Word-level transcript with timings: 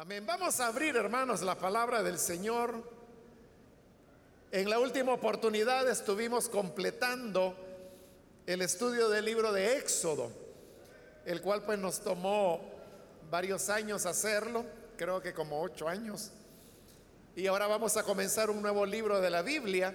Amén. 0.00 0.24
Vamos 0.24 0.58
a 0.60 0.68
abrir, 0.68 0.96
hermanos, 0.96 1.42
la 1.42 1.58
palabra 1.58 2.02
del 2.02 2.18
Señor. 2.18 2.72
En 4.50 4.70
la 4.70 4.78
última 4.78 5.12
oportunidad 5.12 5.86
estuvimos 5.90 6.48
completando 6.48 7.54
el 8.46 8.62
estudio 8.62 9.10
del 9.10 9.26
libro 9.26 9.52
de 9.52 9.76
Éxodo, 9.76 10.32
el 11.26 11.42
cual 11.42 11.64
pues 11.64 11.78
nos 11.78 12.00
tomó 12.00 12.62
varios 13.30 13.68
años 13.68 14.06
hacerlo, 14.06 14.64
creo 14.96 15.20
que 15.20 15.34
como 15.34 15.60
ocho 15.60 15.86
años. 15.86 16.30
Y 17.36 17.46
ahora 17.46 17.66
vamos 17.66 17.98
a 17.98 18.02
comenzar 18.02 18.48
un 18.48 18.62
nuevo 18.62 18.86
libro 18.86 19.20
de 19.20 19.28
la 19.28 19.42
Biblia, 19.42 19.94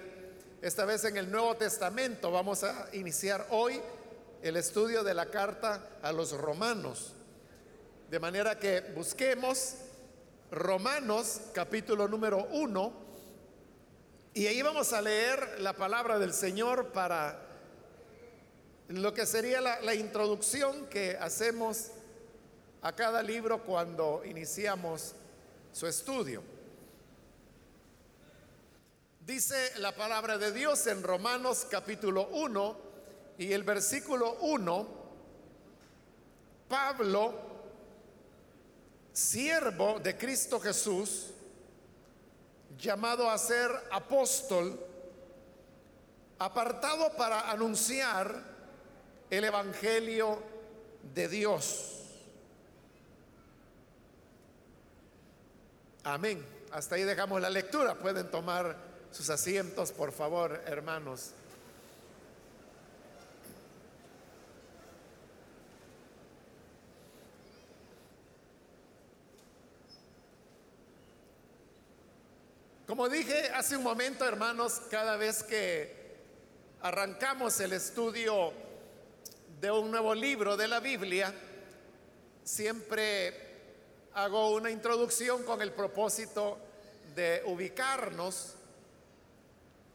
esta 0.62 0.84
vez 0.84 1.04
en 1.04 1.16
el 1.16 1.28
Nuevo 1.28 1.56
Testamento. 1.56 2.30
Vamos 2.30 2.62
a 2.62 2.90
iniciar 2.92 3.44
hoy 3.50 3.80
el 4.40 4.56
estudio 4.56 5.02
de 5.02 5.14
la 5.14 5.26
carta 5.26 5.98
a 6.00 6.12
los 6.12 6.30
romanos. 6.30 7.12
De 8.08 8.20
manera 8.20 8.56
que 8.56 8.82
busquemos 8.94 9.78
Romanos 10.56 11.42
capítulo 11.52 12.08
número 12.08 12.48
1 12.50 12.92
y 14.32 14.46
ahí 14.46 14.62
vamos 14.62 14.94
a 14.94 15.02
leer 15.02 15.60
la 15.60 15.74
palabra 15.74 16.18
del 16.18 16.32
Señor 16.32 16.92
para 16.92 17.46
lo 18.88 19.12
que 19.12 19.26
sería 19.26 19.60
la, 19.60 19.94
introducción 19.94 20.86
que 20.86 21.18
hacemos 21.20 21.88
a 22.80 22.92
cada 22.94 23.22
libro 23.22 23.64
cuando 23.64 24.22
iniciamos 24.24 25.14
su 25.74 25.86
estudio. 25.86 26.42
Dice 29.26 29.78
la 29.78 29.94
palabra 29.94 30.38
de 30.38 30.52
Dios 30.52 30.86
en 30.86 31.02
Romanos 31.02 31.66
capítulo 31.70 32.28
1 32.28 32.76
y 33.36 33.52
el 33.52 33.62
versículo 33.62 34.38
1, 34.40 34.86
Pablo 36.66 37.55
siervo 39.16 39.98
de 39.98 40.14
Cristo 40.14 40.60
Jesús, 40.60 41.30
llamado 42.78 43.30
a 43.30 43.38
ser 43.38 43.70
apóstol, 43.90 44.78
apartado 46.38 47.16
para 47.16 47.50
anunciar 47.50 48.44
el 49.30 49.44
Evangelio 49.44 50.42
de 51.14 51.28
Dios. 51.28 51.92
Amén. 56.04 56.46
Hasta 56.70 56.96
ahí 56.96 57.04
dejamos 57.04 57.40
la 57.40 57.48
lectura. 57.48 57.94
Pueden 57.94 58.30
tomar 58.30 58.76
sus 59.10 59.30
asientos, 59.30 59.92
por 59.92 60.12
favor, 60.12 60.62
hermanos. 60.66 61.32
Como 72.86 73.08
dije 73.08 73.50
hace 73.52 73.76
un 73.76 73.82
momento, 73.82 74.24
hermanos, 74.24 74.80
cada 74.88 75.16
vez 75.16 75.42
que 75.42 75.92
arrancamos 76.82 77.58
el 77.58 77.72
estudio 77.72 78.52
de 79.60 79.72
un 79.72 79.90
nuevo 79.90 80.14
libro 80.14 80.56
de 80.56 80.68
la 80.68 80.78
Biblia, 80.78 81.34
siempre 82.44 83.34
hago 84.14 84.52
una 84.52 84.70
introducción 84.70 85.42
con 85.42 85.62
el 85.62 85.72
propósito 85.72 86.58
de 87.16 87.42
ubicarnos 87.46 88.54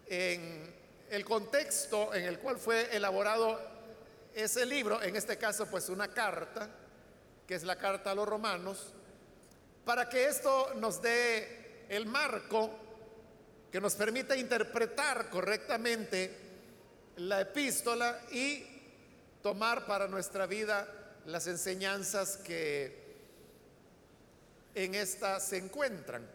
en 0.08 0.76
el 1.10 1.24
contexto 1.24 2.14
en 2.14 2.26
el 2.26 2.40
cual 2.40 2.58
fue 2.58 2.94
elaborado 2.94 3.58
ese 4.36 4.66
libro, 4.66 5.02
en 5.02 5.16
este 5.16 5.38
caso 5.38 5.66
pues 5.66 5.88
una 5.88 6.10
carta, 6.10 6.70
que 7.48 7.56
es 7.56 7.64
la 7.64 7.78
carta 7.78 8.12
a 8.12 8.16
los 8.16 8.28
romanos, 8.28 8.88
para 9.86 10.10
que 10.10 10.26
esto 10.26 10.74
nos 10.76 11.02
dé 11.02 11.61
el 11.92 12.06
marco 12.06 12.70
que 13.70 13.82
nos 13.82 13.96
permite 13.96 14.38
interpretar 14.38 15.30
correctamente 15.30 16.34
la 17.18 17.42
epístola 17.42 18.22
y 18.32 18.66
tomar 19.44 19.86
para 19.86 20.08
nuestra 20.08 20.46
vida 20.46 20.88
las 21.26 21.48
enseñanzas 21.48 22.38
que 22.38 23.18
en 24.74 24.96
esta 24.96 25.42
se 25.42 25.58
encuentran. 25.58 26.26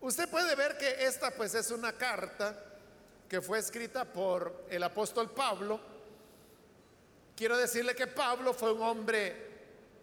Usted 0.00 0.26
puede 0.30 0.54
ver 0.54 0.78
que 0.78 1.04
esta 1.04 1.30
pues 1.30 1.54
es 1.54 1.70
una 1.70 1.92
carta 1.92 2.58
que 3.28 3.42
fue 3.42 3.58
escrita 3.58 4.06
por 4.06 4.64
el 4.70 4.82
apóstol 4.82 5.30
Pablo. 5.32 5.78
Quiero 7.36 7.58
decirle 7.58 7.94
que 7.94 8.06
Pablo 8.06 8.54
fue 8.54 8.72
un 8.72 8.80
hombre 8.80 9.36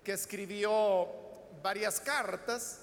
que 0.03 0.13
escribió 0.13 1.09
varias 1.63 1.99
cartas 1.99 2.81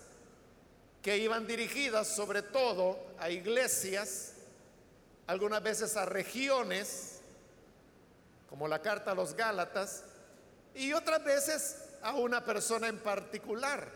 que 1.02 1.16
iban 1.16 1.46
dirigidas 1.46 2.08
sobre 2.08 2.42
todo 2.42 2.98
a 3.18 3.30
iglesias, 3.30 4.34
algunas 5.26 5.62
veces 5.62 5.96
a 5.96 6.04
regiones, 6.04 7.20
como 8.48 8.66
la 8.66 8.80
carta 8.80 9.12
a 9.12 9.14
los 9.14 9.34
Gálatas, 9.34 10.04
y 10.74 10.92
otras 10.92 11.22
veces 11.24 11.84
a 12.02 12.14
una 12.14 12.44
persona 12.44 12.88
en 12.88 12.98
particular, 12.98 13.88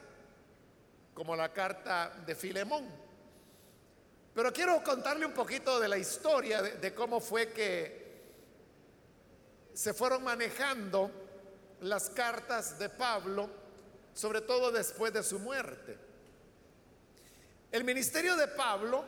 como 1.14 1.34
la 1.34 1.52
carta 1.52 2.12
de 2.24 2.34
Filemón. 2.34 2.86
Pero 4.34 4.52
quiero 4.52 4.82
contarle 4.82 5.26
un 5.26 5.32
poquito 5.32 5.78
de 5.80 5.88
la 5.88 5.98
historia 5.98 6.62
de, 6.62 6.72
de 6.72 6.94
cómo 6.94 7.20
fue 7.20 7.52
que 7.52 8.02
se 9.74 9.92
fueron 9.92 10.22
manejando 10.22 11.10
las 11.80 12.10
cartas 12.10 12.78
de 12.78 12.88
Pablo, 12.88 13.50
sobre 14.14 14.40
todo 14.40 14.70
después 14.70 15.12
de 15.12 15.22
su 15.22 15.38
muerte. 15.38 16.11
El 17.72 17.84
ministerio 17.84 18.36
de 18.36 18.48
Pablo 18.48 19.02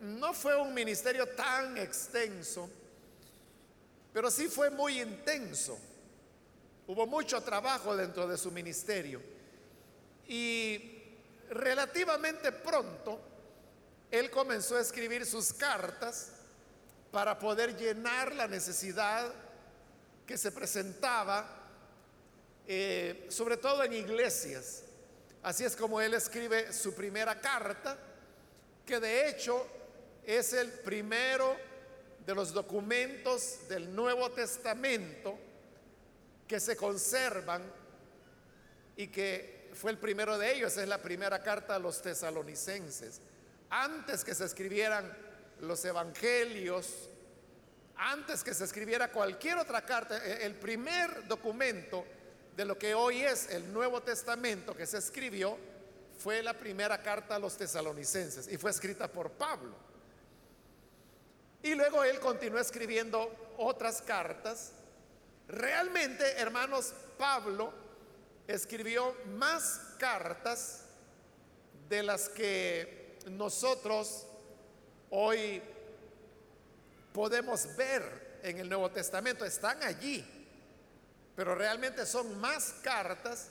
no 0.00 0.34
fue 0.34 0.56
un 0.56 0.74
ministerio 0.74 1.28
tan 1.28 1.78
extenso, 1.78 2.68
pero 4.12 4.28
sí 4.32 4.48
fue 4.48 4.68
muy 4.68 5.00
intenso. 5.00 5.78
Hubo 6.88 7.06
mucho 7.06 7.40
trabajo 7.40 7.96
dentro 7.96 8.26
de 8.26 8.36
su 8.36 8.50
ministerio. 8.50 9.22
Y 10.26 11.04
relativamente 11.50 12.50
pronto, 12.50 13.20
él 14.10 14.28
comenzó 14.28 14.76
a 14.76 14.80
escribir 14.80 15.24
sus 15.24 15.52
cartas 15.52 16.32
para 17.12 17.38
poder 17.38 17.76
llenar 17.76 18.34
la 18.34 18.48
necesidad 18.48 19.32
que 20.26 20.36
se 20.36 20.50
presentaba, 20.50 21.48
eh, 22.66 23.28
sobre 23.30 23.56
todo 23.56 23.84
en 23.84 23.92
iglesias. 23.92 24.82
Así 25.42 25.64
es 25.64 25.74
como 25.74 26.00
él 26.00 26.14
escribe 26.14 26.72
su 26.72 26.94
primera 26.94 27.40
carta, 27.40 27.96
que 28.84 29.00
de 29.00 29.28
hecho 29.28 29.66
es 30.24 30.52
el 30.52 30.70
primero 30.70 31.56
de 32.26 32.34
los 32.34 32.52
documentos 32.52 33.68
del 33.68 33.94
Nuevo 33.94 34.30
Testamento 34.30 35.38
que 36.46 36.60
se 36.60 36.76
conservan 36.76 37.62
y 38.96 39.08
que 39.08 39.70
fue 39.72 39.92
el 39.92 39.98
primero 39.98 40.36
de 40.36 40.54
ellos, 40.54 40.76
es 40.76 40.88
la 40.88 40.98
primera 40.98 41.42
carta 41.42 41.76
a 41.76 41.78
los 41.78 42.02
tesalonicenses. 42.02 43.20
Antes 43.70 44.24
que 44.24 44.34
se 44.34 44.44
escribieran 44.44 45.16
los 45.60 45.82
evangelios, 45.84 47.08
antes 47.96 48.42
que 48.42 48.52
se 48.52 48.64
escribiera 48.64 49.10
cualquier 49.10 49.58
otra 49.58 49.82
carta, 49.84 50.24
e, 50.26 50.44
el 50.44 50.54
primer 50.54 51.26
documento 51.26 52.04
de 52.60 52.66
lo 52.66 52.76
que 52.76 52.94
hoy 52.94 53.22
es 53.22 53.48
el 53.48 53.72
Nuevo 53.72 54.02
Testamento 54.02 54.76
que 54.76 54.84
se 54.84 54.98
escribió 54.98 55.56
fue 56.18 56.42
la 56.42 56.52
primera 56.52 57.02
carta 57.02 57.36
a 57.36 57.38
los 57.38 57.56
tesalonicenses 57.56 58.46
y 58.48 58.58
fue 58.58 58.70
escrita 58.70 59.10
por 59.10 59.30
Pablo. 59.30 59.74
Y 61.62 61.74
luego 61.74 62.04
él 62.04 62.20
continuó 62.20 62.60
escribiendo 62.60 63.54
otras 63.56 64.02
cartas. 64.02 64.72
Realmente, 65.48 66.32
hermanos, 66.32 66.92
Pablo 67.16 67.72
escribió 68.46 69.16
más 69.38 69.80
cartas 69.98 70.82
de 71.88 72.02
las 72.02 72.28
que 72.28 73.16
nosotros 73.30 74.26
hoy 75.08 75.62
podemos 77.14 77.74
ver 77.74 78.38
en 78.42 78.58
el 78.58 78.68
Nuevo 78.68 78.90
Testamento. 78.90 79.46
Están 79.46 79.82
allí 79.82 80.39
pero 81.40 81.54
realmente 81.54 82.04
son 82.04 82.38
más 82.38 82.74
cartas 82.82 83.46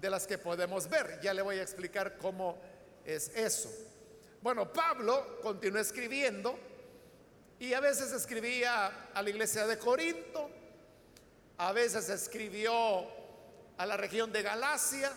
de 0.00 0.08
las 0.08 0.28
que 0.28 0.38
podemos 0.38 0.88
ver. 0.88 1.18
Ya 1.20 1.34
le 1.34 1.42
voy 1.42 1.58
a 1.58 1.62
explicar 1.62 2.16
cómo 2.16 2.56
es 3.04 3.32
eso. 3.34 3.68
Bueno, 4.40 4.72
Pablo 4.72 5.40
continuó 5.42 5.80
escribiendo 5.80 6.56
y 7.58 7.74
a 7.74 7.80
veces 7.80 8.12
escribía 8.12 9.10
a 9.12 9.20
la 9.20 9.28
iglesia 9.28 9.66
de 9.66 9.76
Corinto, 9.76 10.50
a 11.58 11.72
veces 11.72 12.08
escribió 12.10 13.08
a 13.76 13.86
la 13.86 13.96
región 13.96 14.30
de 14.30 14.42
Galacia, 14.42 15.10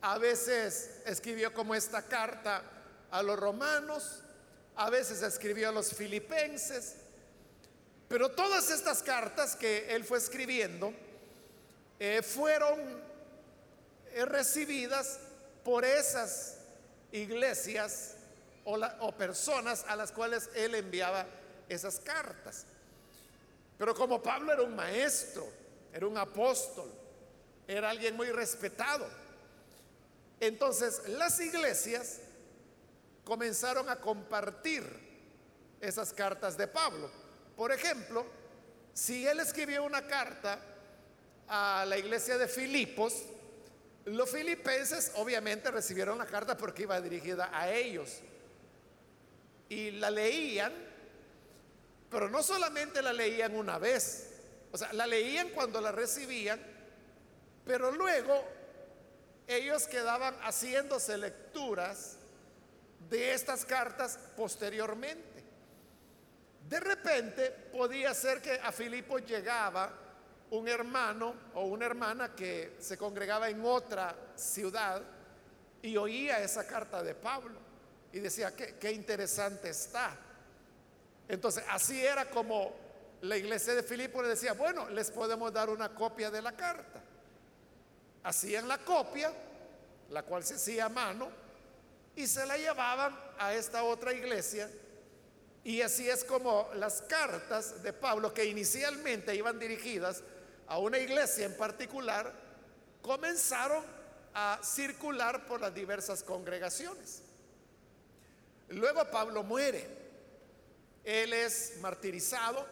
a 0.00 0.16
veces 0.16 1.02
escribió 1.04 1.52
como 1.52 1.74
esta 1.74 2.00
carta 2.00 2.62
a 3.10 3.22
los 3.22 3.38
romanos, 3.38 4.22
a 4.74 4.88
veces 4.88 5.20
escribió 5.20 5.68
a 5.68 5.72
los 5.72 5.92
filipenses, 5.92 6.94
pero 8.08 8.30
todas 8.30 8.70
estas 8.70 9.02
cartas 9.02 9.54
que 9.54 9.94
él 9.94 10.02
fue 10.02 10.16
escribiendo, 10.16 10.94
eh, 12.00 12.22
fueron 12.22 12.80
eh, 14.12 14.24
recibidas 14.24 15.20
por 15.62 15.84
esas 15.84 16.56
iglesias 17.12 18.14
o, 18.64 18.80
o 19.00 19.12
personas 19.12 19.84
a 19.86 19.94
las 19.96 20.10
cuales 20.10 20.48
él 20.54 20.74
enviaba 20.74 21.26
esas 21.68 22.00
cartas. 22.00 22.64
Pero 23.76 23.94
como 23.94 24.22
Pablo 24.22 24.52
era 24.52 24.62
un 24.62 24.74
maestro, 24.74 25.46
era 25.92 26.06
un 26.06 26.16
apóstol, 26.16 26.90
era 27.68 27.90
alguien 27.90 28.16
muy 28.16 28.30
respetado, 28.30 29.06
entonces 30.40 31.06
las 31.06 31.38
iglesias 31.38 32.18
comenzaron 33.24 33.90
a 33.90 34.00
compartir 34.00 34.82
esas 35.82 36.14
cartas 36.14 36.56
de 36.56 36.66
Pablo. 36.66 37.10
Por 37.56 37.72
ejemplo, 37.72 38.24
si 38.94 39.26
él 39.26 39.40
escribió 39.40 39.84
una 39.84 40.06
carta 40.06 40.58
a 41.52 41.84
la 41.84 41.98
iglesia 41.98 42.38
de 42.38 42.46
Filipos, 42.46 43.24
los 44.04 44.30
filipenses 44.30 45.10
obviamente 45.16 45.70
recibieron 45.72 46.16
la 46.16 46.24
carta 46.24 46.56
porque 46.56 46.82
iba 46.82 47.00
dirigida 47.00 47.50
a 47.52 47.68
ellos. 47.70 48.20
Y 49.68 49.90
la 49.90 50.10
leían, 50.10 50.72
pero 52.08 52.30
no 52.30 52.42
solamente 52.44 53.02
la 53.02 53.12
leían 53.12 53.56
una 53.56 53.78
vez, 53.78 54.28
o 54.70 54.78
sea, 54.78 54.92
la 54.92 55.08
leían 55.08 55.48
cuando 55.48 55.80
la 55.80 55.90
recibían, 55.90 56.60
pero 57.64 57.90
luego 57.90 58.44
ellos 59.48 59.88
quedaban 59.88 60.36
haciéndose 60.42 61.18
lecturas 61.18 62.16
de 63.08 63.34
estas 63.34 63.64
cartas 63.64 64.20
posteriormente. 64.36 65.42
De 66.68 66.78
repente 66.78 67.50
podía 67.72 68.14
ser 68.14 68.40
que 68.40 68.52
a 68.52 68.70
Filipo 68.70 69.18
llegaba 69.18 70.09
un 70.50 70.68
hermano 70.68 71.34
o 71.54 71.66
una 71.66 71.86
hermana 71.86 72.34
que 72.34 72.76
se 72.80 72.96
congregaba 72.96 73.48
en 73.48 73.64
otra 73.64 74.14
ciudad 74.34 75.02
y 75.82 75.96
oía 75.96 76.40
esa 76.40 76.66
carta 76.66 77.02
de 77.02 77.14
Pablo 77.14 77.58
y 78.12 78.18
decía, 78.18 78.54
qué, 78.54 78.76
qué 78.78 78.92
interesante 78.92 79.70
está. 79.70 80.16
Entonces, 81.28 81.64
así 81.68 82.04
era 82.04 82.28
como 82.28 82.74
la 83.22 83.36
iglesia 83.36 83.74
de 83.74 83.82
Filipo 83.82 84.20
le 84.22 84.28
decía, 84.28 84.54
bueno, 84.54 84.88
les 84.90 85.10
podemos 85.10 85.52
dar 85.52 85.70
una 85.70 85.94
copia 85.94 86.30
de 86.30 86.42
la 86.42 86.52
carta. 86.52 87.00
Hacían 88.24 88.66
la 88.66 88.78
copia, 88.78 89.32
la 90.10 90.24
cual 90.24 90.42
se 90.42 90.54
hacía 90.54 90.86
a 90.86 90.88
mano, 90.88 91.28
y 92.16 92.26
se 92.26 92.44
la 92.44 92.56
llevaban 92.56 93.16
a 93.38 93.54
esta 93.54 93.84
otra 93.84 94.12
iglesia 94.12 94.68
y 95.64 95.82
así 95.82 96.08
es 96.08 96.24
como 96.24 96.68
las 96.74 97.02
cartas 97.02 97.82
de 97.82 97.92
Pablo, 97.92 98.32
que 98.32 98.44
inicialmente 98.46 99.34
iban 99.34 99.58
dirigidas 99.58 100.22
a 100.70 100.78
una 100.78 100.98
iglesia 100.98 101.46
en 101.46 101.56
particular, 101.56 102.32
comenzaron 103.02 103.84
a 104.32 104.60
circular 104.62 105.44
por 105.44 105.60
las 105.60 105.74
diversas 105.74 106.22
congregaciones. 106.22 107.22
Luego 108.68 109.04
Pablo 109.10 109.42
muere, 109.42 109.84
él 111.02 111.32
es 111.32 111.78
martirizado 111.80 112.64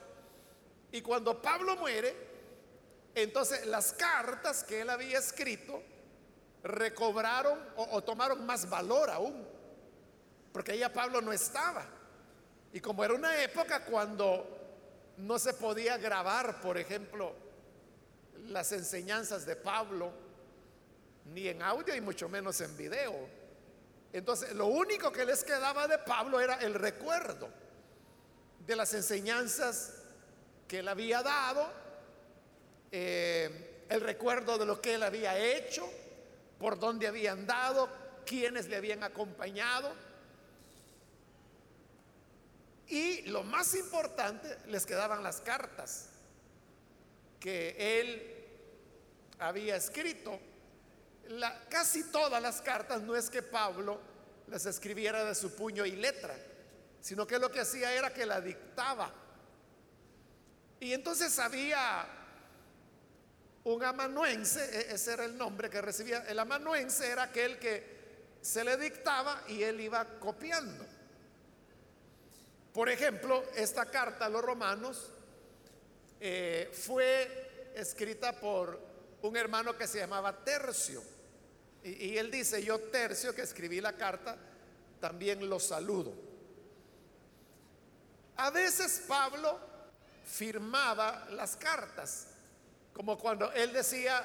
y 0.93 1.03
cuando 1.03 1.43
Pablo 1.43 1.75
muere, 1.75 2.15
entonces 3.17 3.67
las 3.67 3.93
cartas 3.95 4.63
que 4.63 4.83
él 4.83 4.91
había 4.91 5.19
escrito 5.19 5.83
recobraron 6.63 7.59
o, 7.75 8.01
tomaron 8.05 8.47
más 8.47 8.71
valor 8.71 9.11
aún, 9.11 9.45
porque 10.53 10.79
ya 10.79 10.93
Pablo 10.93 11.21
no 11.21 11.33
estaba. 11.33 11.85
Y 12.73 12.79
como 12.79 13.05
era 13.05 13.15
una 13.15 13.43
época 13.43 13.85
cuando 13.85 14.57
no 15.17 15.37
se 15.41 15.53
podía 15.55 15.97
grabar, 15.97 16.61
por 16.61 16.79
ejemplo, 16.79 17.48
las 18.49 18.73
enseñanzas 18.73 19.47
de 19.47 19.57
Pablo, 19.57 20.13
ni 21.27 21.49
en 21.49 21.63
audio 21.63 21.95
y 21.95 22.01
mucho 22.01 22.29
menos 22.29 22.61
en 22.61 22.77
video. 22.77 23.29
Entonces, 24.13 24.55
lo 24.55 24.67
único 24.67 25.13
que 25.13 25.25
les 25.25 25.45
quedaba 25.45 25.87
de 25.87 25.99
Pablo 25.99 26.41
era 26.41 26.55
el 26.57 26.75
recuerdo 26.75 27.49
de 28.67 28.77
las 28.77 28.95
enseñanzas 28.95 29.95
que 30.67 30.81
él 30.81 30.89
había 30.89 31.23
dado, 31.23 31.69
eh, 32.91 33.85
el 33.89 34.01
recuerdo 34.01 34.59
de 34.59 34.67
lo 34.67 34.81
que 34.81 34.95
él 34.95 35.03
había 35.03 35.39
hecho, 35.39 35.89
por 36.59 36.79
dónde 36.79 37.07
había 37.07 37.33
andado, 37.33 37.89
quiénes 38.27 38.69
le 38.69 38.77
habían 38.77 39.03
acompañado. 39.03 39.93
Y 42.89 43.23
lo 43.23 43.43
más 43.43 43.75
importante, 43.75 44.57
les 44.67 44.87
quedaban 44.87 45.23
las 45.23 45.41
cartas 45.41 46.09
que 47.39 48.01
él 48.01 48.38
había 49.39 49.77
escrito. 49.77 50.39
casi 51.69 52.05
todas 52.05 52.43
las 52.43 52.61
cartas 52.63 53.03
no 53.03 53.15
es 53.15 53.29
que 53.29 53.43
Pablo 53.43 54.01
las 54.47 54.67
escribiera 54.67 55.25
de 55.25 55.35
su 55.35 55.55
puño 55.55 55.85
y 55.85 55.93
letra, 55.93 56.35
sino 57.01 57.27
que 57.27 57.39
lo 57.39 57.51
que 57.51 57.61
hacía 57.61 57.93
era 57.93 58.13
que 58.13 58.25
la 58.25 58.41
dictaba. 58.41 59.13
Y 60.81 60.93
entonces 60.93 61.39
había 61.39 62.07
un 63.65 63.85
amanuense, 63.85 64.65
e, 64.65 64.95
ese 64.95 65.13
era 65.13 65.25
el 65.25 65.37
nombre 65.37 65.69
que 65.69 65.83
recibía, 65.83 66.25
el 66.29 66.39
amanuense 66.39 67.11
era 67.11 67.25
aquel 67.25 67.59
que 67.59 67.99
se 68.41 68.65
le 68.65 68.77
dictaba 68.77 69.43
y 69.49 69.63
él 69.63 69.81
iba 69.81 70.05
copiando. 70.19 70.87
Por 72.73 72.89
ejemplo, 72.89 73.45
esta 73.57 73.87
carta 73.87 74.27
a 74.27 74.29
los 74.29 74.43
romanos 74.43 75.11
eh, 76.21 76.71
fue 76.73 77.73
escrita 77.75 78.33
por 78.33 78.81
un 79.23 79.37
hermano 79.37 79.77
que 79.77 79.87
se 79.87 79.99
llamaba 79.99 80.45
Tercio. 80.45 81.03
Y, 81.83 82.17
él 82.17 82.31
dice, 82.31 82.63
yo 82.63 82.79
Tercio, 82.79 83.35
que 83.35 83.43
escribí 83.43 83.81
la 83.81 83.95
carta, 83.95 84.37
también 85.01 85.49
lo 85.49 85.59
saludo. 85.61 86.13
A 88.37 88.51
veces 88.51 89.05
Pablo 89.07 89.59
firmaba 90.25 91.29
las 91.31 91.57
cartas, 91.57 92.29
como 92.93 93.19
cuando 93.19 93.51
él 93.53 93.73
decía, 93.73 94.25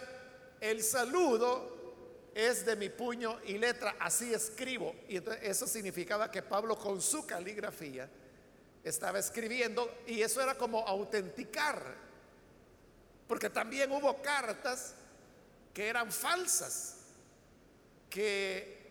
el 0.60 0.84
saludo 0.84 1.74
es 2.34 2.66
de 2.66 2.75
mi 2.75 2.89
puño 2.89 3.39
y 3.46 3.57
letra, 3.57 3.96
así 4.00 4.34
escribo. 4.34 4.96
Y 5.07 5.18
entonces 5.18 5.44
eso 5.44 5.68
significaba 5.68 6.31
que 6.31 6.42
Pablo 6.42 6.78
con 6.78 7.01
su 7.01 7.25
caligrafía 7.25 8.10
estaba 8.84 9.19
escribiendo 9.19 10.01
y 10.07 10.22
eso 10.22 10.42
era 10.42 10.56
como 10.56 10.80
autenticar, 10.88 11.96
porque 13.28 13.50
también 13.50 13.92
hubo 13.92 14.22
cartas 14.22 14.96
que 15.74 15.88
eran 15.88 16.12
falsas, 16.12 16.98
que 18.10 18.84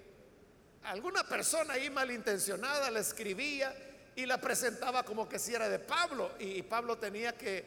alguna 0.85 1.25
persona 1.25 1.75
ahí 1.75 1.91
malintencionada 1.91 2.91
la 2.91 3.01
escribía 3.01 3.75
y 4.17 4.27
la 4.27 4.39
presentaba 4.39 5.05
como 5.05 5.29
que 5.29 5.39
si 5.39 5.55
era 5.55 5.69
de 5.69 5.79
Pablo 5.79 6.33
y 6.39 6.63
Pablo 6.63 6.99
tenía 6.99 7.37
que 7.37 7.65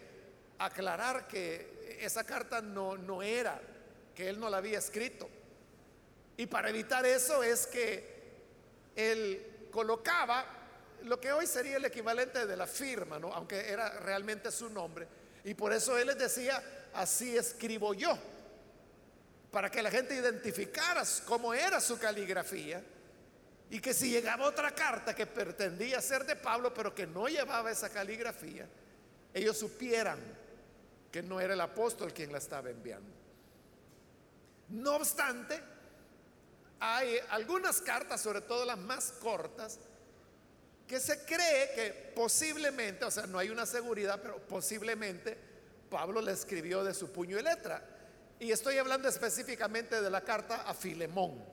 aclarar 0.59 1.27
que 1.27 1.97
esa 2.01 2.23
carta 2.23 2.61
no, 2.61 2.97
no 2.97 3.23
era, 3.23 3.59
que 4.13 4.29
él 4.29 4.39
no 4.39 4.49
la 4.49 4.57
había 4.57 4.79
escrito. 4.79 5.29
Y 6.37 6.47
para 6.47 6.69
evitar 6.69 7.05
eso 7.05 7.41
es 7.41 7.67
que 7.67 8.15
él 8.95 9.69
colocaba 9.71 10.45
lo 11.03 11.19
que 11.19 11.31
hoy 11.31 11.47
sería 11.47 11.77
el 11.77 11.85
equivalente 11.85 12.45
de 12.45 12.57
la 12.57 12.67
firma, 12.67 13.19
¿no? 13.19 13.33
aunque 13.33 13.69
era 13.69 13.99
realmente 13.99 14.51
su 14.51 14.69
nombre. 14.69 15.07
Y 15.45 15.53
por 15.53 15.71
eso 15.71 15.95
él 15.97 16.07
les 16.07 16.17
decía, 16.17 16.61
así 16.95 17.37
escribo 17.37 17.93
yo, 17.93 18.17
para 19.51 19.69
que 19.69 19.81
la 19.81 19.91
gente 19.91 20.15
identificara 20.15 21.03
cómo 21.25 21.53
era 21.53 21.79
su 21.79 21.99
caligrafía 21.99 22.83
y 23.69 23.79
que 23.79 23.93
si 23.93 24.09
llegaba 24.09 24.47
otra 24.47 24.73
carta 24.73 25.15
que 25.15 25.27
pretendía 25.27 26.01
ser 26.01 26.25
de 26.25 26.35
Pablo, 26.35 26.73
pero 26.73 26.95
que 26.95 27.05
no 27.05 27.27
llevaba 27.27 27.69
esa 27.69 27.89
caligrafía, 27.89 28.67
ellos 29.35 29.55
supieran 29.55 30.19
que 31.11 31.21
no 31.21 31.39
era 31.39 31.53
el 31.53 31.61
apóstol 31.61 32.11
quien 32.11 32.31
la 32.31 32.39
estaba 32.39 32.71
enviando. 32.71 33.13
No 34.69 34.95
obstante, 34.95 35.61
hay 36.79 37.19
algunas 37.29 37.81
cartas, 37.81 38.19
sobre 38.19 38.41
todo 38.41 38.65
las 38.65 38.79
más 38.79 39.11
cortas, 39.21 39.77
que 40.87 40.99
se 40.99 41.25
cree 41.25 41.71
que 41.73 42.11
posiblemente, 42.15 43.05
o 43.05 43.11
sea, 43.11 43.25
no 43.25 43.39
hay 43.39 43.49
una 43.49 43.65
seguridad, 43.65 44.19
pero 44.21 44.37
posiblemente 44.39 45.37
Pablo 45.89 46.21
le 46.21 46.31
escribió 46.31 46.83
de 46.83 46.93
su 46.93 47.11
puño 47.11 47.39
y 47.39 47.43
letra. 47.43 47.83
Y 48.39 48.51
estoy 48.51 48.77
hablando 48.77 49.07
específicamente 49.07 50.01
de 50.01 50.09
la 50.09 50.21
carta 50.21 50.63
a 50.63 50.73
Filemón, 50.73 51.43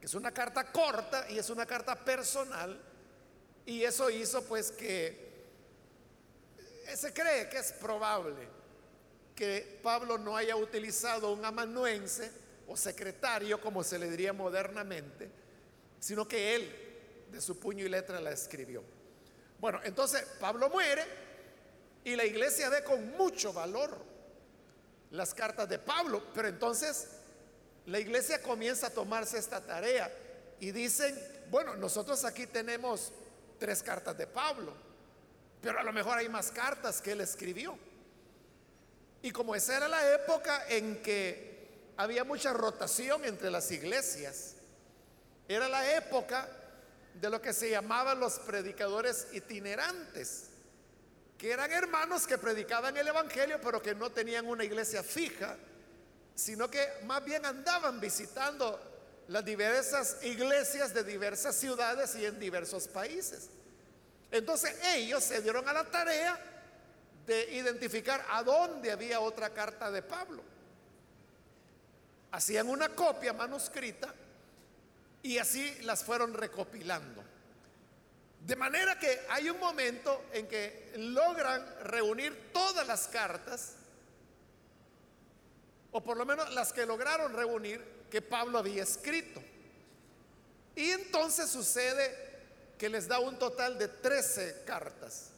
que 0.00 0.06
es 0.06 0.14
una 0.14 0.32
carta 0.32 0.72
corta 0.72 1.26
y 1.30 1.38
es 1.38 1.50
una 1.50 1.66
carta 1.66 1.94
personal. 1.94 2.80
Y 3.66 3.84
eso 3.84 4.10
hizo 4.10 4.42
pues 4.44 4.72
que 4.72 5.30
se 6.96 7.12
cree 7.12 7.48
que 7.48 7.58
es 7.58 7.72
probable 7.72 8.48
que 9.36 9.78
Pablo 9.82 10.18
no 10.18 10.36
haya 10.36 10.56
utilizado 10.56 11.32
un 11.32 11.44
amanuense 11.44 12.32
o 12.66 12.76
secretario, 12.76 13.60
como 13.60 13.84
se 13.84 13.98
le 13.98 14.10
diría 14.10 14.32
modernamente, 14.32 15.30
sino 15.98 16.26
que 16.26 16.56
él 16.56 16.89
de 17.30 17.40
su 17.40 17.58
puño 17.58 17.84
y 17.84 17.88
letra 17.88 18.20
la 18.20 18.30
escribió. 18.30 18.82
Bueno, 19.58 19.80
entonces 19.84 20.22
Pablo 20.40 20.68
muere 20.70 21.04
y 22.04 22.16
la 22.16 22.24
iglesia 22.24 22.68
ve 22.68 22.82
con 22.82 23.10
mucho 23.16 23.52
valor 23.52 23.96
las 25.10 25.34
cartas 25.34 25.68
de 25.68 25.78
Pablo, 25.78 26.22
pero 26.34 26.48
entonces 26.48 27.08
la 27.86 27.98
iglesia 27.98 28.40
comienza 28.42 28.88
a 28.88 28.90
tomarse 28.90 29.38
esta 29.38 29.60
tarea 29.60 30.10
y 30.60 30.70
dicen, 30.70 31.18
bueno, 31.50 31.76
nosotros 31.76 32.24
aquí 32.24 32.46
tenemos 32.46 33.12
tres 33.58 33.82
cartas 33.82 34.16
de 34.16 34.26
Pablo, 34.26 34.72
pero 35.60 35.78
a 35.78 35.82
lo 35.82 35.92
mejor 35.92 36.18
hay 36.18 36.28
más 36.28 36.50
cartas 36.50 37.00
que 37.00 37.12
él 37.12 37.20
escribió. 37.20 37.76
Y 39.22 39.30
como 39.32 39.54
esa 39.54 39.76
era 39.76 39.88
la 39.88 40.14
época 40.14 40.66
en 40.68 41.02
que 41.02 41.68
había 41.96 42.24
mucha 42.24 42.52
rotación 42.54 43.24
entre 43.24 43.50
las 43.50 43.70
iglesias, 43.70 44.54
era 45.46 45.68
la 45.68 45.96
época 45.96 46.48
de 47.14 47.30
lo 47.30 47.40
que 47.40 47.52
se 47.52 47.70
llamaban 47.70 48.20
los 48.20 48.38
predicadores 48.40 49.26
itinerantes, 49.32 50.44
que 51.36 51.50
eran 51.50 51.70
hermanos 51.72 52.26
que 52.26 52.38
predicaban 52.38 52.96
el 52.96 53.08
Evangelio, 53.08 53.60
pero 53.62 53.82
que 53.82 53.94
no 53.94 54.10
tenían 54.10 54.46
una 54.46 54.64
iglesia 54.64 55.02
fija, 55.02 55.56
sino 56.34 56.70
que 56.70 56.86
más 57.04 57.24
bien 57.24 57.44
andaban 57.44 58.00
visitando 58.00 58.78
las 59.28 59.44
diversas 59.44 60.18
iglesias 60.22 60.92
de 60.92 61.04
diversas 61.04 61.54
ciudades 61.54 62.14
y 62.16 62.26
en 62.26 62.38
diversos 62.38 62.88
países. 62.88 63.48
Entonces 64.30 64.76
ellos 64.94 65.22
se 65.22 65.40
dieron 65.42 65.68
a 65.68 65.72
la 65.72 65.84
tarea 65.84 66.38
de 67.26 67.54
identificar 67.54 68.24
a 68.30 68.42
dónde 68.42 68.90
había 68.90 69.20
otra 69.20 69.50
carta 69.50 69.90
de 69.90 70.02
Pablo. 70.02 70.42
Hacían 72.32 72.68
una 72.68 72.88
copia 72.90 73.32
manuscrita 73.32 74.12
y 75.22 75.38
así 75.38 75.82
las 75.82 76.04
fueron 76.04 76.34
recopilando. 76.34 77.22
De 78.40 78.56
manera 78.56 78.98
que 78.98 79.20
hay 79.28 79.50
un 79.50 79.60
momento 79.60 80.24
en 80.32 80.48
que 80.48 80.92
logran 80.96 81.66
reunir 81.84 82.50
todas 82.52 82.86
las 82.86 83.06
cartas, 83.08 83.74
o 85.92 86.02
por 86.02 86.16
lo 86.16 86.24
menos 86.24 86.52
las 86.54 86.72
que 86.72 86.86
lograron 86.86 87.34
reunir 87.34 87.84
que 88.10 88.22
Pablo 88.22 88.58
había 88.58 88.82
escrito. 88.82 89.42
Y 90.74 90.90
entonces 90.90 91.50
sucede 91.50 92.30
que 92.78 92.88
les 92.88 93.06
da 93.06 93.18
un 93.18 93.38
total 93.38 93.78
de 93.78 93.88
13 93.88 94.62
cartas. 94.64 95.30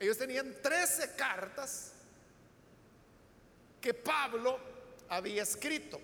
Ellos 0.00 0.18
tenían 0.18 0.56
13 0.60 1.14
cartas 1.14 1.92
que 3.80 3.94
Pablo 3.94 4.58
había 5.08 5.42
escrito. 5.42 6.00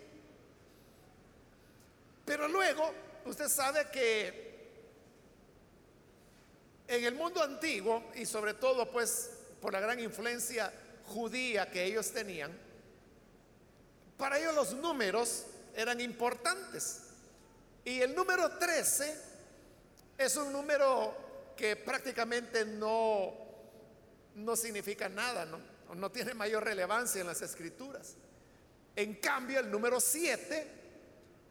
Pero 2.26 2.48
luego, 2.48 2.92
usted 3.24 3.48
sabe 3.48 3.88
que 3.90 4.46
en 6.88 7.04
el 7.04 7.14
mundo 7.14 7.42
antiguo, 7.42 8.10
y 8.14 8.26
sobre 8.26 8.54
todo 8.54 8.90
pues 8.90 9.30
por 9.60 9.72
la 9.72 9.80
gran 9.80 9.98
influencia 10.00 10.72
judía 11.06 11.70
que 11.70 11.84
ellos 11.84 12.10
tenían, 12.10 12.52
para 14.18 14.38
ellos 14.38 14.54
los 14.54 14.74
números 14.74 15.46
eran 15.74 16.00
importantes. 16.00 17.02
Y 17.84 18.00
el 18.00 18.14
número 18.14 18.58
13 18.58 19.16
es 20.18 20.36
un 20.36 20.52
número 20.52 21.54
que 21.56 21.76
prácticamente 21.76 22.64
no, 22.64 23.32
no 24.34 24.56
significa 24.56 25.08
nada, 25.08 25.44
¿no? 25.44 25.76
no 25.94 26.10
tiene 26.10 26.34
mayor 26.34 26.64
relevancia 26.64 27.20
en 27.20 27.26
las 27.26 27.42
escrituras. 27.42 28.14
En 28.96 29.14
cambio, 29.14 29.60
el 29.60 29.70
número 29.70 30.00
7, 30.00 30.85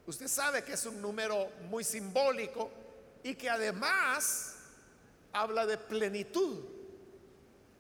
usted 0.08 0.28
sabe 0.28 0.64
que 0.64 0.74
es 0.74 0.86
un 0.86 1.02
número 1.02 1.50
muy 1.70 1.84
simbólico 1.84 2.72
y 3.24 3.36
que 3.36 3.50
además 3.50 4.56
habla 5.34 5.66
de 5.66 5.78
plenitud. 5.78 6.64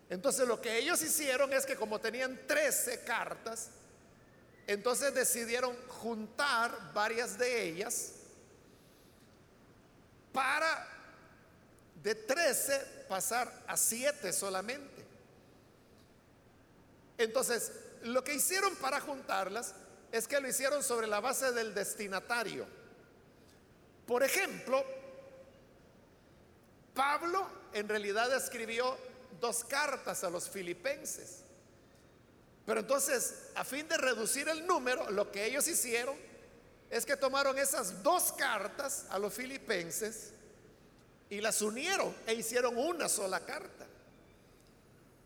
Entonces 0.09 0.47
lo 0.47 0.61
que 0.61 0.77
ellos 0.77 1.01
hicieron 1.01 1.53
es 1.53 1.65
que 1.65 1.75
como 1.75 1.99
tenían 1.99 2.39
13 2.47 3.03
cartas, 3.03 3.69
entonces 4.67 5.13
decidieron 5.13 5.75
juntar 5.87 6.93
varias 6.93 7.37
de 7.37 7.63
ellas 7.69 8.13
para 10.31 10.87
de 12.03 12.13
13 12.13 13.05
pasar 13.07 13.51
a 13.67 13.77
7 13.77 14.33
solamente. 14.33 15.05
Entonces, 17.17 17.71
lo 18.03 18.23
que 18.23 18.35
hicieron 18.35 18.75
para 18.75 18.99
juntarlas 18.99 19.73
es 20.17 20.29
que 20.29 20.39
lo 20.39 20.47
hicieron 20.47 20.81
sobre 20.81 21.07
la 21.07 21.19
base 21.19 21.51
del 21.51 21.73
destinatario. 21.73 22.65
Por 24.07 24.23
ejemplo, 24.23 24.81
Pablo 26.93 27.45
en 27.73 27.89
realidad 27.89 28.33
escribió 28.33 28.97
dos 29.41 29.65
cartas 29.65 30.23
a 30.23 30.29
los 30.29 30.49
filipenses. 30.49 31.41
Pero 32.65 32.79
entonces, 32.79 33.49
a 33.55 33.65
fin 33.65 33.89
de 33.89 33.97
reducir 33.97 34.47
el 34.47 34.65
número, 34.65 35.11
lo 35.11 35.29
que 35.33 35.47
ellos 35.47 35.67
hicieron 35.67 36.15
es 36.89 37.05
que 37.05 37.17
tomaron 37.17 37.57
esas 37.57 38.01
dos 38.01 38.31
cartas 38.31 39.07
a 39.09 39.19
los 39.19 39.33
filipenses 39.33 40.31
y 41.29 41.41
las 41.41 41.61
unieron 41.61 42.15
e 42.25 42.35
hicieron 42.35 42.77
una 42.77 43.09
sola 43.09 43.41
carta. 43.41 43.85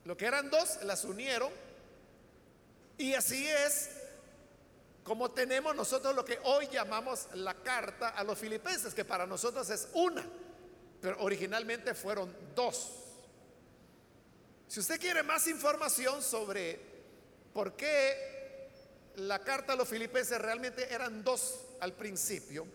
Lo 0.05 0.17
que 0.17 0.25
eran 0.25 0.49
dos, 0.49 0.81
las 0.81 1.05
unieron. 1.05 1.53
Y 2.97 3.13
así 3.13 3.47
es 3.47 3.98
como 5.09 5.31
tenemos 5.31 5.75
nosotros 5.75 6.15
lo 6.15 6.23
que 6.23 6.37
hoy 6.43 6.67
llamamos 6.67 7.29
la 7.33 7.55
carta 7.55 8.09
a 8.09 8.23
los 8.23 8.37
filipenses, 8.37 8.93
que 8.93 9.03
para 9.03 9.25
nosotros 9.25 9.67
es 9.71 9.87
una, 9.93 10.23
pero 11.01 11.17
originalmente 11.21 11.95
fueron 11.95 12.31
dos. 12.53 12.91
Si 14.67 14.79
usted 14.79 14.99
quiere 14.99 15.23
más 15.23 15.47
información 15.47 16.21
sobre 16.21 16.79
por 17.51 17.75
qué 17.75 18.69
la 19.15 19.39
carta 19.39 19.73
a 19.73 19.75
los 19.75 19.89
filipenses 19.89 20.39
realmente 20.39 20.93
eran 20.93 21.23
dos 21.23 21.59
al 21.79 21.93
principio. 21.93 22.67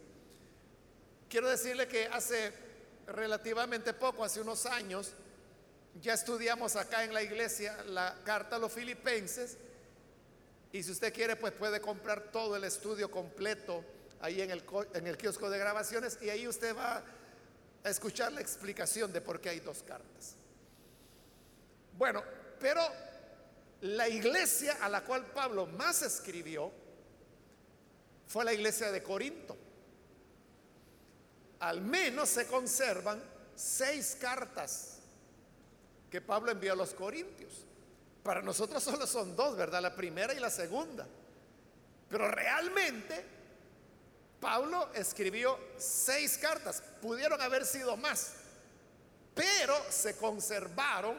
Quiero 1.29 1.49
decirle 1.49 1.87
que 1.87 2.09
hace 2.09 2.53
relativamente 3.07 3.93
poco, 3.95 4.25
hace 4.25 4.41
unos 4.41 4.67
años, 4.67 5.13
ya 6.03 6.15
estudiamos 6.15 6.75
acá 6.75 7.05
en 7.05 7.15
la 7.15 7.23
iglesia 7.23 7.81
la 7.85 8.17
carta 8.25 8.57
a 8.57 8.59
los 8.59 8.73
filipenses 8.73 9.57
y 10.75 10.83
si 10.83 10.91
usted 10.91 11.15
quiere 11.15 11.37
pues 11.37 11.53
puede 11.53 11.81
comprar 11.81 12.33
todo 12.33 12.57
el 12.57 12.65
estudio 12.65 13.09
completo 13.09 13.85
ahí 14.21 14.41
en 14.41 14.51
el, 14.51 14.65
en 14.95 15.07
el 15.07 15.17
kiosco 15.17 15.49
de 15.49 15.57
grabaciones 15.57 16.19
y 16.21 16.31
ahí 16.31 16.49
usted 16.49 16.77
va 16.77 17.01
a 17.85 17.89
escuchar 17.89 18.33
la 18.33 18.41
explicación 18.41 19.13
de 19.13 19.21
por 19.21 19.41
qué 19.41 19.51
hay 19.51 19.61
dos 19.61 19.85
cartas. 19.85 20.35
Bueno, 21.97 22.25
pero 22.59 22.81
la 23.83 24.09
iglesia 24.09 24.79
a 24.81 24.89
la 24.89 25.05
cual 25.05 25.27
Pablo 25.27 25.67
más 25.67 26.03
escribió 26.03 26.73
fue 28.27 28.45
la 28.45 28.53
iglesia 28.53 28.91
de 28.91 29.01
Corinto. 29.01 29.57
Al 31.61 31.83
menos 31.83 32.31
se 32.31 32.49
conservan 32.49 33.23
seis 33.55 34.17
cartas 34.21 34.99
que 36.11 36.21
Pablo 36.21 36.51
envió 36.51 36.73
a 36.73 36.77
los 36.77 36.93
corintios. 36.95 37.65
Para 38.25 38.41
nosotros 38.41 38.83
solo 38.83 39.07
son 39.07 39.37
dos, 39.37 39.55
¿verdad? 39.55 39.83
La 39.83 39.95
primera 39.95 40.33
y 40.33 40.41
la 40.41 40.51
segunda. 40.51 41.07
Pero 42.09 42.27
realmente 42.29 43.23
Pablo 44.41 44.89
escribió 44.95 45.59
seis 45.77 46.39
cartas. 46.39 46.83
Pudieron 47.03 47.41
haber 47.43 47.67
sido 47.67 47.99
más, 47.99 48.33
pero 49.35 49.75
se 49.91 50.17
conservaron 50.17 51.17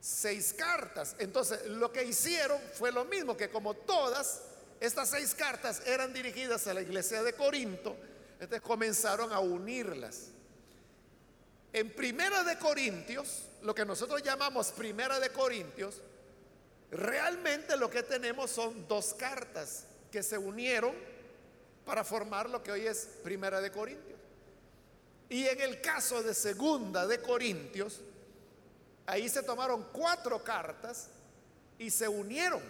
seis 0.00 0.54
cartas. 0.56 1.16
Entonces, 1.18 1.66
lo 1.66 1.90
que 1.90 2.04
hicieron 2.04 2.60
fue 2.74 2.92
lo 2.92 3.04
mismo, 3.04 3.36
que 3.36 3.50
como 3.50 3.74
todas 3.74 4.42
estas 4.78 5.10
seis 5.10 5.34
cartas 5.34 5.82
eran 5.84 6.12
dirigidas 6.12 6.66
a 6.68 6.74
la 6.74 6.82
iglesia 6.82 7.24
de 7.24 7.32
Corinto, 7.32 7.96
entonces 8.34 8.60
comenzaron 8.60 9.32
a 9.32 9.40
unirlas. 9.40 10.28
En 11.74 11.90
Primera 11.90 12.42
de 12.42 12.56
Corintios, 12.56 13.42
lo 13.60 13.74
que 13.74 13.84
nosotros 13.84 14.22
llamamos 14.22 14.72
Primera 14.72 15.20
de 15.20 15.28
Corintios, 15.28 16.00
realmente 16.90 17.76
lo 17.76 17.90
que 17.90 18.02
tenemos 18.02 18.50
son 18.50 18.88
dos 18.88 19.12
cartas 19.12 19.84
que 20.10 20.22
se 20.22 20.38
unieron 20.38 20.94
para 21.84 22.02
formar 22.02 22.48
lo 22.48 22.62
que 22.62 22.72
hoy 22.72 22.86
es 22.86 23.06
Primera 23.22 23.60
de 23.60 23.70
Corintios. 23.70 24.18
Y 25.28 25.46
en 25.46 25.60
el 25.60 25.82
caso 25.82 26.22
de 26.22 26.32
Segunda 26.32 27.06
de 27.06 27.20
Corintios, 27.20 28.00
Ahí 29.06 29.28
se 29.28 29.42
tomaron 29.42 29.86
cuatro 29.92 30.42
cartas 30.42 31.08
y 31.78 31.90
se 31.90 32.08
unieron. 32.08 32.62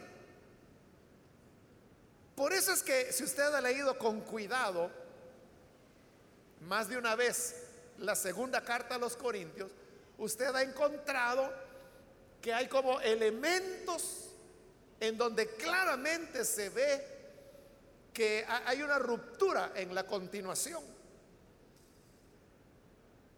Por 2.35 2.53
eso 2.53 2.73
es 2.73 2.83
que 2.83 3.13
si 3.13 3.23
usted 3.23 3.55
ha 3.55 3.61
leído 3.61 3.97
con 3.97 4.21
cuidado 4.21 4.91
más 6.63 6.89
de 6.89 6.99
una 6.99 7.15
vez 7.15 7.64
la 7.99 8.15
segunda 8.15 8.63
carta 8.63 8.97
a 8.97 8.99
los 8.99 9.17
Corintios, 9.17 9.71
usted 10.19 10.55
ha 10.55 10.63
encontrado 10.63 11.53
que 12.41 12.53
hay 12.53 12.69
como 12.69 13.01
elementos 13.01 14.31
en 15.01 15.17
donde 15.17 15.49
claramente 15.57 16.45
se 16.45 16.69
ve 16.71 17.15
que 18.13 18.45
hay 18.47 18.83
una 18.83 18.99
ruptura 18.99 19.73
en 19.75 19.95
la 19.95 20.07
continuación. 20.07 20.83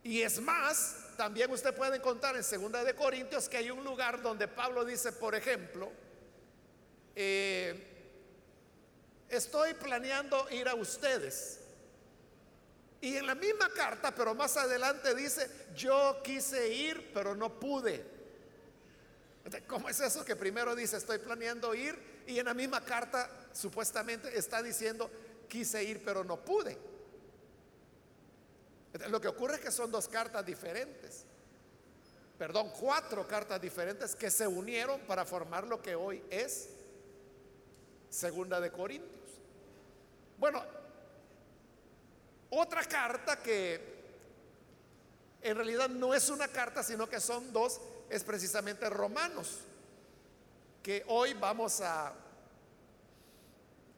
Y 0.02 0.22
es 0.22 0.40
más, 0.40 0.96
también 1.16 1.50
usted 1.50 1.74
puede 1.74 1.96
encontrar 1.96 2.36
en 2.36 2.44
Segunda 2.44 2.84
de 2.84 2.94
Corintios 2.94 3.48
que 3.48 3.56
hay 3.56 3.70
un 3.70 3.82
lugar 3.82 4.22
donde 4.22 4.46
Pablo 4.46 4.84
dice, 4.84 5.12
por 5.12 5.34
ejemplo, 5.34 5.90
eh, 7.16 7.96
estoy 9.28 9.74
planeando 9.74 10.48
ir 10.50 10.68
a 10.68 10.74
ustedes. 10.74 11.60
Y 13.00 13.16
en 13.16 13.26
la 13.26 13.34
misma 13.34 13.68
carta, 13.70 14.14
pero 14.14 14.34
más 14.34 14.56
adelante 14.56 15.14
dice, 15.14 15.48
yo 15.74 16.20
quise 16.24 16.68
ir, 16.72 17.10
pero 17.12 17.34
no 17.34 17.58
pude. 17.60 18.04
¿Cómo 19.66 19.88
es 19.88 20.00
eso 20.00 20.24
que 20.24 20.34
primero 20.34 20.74
dice, 20.74 20.96
estoy 20.96 21.18
planeando 21.18 21.74
ir? 21.74 21.96
Y 22.26 22.38
en 22.38 22.46
la 22.46 22.54
misma 22.54 22.84
carta 22.84 23.30
supuestamente 23.52 24.36
está 24.36 24.62
diciendo, 24.62 25.10
quise 25.48 25.84
ir, 25.84 26.02
pero 26.04 26.24
no 26.24 26.44
pude. 26.44 26.76
Lo 29.08 29.20
que 29.20 29.28
ocurre 29.28 29.56
es 29.56 29.60
que 29.60 29.70
son 29.70 29.90
dos 29.90 30.08
cartas 30.08 30.44
diferentes. 30.44 31.24
Perdón, 32.38 32.70
cuatro 32.78 33.26
cartas 33.26 33.60
diferentes 33.60 34.14
que 34.14 34.30
se 34.30 34.46
unieron 34.46 35.00
para 35.02 35.24
formar 35.24 35.66
lo 35.66 35.80
que 35.80 35.94
hoy 35.94 36.22
es 36.30 36.70
Segunda 38.10 38.60
de 38.60 38.70
Corintios. 38.70 39.26
Bueno, 40.38 40.62
otra 42.58 42.84
carta 42.84 43.36
que 43.42 43.96
en 45.42 45.56
realidad 45.56 45.88
no 45.88 46.14
es 46.14 46.28
una 46.28 46.48
carta, 46.48 46.82
sino 46.82 47.08
que 47.08 47.20
son 47.20 47.52
dos, 47.52 47.80
es 48.08 48.24
precisamente 48.24 48.88
Romanos, 48.90 49.58
que 50.82 51.04
hoy 51.08 51.34
vamos 51.34 51.80
a, 51.80 52.12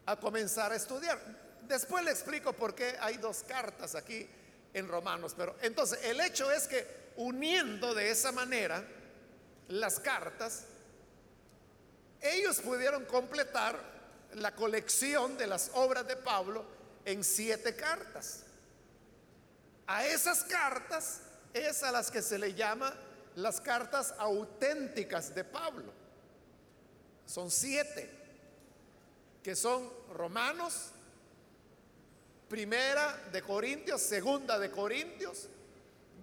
a 0.06 0.16
comenzar 0.16 0.72
a 0.72 0.76
estudiar. 0.76 1.18
Después 1.62 2.04
le 2.04 2.10
explico 2.10 2.52
por 2.52 2.74
qué 2.74 2.96
hay 3.00 3.18
dos 3.18 3.44
cartas 3.44 3.94
aquí 3.94 4.28
en 4.74 4.88
Romanos, 4.88 5.34
pero 5.36 5.56
entonces 5.62 6.00
el 6.04 6.20
hecho 6.20 6.50
es 6.50 6.66
que 6.66 7.12
uniendo 7.16 7.94
de 7.94 8.10
esa 8.10 8.32
manera 8.32 8.84
las 9.68 10.00
cartas, 10.00 10.64
ellos 12.20 12.60
pudieron 12.60 13.04
completar 13.04 13.78
la 14.34 14.54
colección 14.54 15.38
de 15.38 15.46
las 15.46 15.70
obras 15.74 16.06
de 16.06 16.16
Pablo 16.16 16.64
en 17.04 17.24
siete 17.24 17.74
cartas. 17.74 18.44
A 19.88 20.04
esas 20.04 20.44
cartas 20.44 21.22
es 21.54 21.82
a 21.82 21.90
las 21.90 22.10
que 22.10 22.20
se 22.20 22.38
le 22.38 22.52
llama 22.52 22.94
las 23.36 23.58
cartas 23.58 24.14
auténticas 24.18 25.34
de 25.34 25.44
Pablo. 25.44 25.90
Son 27.24 27.50
siete, 27.50 28.10
que 29.42 29.56
son 29.56 29.90
Romanos, 30.12 30.90
Primera 32.50 33.16
de 33.32 33.40
Corintios, 33.40 34.02
Segunda 34.02 34.58
de 34.58 34.70
Corintios, 34.70 35.48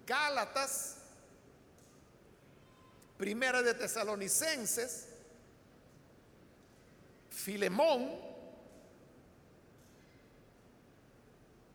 Gálatas, 0.06 0.98
Primera 3.18 3.64
de 3.64 3.74
Tesalonicenses, 3.74 5.08
Filemón, 7.32 8.20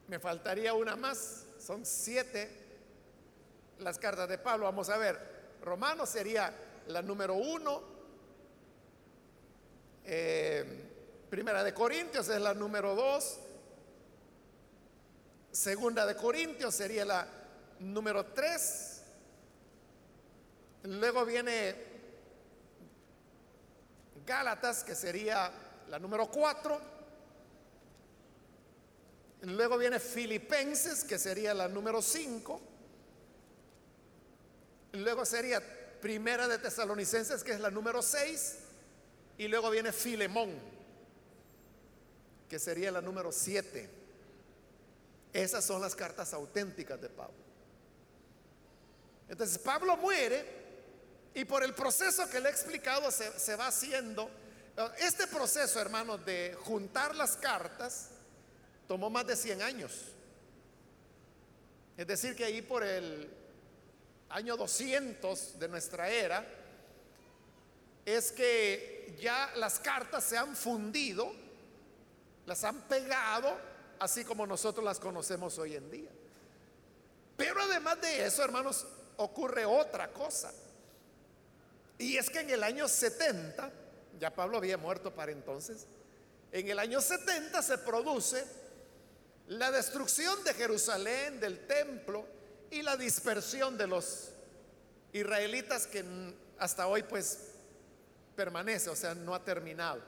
me 0.07 0.19
faltaría 0.19 0.75
una 0.75 0.97
más, 0.97 1.47
son 1.61 1.85
siete 1.85 2.51
las 3.79 3.99
cartas 3.99 4.29
de 4.29 4.39
Pablo. 4.39 4.65
Vamos 4.65 4.89
a 4.89 4.97
ver, 4.97 5.19
Romanos 5.63 6.09
sería 6.09 6.55
la 6.89 7.03
número 7.03 7.35
uno, 7.35 7.83
eh, 10.05 10.87
Primera 11.29 11.63
de 11.63 11.73
Corintios 11.73 12.29
es 12.29 12.41
la 12.41 12.55
número 12.55 12.95
dos, 12.95 13.39
Segunda 15.53 16.07
de 16.07 16.17
Corintios 16.17 16.75
sería 16.75 17.05
la 17.05 17.27
número 17.81 18.27
tres, 18.27 19.03
luego 20.85 21.25
viene 21.25 21.91
Gálatas, 24.31 24.85
que 24.85 24.95
sería 24.95 25.51
la 25.89 25.99
número 25.99 26.31
4. 26.31 27.00
Luego 29.43 29.79
viene 29.79 29.99
Filipenses, 29.99 31.05
que 31.05 31.19
sería 31.19 31.55
la 31.55 31.69
número 31.69 32.03
5. 32.03 32.61
Luego 34.93 35.25
sería 35.25 35.63
Primera 36.01 36.49
de 36.49 36.59
Tesalonicenses, 36.59 37.43
que 37.43 37.53
es 37.53 37.61
la 37.61 37.71
número 37.71 38.03
6. 38.03 38.57
Y 39.39 39.49
luego 39.49 39.71
viene 39.71 39.93
Filemón, 39.93 40.51
que 42.49 42.59
sería 42.59 42.91
la 42.91 43.01
número 43.01 43.33
7. 43.33 43.89
Esas 45.33 45.65
son 45.65 45.81
las 45.81 45.95
cartas 45.95 46.35
auténticas 46.35 47.01
de 47.01 47.09
Pablo. 47.09 47.35
Entonces 49.29 49.59
Pablo 49.59 49.97
muere 49.97 50.45
y 51.35 51.45
por 51.45 51.63
el 51.63 51.73
proceso 51.73 52.29
que 52.29 52.41
le 52.41 52.49
he 52.49 52.53
explicado 52.53 53.11
se, 53.11 53.57
va 53.57 53.69
haciendo. 53.69 54.29
Este 54.99 55.27
proceso, 55.27 55.81
hermanos, 55.81 56.25
de 56.27 56.57
juntar 56.65 57.15
las 57.15 57.37
cartas 57.37 58.09
tomó 58.91 59.09
más 59.09 59.25
de 59.25 59.37
100 59.37 59.63
años. 59.63 59.93
Es 61.97 62.09
decir, 62.09 62.35
que 62.35 62.45
ahí 62.45 62.61
por 62.61 62.83
el 62.83 63.31
año 64.31 64.57
200 64.57 65.61
de 65.61 65.69
nuestra 65.69 66.11
era, 66.11 66.45
es 68.05 68.33
que 68.33 69.17
ya 69.21 69.53
las 69.55 69.79
cartas 69.79 70.25
se 70.25 70.37
han 70.37 70.57
fundido, 70.57 71.33
las 72.47 72.65
han 72.65 72.81
pegado, 72.89 73.57
así 74.01 74.25
como 74.25 74.45
nosotros 74.45 74.85
las 74.85 74.99
conocemos 74.99 75.57
hoy 75.59 75.77
en 75.77 75.89
día. 75.89 76.11
Pero 77.37 77.63
además 77.63 78.01
de 78.01 78.27
eso, 78.27 78.43
hermanos, 78.43 78.89
ocurre 79.19 79.67
otra 79.67 80.09
cosa. 80.09 80.53
Y 81.97 82.17
es 82.17 82.29
que 82.29 82.41
en 82.41 82.51
el 82.51 82.65
año 82.65 82.89
70, 82.89 83.71
ya 84.19 84.35
Pablo 84.35 84.57
había 84.57 84.79
muerto 84.79 85.15
para 85.15 85.31
entonces, 85.31 85.87
en 86.51 86.69
el 86.69 86.81
año 86.81 87.01
70 87.01 87.63
se 87.63 87.79
produce 87.79 88.59
la 89.51 89.71
destrucción 89.71 90.43
de 90.45 90.55
Jerusalén, 90.55 91.39
del 91.39 91.67
templo 91.67 92.27
y 92.71 92.83
la 92.83 92.97
dispersión 92.97 93.77
de 93.77 93.87
los 93.87 94.31
israelitas 95.13 95.87
que 95.87 96.05
hasta 96.59 96.87
hoy 96.87 97.03
pues 97.03 97.39
permanece, 98.35 98.91
o 98.91 98.97
sea, 98.97 99.15
no 99.15 99.35
ha 99.35 99.45
terminado. 99.45 100.03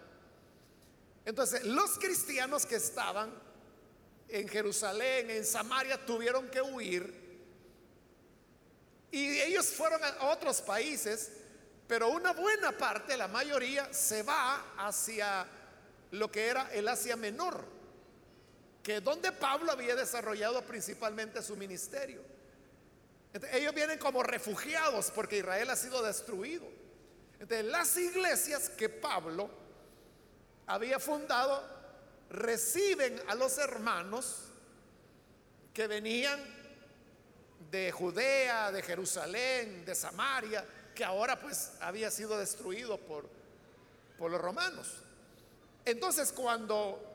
Entonces, 1.24 1.64
los 1.64 1.98
cristianos 1.98 2.66
que 2.66 2.76
estaban 2.76 3.33
en 4.28 4.48
Jerusalén, 4.48 5.31
en 5.31 5.44
Samaria, 5.44 6.05
tuvieron 6.05 6.48
que 6.48 6.62
huir 6.62 7.22
y 9.11 9.40
ellos 9.40 9.66
fueron 9.66 10.02
a 10.02 10.31
otros 10.31 10.62
países 10.62 11.31
pero 11.92 12.09
una 12.09 12.33
buena 12.33 12.72
parte, 12.72 13.18
la 13.18 13.28
mayoría, 13.28 13.92
se 13.92 14.22
va 14.22 14.72
hacia 14.78 15.46
lo 16.12 16.33
que 16.33 16.46
era 16.46 16.70
el 16.72 16.88
Asia 16.88 17.16
Menor, 17.16 17.66
que 18.83 19.01
donde 19.01 19.31
Pablo 19.33 19.73
había 19.73 19.95
desarrollado 19.95 20.62
principalmente 20.62 21.42
su 21.42 21.57
ministerio. 21.57 22.23
ellos 23.53 23.75
vienen 23.75 23.99
como 23.99 24.23
refugiados 24.23 25.11
porque 25.14 25.38
Israel 25.38 25.71
ha 25.71 25.77
sido 25.77 26.03
destruido. 26.03 26.66
Entonces, 27.38 27.66
las 27.66 27.97
iglesias 27.97 28.68
que 28.68 28.88
Pablo 28.88 29.49
había 30.66 30.99
fundado 30.99 31.62
reciben 32.31 33.21
a 33.29 33.35
los 33.35 33.59
hermanos 33.59 34.49
que 35.73 35.87
venían 35.87 36.40
de 37.71 37.90
Judea, 37.90 38.71
de 38.71 38.83
Jerusalén, 38.83 39.85
de 39.85 39.95
Samaria, 39.95 40.64
que 40.95 41.05
ahora 41.05 41.40
pues 41.40 41.73
había 41.81 42.11
sido 42.11 42.38
destruido 42.38 42.99
por, 42.99 43.29
por 44.18 44.31
los 44.31 44.40
romanos. 44.40 44.88
Entonces 45.85 46.33
cuando 46.33 47.12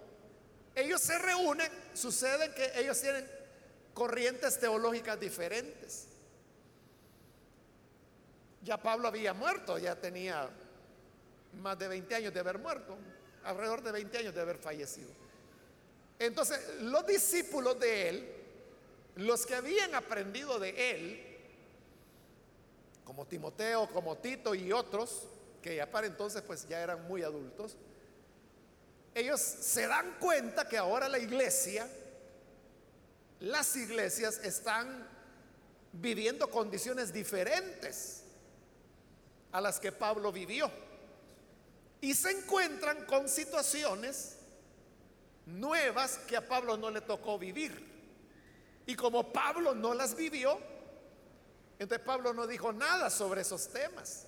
ellos 0.77 1.01
se 1.01 1.17
reúnen, 1.17 1.71
sucede 1.95 2.53
que 2.53 2.71
ellos 2.79 3.01
tienen 3.01 3.27
corrientes 3.95 4.59
teológicas 4.59 5.19
diferentes. 5.19 6.05
Ya 8.61 8.77
Pablo 8.77 9.07
había 9.07 9.33
muerto, 9.33 9.79
ya 9.79 9.95
tenía 9.95 10.47
más 11.61 11.79
de 11.79 11.87
20 11.87 12.13
años 12.13 12.33
de 12.33 12.39
haber 12.39 12.59
muerto, 12.59 12.95
alrededor 13.43 13.81
de 13.81 13.91
20 13.91 14.17
años 14.19 14.35
de 14.35 14.41
haber 14.41 14.57
fallecido. 14.57 15.09
Entonces, 16.19 16.59
los 16.81 17.07
discípulos 17.07 17.79
de 17.79 18.09
él, 18.09 18.31
los 19.15 19.47
que 19.47 19.55
habían 19.55 19.95
aprendido 19.95 20.59
de 20.59 20.91
él, 20.91 21.27
como 23.03 23.25
Timoteo, 23.25 23.89
como 23.89 24.17
Tito 24.17 24.53
y 24.53 24.71
otros, 24.71 25.23
que 25.59 25.75
ya 25.75 25.89
para 25.89 26.05
entonces 26.05 26.43
pues 26.43 26.67
ya 26.67 26.81
eran 26.81 27.07
muy 27.07 27.23
adultos, 27.23 27.77
ellos 29.17 29.41
se 29.41 29.87
dan 29.87 30.15
cuenta 30.19 30.67
que 30.67 30.77
ahora 30.77 31.09
la 31.09 31.17
iglesia, 31.17 31.89
las 33.39 33.75
iglesias 33.75 34.39
están 34.43 35.07
viviendo 35.91 36.49
condiciones 36.51 37.11
diferentes 37.11 38.23
a 39.51 39.59
las 39.59 39.79
que 39.79 39.91
Pablo 39.91 40.31
vivió. 40.31 40.69
Y 41.99 42.13
se 42.13 42.29
encuentran 42.29 43.05
con 43.05 43.27
situaciones 43.27 44.37
nuevas 45.47 46.19
que 46.19 46.37
a 46.37 46.47
Pablo 46.47 46.77
no 46.77 46.91
le 46.91 47.01
tocó 47.01 47.39
vivir. 47.39 47.87
Y 48.85 48.95
como 48.95 49.33
Pablo 49.33 49.73
no 49.73 49.95
las 49.95 50.15
vivió, 50.15 50.59
entonces 51.79 52.05
Pablo 52.05 52.33
no 52.33 52.45
dijo 52.45 52.71
nada 52.71 53.09
sobre 53.09 53.41
esos 53.41 53.67
temas. 53.69 54.27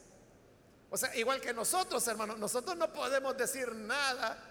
O 0.90 0.98
sea, 0.98 1.16
igual 1.16 1.40
que 1.40 1.54
nosotros, 1.54 2.08
hermanos, 2.08 2.40
nosotros 2.40 2.76
no 2.76 2.92
podemos 2.92 3.38
decir 3.38 3.72
nada 3.76 4.49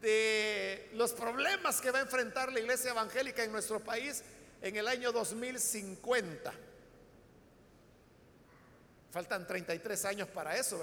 de 0.00 0.90
los 0.94 1.12
problemas 1.12 1.80
que 1.80 1.90
va 1.90 1.98
a 1.98 2.02
enfrentar 2.02 2.52
la 2.52 2.60
iglesia 2.60 2.90
evangélica 2.90 3.44
en 3.44 3.52
nuestro 3.52 3.80
país 3.80 4.22
en 4.62 4.76
el 4.76 4.88
año 4.88 5.12
2050. 5.12 6.52
Faltan 9.10 9.46
33 9.46 10.04
años 10.04 10.28
para 10.28 10.56
eso, 10.56 10.80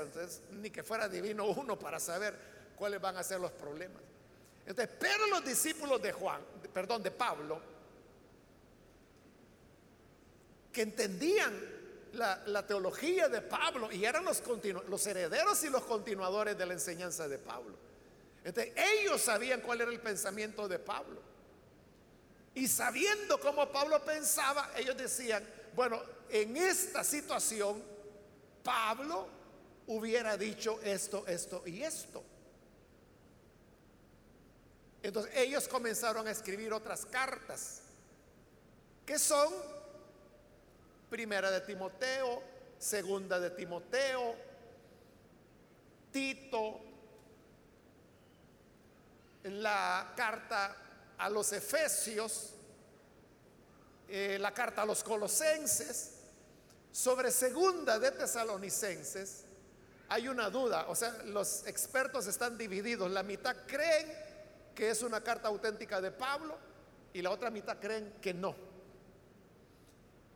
ni 0.51 0.69
que 0.69 0.84
fuera 0.84 1.08
divino 1.08 1.45
uno 1.45 1.80
para 1.80 1.99
saber 1.99 2.38
cuáles 2.75 2.99
van 3.01 3.17
a 3.17 3.23
ser 3.23 3.39
los 3.39 3.51
problemas. 3.51 4.01
Entonces, 4.65 4.95
pero 4.99 5.27
los 5.27 5.45
discípulos 5.45 6.01
de 6.01 6.12
Juan, 6.12 6.41
perdón, 6.73 7.01
de 7.01 7.12
Pablo, 7.12 7.62
que 10.73 10.82
entendían 10.82 11.53
la, 12.13 12.67
teología 12.67 13.30
de 13.30 13.41
Pablo 13.41 13.91
y 13.91 14.03
eran 14.03 14.25
los, 14.25 14.43
los 14.89 15.08
herederos 15.08 15.63
y 15.63 15.69
los 15.69 15.84
continuadores 15.84 16.58
de 16.58 16.65
la 16.65 16.73
enseñanza 16.73 17.27
de 17.27 17.38
Pablo. 17.38 17.88
Entonces, 18.43 18.73
ellos 18.76 19.21
sabían 19.21 19.62
cuál 19.62 19.82
era 19.82 19.91
el 19.91 20.00
pensamiento 20.00 20.67
de 20.67 20.80
Pablo. 20.80 21.21
Y 22.56 22.67
sabiendo 22.67 23.39
cómo 23.39 23.71
Pablo 23.71 24.04
pensaba, 24.04 24.71
ellos 24.76 24.97
decían, 24.97 25.47
bueno, 25.76 26.02
en 26.30 26.58
esta 26.58 27.04
situación, 27.04 27.84
Pablo 28.63 29.28
hubiera 29.88 30.36
dicho 30.38 30.80
esto, 30.82 31.26
esto 31.28 31.63
y 31.65 31.84
esto. 31.84 32.23
Entonces 35.04 35.32
ellos 35.36 35.67
comenzaron 35.67 36.28
a 36.28 36.32
escribir 36.32 36.73
otras 36.73 37.06
cartas, 37.06 37.82
que 39.06 39.19
son 39.19 39.54
primera 41.10 41.50
de 41.52 41.62
Timoteo, 41.62 42.41
segunda 42.78 43.39
de 43.39 43.52
Timoteo, 43.52 44.36
Tito, 46.12 46.82
la 49.49 50.13
carta 50.15 50.75
a 51.17 51.29
los 51.29 51.51
Efesios, 51.51 52.53
eh, 54.07 54.38
la 54.39 54.53
carta 54.53 54.83
a 54.83 54.86
los 54.86 55.03
Colosenses, 55.03 56.13
sobre 56.91 57.31
segunda 57.31 57.99
de 57.99 58.12
Tesalonicenses, 58.12 59.43
hay 60.10 60.27
una 60.27 60.49
duda, 60.49 60.86
o 60.88 60.95
sea, 60.95 61.12
los 61.25 61.67
expertos 61.67 62.27
están 62.27 62.57
divididos, 62.57 63.12
la 63.12 63.23
mitad 63.23 63.55
creen 63.67 64.07
que 64.73 64.89
es 64.89 65.01
una 65.01 65.21
carta 65.21 65.49
auténtica 65.49 65.99
de 65.99 66.12
Pablo 66.12 66.57
y 67.13 67.21
la 67.21 67.31
otra 67.31 67.49
mitad 67.49 67.77
creen 67.77 68.13
que 68.21 68.33
no. 68.33 68.55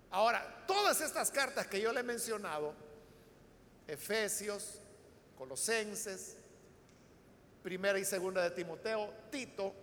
Ahora, 0.10 0.66
todas 0.68 1.00
estas 1.00 1.32
cartas 1.32 1.68
que 1.68 1.80
yo 1.80 1.94
le 1.94 2.02
he 2.02 2.04
mencionado, 2.04 2.74
Efesios, 3.88 4.80
Colosenses, 5.38 6.36
primera 7.64 8.00
y 8.00 8.06
segunda 8.06 8.44
de 8.44 8.52
Timoteo, 8.52 9.14
Tito, 9.30 9.74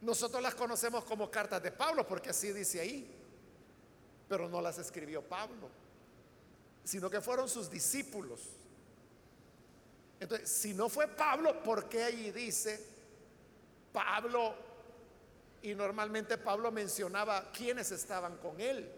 nosotros 0.00 0.42
las 0.42 0.54
conocemos 0.54 1.04
como 1.04 1.30
cartas 1.30 1.62
de 1.62 1.72
Pablo 1.72 2.06
porque 2.06 2.30
así 2.30 2.52
dice 2.52 2.80
ahí, 2.80 3.14
pero 4.28 4.48
no 4.48 4.60
las 4.60 4.78
escribió 4.78 5.22
Pablo, 5.22 5.68
sino 6.84 7.08
que 7.08 7.20
fueron 7.20 7.48
sus 7.48 7.70
discípulos. 7.70 8.40
Entonces, 10.18 10.48
si 10.48 10.74
no 10.74 10.88
fue 10.88 11.08
Pablo, 11.08 11.62
¿por 11.62 11.88
qué 11.88 12.04
allí 12.04 12.30
dice 12.30 12.92
Pablo, 13.92 14.54
y 15.60 15.74
normalmente 15.74 16.38
Pablo 16.38 16.72
mencionaba 16.72 17.52
quiénes 17.52 17.92
estaban 17.92 18.38
con 18.38 18.60
él. 18.60 18.90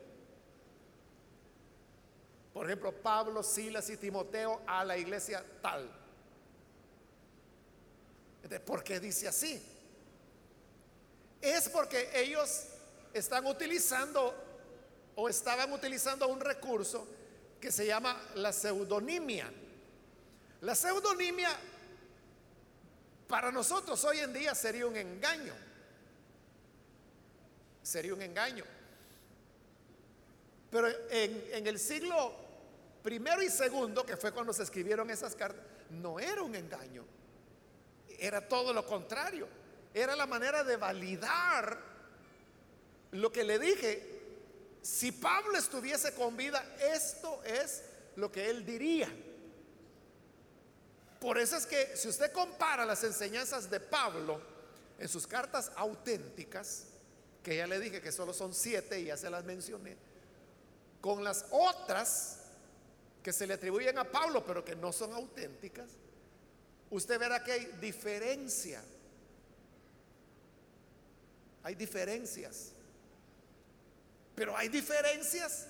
Por 2.53 2.66
ejemplo, 2.66 2.92
Pablo, 2.92 3.42
Silas 3.42 3.90
y 3.90 3.96
Timoteo 3.96 4.62
a 4.66 4.85
la 4.85 4.96
iglesia 4.96 5.44
tal. 5.61 5.90
¿Por 8.64 8.85
qué 8.85 9.00
dice 9.00 9.28
así? 9.28 9.62
Es 11.40 11.68
porque 11.68 12.11
ellos 12.14 12.64
están 13.12 13.46
utilizando 13.46 14.35
o 15.16 15.28
estaban 15.28 15.72
utilizando 15.72 16.28
un 16.28 16.40
recurso 16.40 17.07
que 17.61 17.70
se 17.70 17.87
llama 17.87 18.20
la 18.35 18.52
pseudonimia. 18.52 19.50
La 20.61 20.74
pseudonimia 20.74 21.48
para 23.28 23.50
nosotros 23.50 24.02
hoy 24.04 24.18
en 24.18 24.33
día 24.33 24.54
sería 24.54 24.87
un 24.87 24.96
engaño. 24.96 25.54
Sería 27.83 28.14
un 28.14 28.22
engaño. 28.22 28.64
Pero 30.70 30.88
en, 31.11 31.66
el 31.66 31.78
siglo 31.78 32.35
primero 33.02 33.42
y 33.42 33.48
segundo, 33.48 34.04
que 34.04 34.16
fue 34.16 34.33
cuando 34.33 34.52
se 34.52 34.64
escribieron 34.64 35.09
esas 35.11 35.35
cartas, 35.37 35.62
no 35.90 36.18
era 36.18 36.42
un 36.42 36.54
engaño. 36.54 37.04
Era 38.18 38.46
todo 38.46 38.72
lo 38.72 38.87
contrario. 38.87 39.48
Era 39.92 40.16
la 40.16 40.27
manera 40.27 40.64
de 40.64 40.77
validar 40.77 41.79
lo 43.12 43.31
que 43.31 43.44
le 43.44 43.59
dije. 43.59 44.11
Si 44.83 45.12
Pablo 45.12 45.57
estuviese 45.57 46.14
con 46.14 46.37
vida, 46.37 46.77
esto 46.81 47.42
es 47.44 47.83
lo 48.16 48.31
que 48.31 48.50
él 48.50 48.66
diría. 48.66 49.09
Por 51.20 51.38
eso 51.38 51.57
es 51.57 51.64
que 51.64 51.96
si 51.96 52.09
usted 52.09 52.33
compara 52.33 52.85
las 52.85 53.03
enseñanzas 53.03 53.70
de 53.70 53.81
Pablo 53.81 54.40
en 54.98 55.09
sus 55.09 55.27
cartas 55.27 55.72
auténticas, 55.77 56.85
que 57.42 57.57
ya 57.57 57.66
le 57.66 57.79
dije 57.79 58.03
que 58.03 58.12
solo 58.12 58.35
son 58.35 58.53
siete 58.53 59.00
y 59.00 59.07
ya 59.07 59.16
se 59.16 59.31
las 59.31 59.44
mencioné, 59.44 59.96
con 61.00 61.24
las 61.24 61.46
otras 61.50 62.40
que 63.22 63.33
se 63.33 63.46
le 63.46 63.55
atribuyen 63.55 63.96
a 63.98 64.05
Pablo 64.05 64.44
pero 64.44 64.64
que 64.64 64.77
no 64.77 64.92
son 64.92 65.14
auténticas, 65.14 65.88
usted 66.90 67.18
verá 67.18 67.42
que 67.42 67.53
hay 67.53 67.64
diferencia. 67.81 68.83
Hay 71.62 71.75
diferencias. 71.75 72.73
Pero 74.35 74.57
hay 74.57 74.68
diferencias 74.68 75.66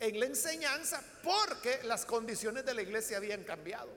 en 0.00 0.18
la 0.18 0.26
enseñanza 0.26 1.02
porque 1.22 1.82
las 1.84 2.04
condiciones 2.04 2.64
de 2.64 2.74
la 2.74 2.82
iglesia 2.82 3.16
habían 3.16 3.44
cambiado. 3.44 3.90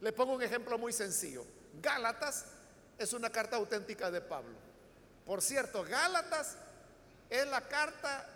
Le 0.00 0.12
pongo 0.12 0.32
un 0.34 0.42
ejemplo 0.42 0.78
muy 0.78 0.92
sencillo. 0.92 1.44
Gálatas 1.82 2.46
es 2.96 3.12
una 3.12 3.30
carta 3.30 3.56
auténtica 3.56 4.10
de 4.10 4.20
Pablo. 4.20 4.56
Por 5.26 5.42
cierto, 5.42 5.84
Gálatas 5.84 6.56
es 7.28 7.46
la 7.48 7.60
carta 7.68 8.26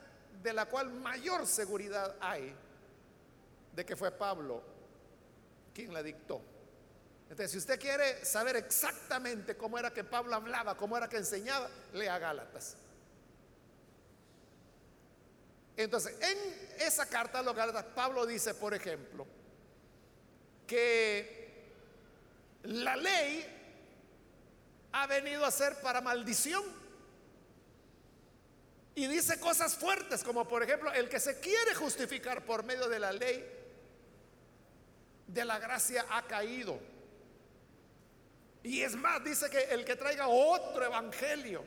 de 0.43 0.53
la 0.53 0.67
cual 0.67 0.91
mayor 0.91 1.47
seguridad 1.47 2.15
hay 2.21 2.55
de 3.75 3.87
que 3.87 3.97
fue 3.97 4.11
Pablo 4.11 4.63
quien 5.73 5.93
la 5.93 6.03
dictó. 6.03 6.43
Entonces, 7.33 7.53
si 7.53 7.59
usted 7.59 7.81
quiere 7.81 8.25
saber 8.25 8.57
exactamente 8.57 9.57
cómo 9.57 9.79
era 9.79 9.93
que 9.93 10.05
Pablo 10.05 10.35
hablaba, 10.35 10.77
cómo 10.77 10.97
era 10.97 11.09
que 11.09 11.17
enseñaba, 11.17 11.71
lea 11.95 12.19
Gálatas. 12.19 12.77
Entonces, 15.77 16.15
en 16.21 16.39
esa 16.87 17.07
carta 17.07 17.39
a 17.39 17.43
los 17.43 17.57
Gálatas, 17.57 17.87
Pablo 17.95 18.27
dice, 18.27 18.53
por 18.55 18.75
ejemplo, 18.75 19.27
que 20.67 21.43
la 22.65 22.97
ley 22.97 23.47
ha 24.93 25.07
venido 25.07 25.45
a 25.45 25.51
ser 25.51 25.81
para 25.81 26.01
maldición. 26.01 26.63
Y 28.95 29.07
dice 29.07 29.41
cosas 29.41 29.75
fuertes, 29.75 30.23
como 30.23 30.47
por 30.47 30.63
ejemplo, 30.63 30.93
el 30.93 31.09
que 31.09 31.19
se 31.19 31.41
quiere 31.41 31.75
justificar 31.75 32.45
por 32.45 32.63
medio 32.63 32.91
de 32.91 32.99
la 32.99 33.11
ley, 33.11 33.62
de 35.33 35.45
la 35.45 35.59
gracia 35.59 36.07
ha 36.11 36.23
caído. 36.23 36.79
Y 38.63 38.83
es 38.83 38.95
más, 38.95 39.23
dice 39.25 39.51
que 39.51 39.61
el 39.65 39.85
que 39.85 39.97
traiga 39.97 40.29
otro 40.29 40.85
evangelio 40.85 41.65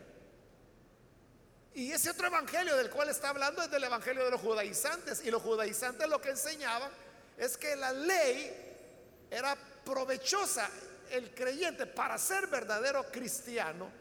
y 1.76 1.92
ese 1.92 2.10
otro 2.10 2.28
evangelio 2.28 2.78
del 2.78 2.90
cual 2.90 3.10
está 3.10 3.30
hablando 3.30 3.62
es 3.62 3.70
del 3.70 3.84
evangelio 3.84 4.24
de 4.24 4.32
los 4.32 4.40
judaizantes. 4.40 5.22
Y 5.26 5.30
los 5.30 5.42
judaizantes 5.42 6.08
lo 6.08 6.22
que 6.22 6.30
enseñaban 6.30 6.90
es 7.38 7.58
que 7.58 7.76
la 7.76 7.92
ley 7.92 9.28
era 9.30 9.58
provechosa. 9.84 10.70
El 11.12 11.36
creyente 11.36 11.86
para 11.86 12.18
ser 12.18 12.48
verdadero 12.48 13.12
cristiano 13.12 13.92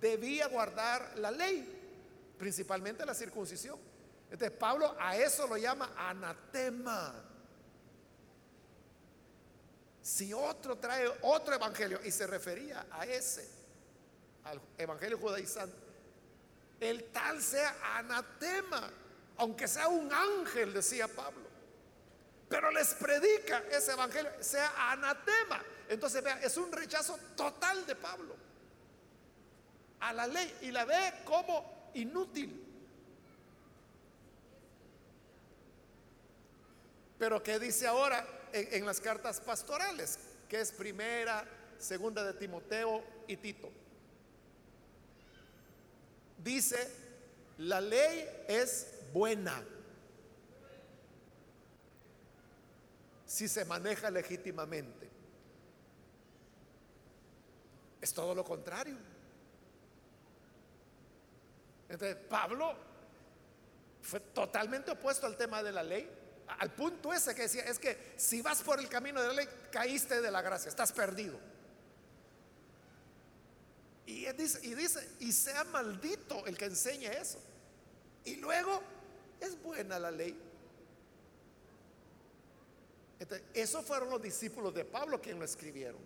debía 0.00 0.48
guardar 0.48 1.16
la 1.16 1.30
ley, 1.30 2.34
principalmente 2.36 3.06
la 3.06 3.14
circuncisión. 3.14 3.78
Entonces 4.28 4.58
Pablo 4.58 4.96
a 4.98 5.16
eso 5.16 5.46
lo 5.46 5.56
llama 5.56 5.92
anatema. 5.96 7.14
Si 10.02 10.32
otro 10.32 10.76
trae 10.78 11.08
otro 11.22 11.54
evangelio 11.54 12.00
y 12.04 12.10
se 12.10 12.26
refería 12.26 12.86
a 12.90 13.06
ese, 13.06 13.48
al 14.44 14.60
evangelio 14.76 15.16
judaizante, 15.16 15.76
el 16.80 17.04
tal 17.12 17.40
sea 17.40 17.76
anatema, 17.96 18.90
aunque 19.36 19.68
sea 19.68 19.86
un 19.86 20.12
ángel, 20.12 20.72
decía 20.74 21.06
Pablo. 21.06 21.52
Pero 22.48 22.70
les 22.72 22.94
predica 22.94 23.62
ese 23.70 23.92
evangelio, 23.92 24.30
sea 24.40 24.90
anatema. 24.90 25.62
Entonces, 25.88 26.22
vea, 26.22 26.40
es 26.40 26.56
un 26.56 26.72
rechazo 26.72 27.18
total 27.36 27.86
de 27.86 27.94
Pablo 27.94 28.34
a 30.00 30.12
la 30.12 30.26
ley 30.26 30.52
y 30.62 30.72
la 30.72 30.84
ve 30.84 31.14
como 31.24 31.90
inútil. 31.94 32.60
Pero 37.18 37.40
¿qué 37.40 37.60
dice 37.60 37.86
ahora 37.86 38.26
en, 38.52 38.86
las 38.86 39.00
cartas 39.00 39.40
pastorales? 39.40 40.18
que 40.48 40.60
es 40.60 40.70
primera, 40.70 41.46
segunda 41.78 42.22
de 42.22 42.34
Timoteo 42.34 43.02
y 43.26 43.38
Tito. 43.38 43.70
Dice, 46.36 46.90
la 47.56 47.80
ley 47.80 48.28
es 48.48 48.86
buena 49.14 49.64
si 53.24 53.48
se 53.48 53.64
maneja 53.64 54.10
legítimamente. 54.10 55.08
Es 58.02 58.12
todo 58.12 58.34
lo 58.34 58.44
contrario. 58.44 58.98
Entonces, 61.88 62.16
Pablo 62.28 62.74
fue 64.02 64.20
totalmente 64.20 64.90
opuesto 64.90 65.26
al 65.26 65.38
tema 65.38 65.62
de 65.62 65.72
la 65.72 65.82
ley, 65.82 66.10
al 66.58 66.72
punto 66.72 67.12
ese 67.12 67.34
que 67.34 67.42
decía, 67.42 67.62
es 67.64 67.78
que 67.78 68.14
si 68.16 68.42
vas 68.42 68.62
por 68.62 68.78
el 68.78 68.88
camino 68.88 69.20
de 69.20 69.28
la 69.28 69.34
ley, 69.34 69.48
caíste 69.70 70.20
de 70.20 70.30
la 70.30 70.42
gracia, 70.42 70.68
estás 70.68 70.92
perdido. 70.92 71.38
Y 74.06 74.30
dice, 74.32 74.58
y 74.62 74.74
dice, 74.74 75.08
y 75.20 75.32
sea 75.32 75.64
maldito 75.64 76.44
el 76.46 76.56
que 76.58 76.66
enseñe 76.66 77.06
eso. 77.06 77.38
Y 78.24 78.36
luego, 78.36 78.82
es 79.40 79.60
buena 79.62 79.98
la 79.98 80.10
ley. 80.10 80.38
Entonces, 83.18 83.46
esos 83.54 83.84
fueron 83.84 84.10
los 84.10 84.20
discípulos 84.20 84.74
de 84.74 84.84
Pablo 84.84 85.20
quienes 85.20 85.38
lo 85.38 85.44
escribieron. 85.44 86.00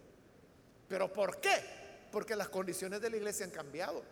¿Pero 0.88 1.12
por 1.12 1.40
qué? 1.40 2.06
Porque 2.12 2.36
las 2.36 2.48
condiciones 2.48 3.00
de 3.00 3.10
la 3.10 3.16
iglesia 3.16 3.44
han 3.46 3.52
cambiado. 3.52 4.02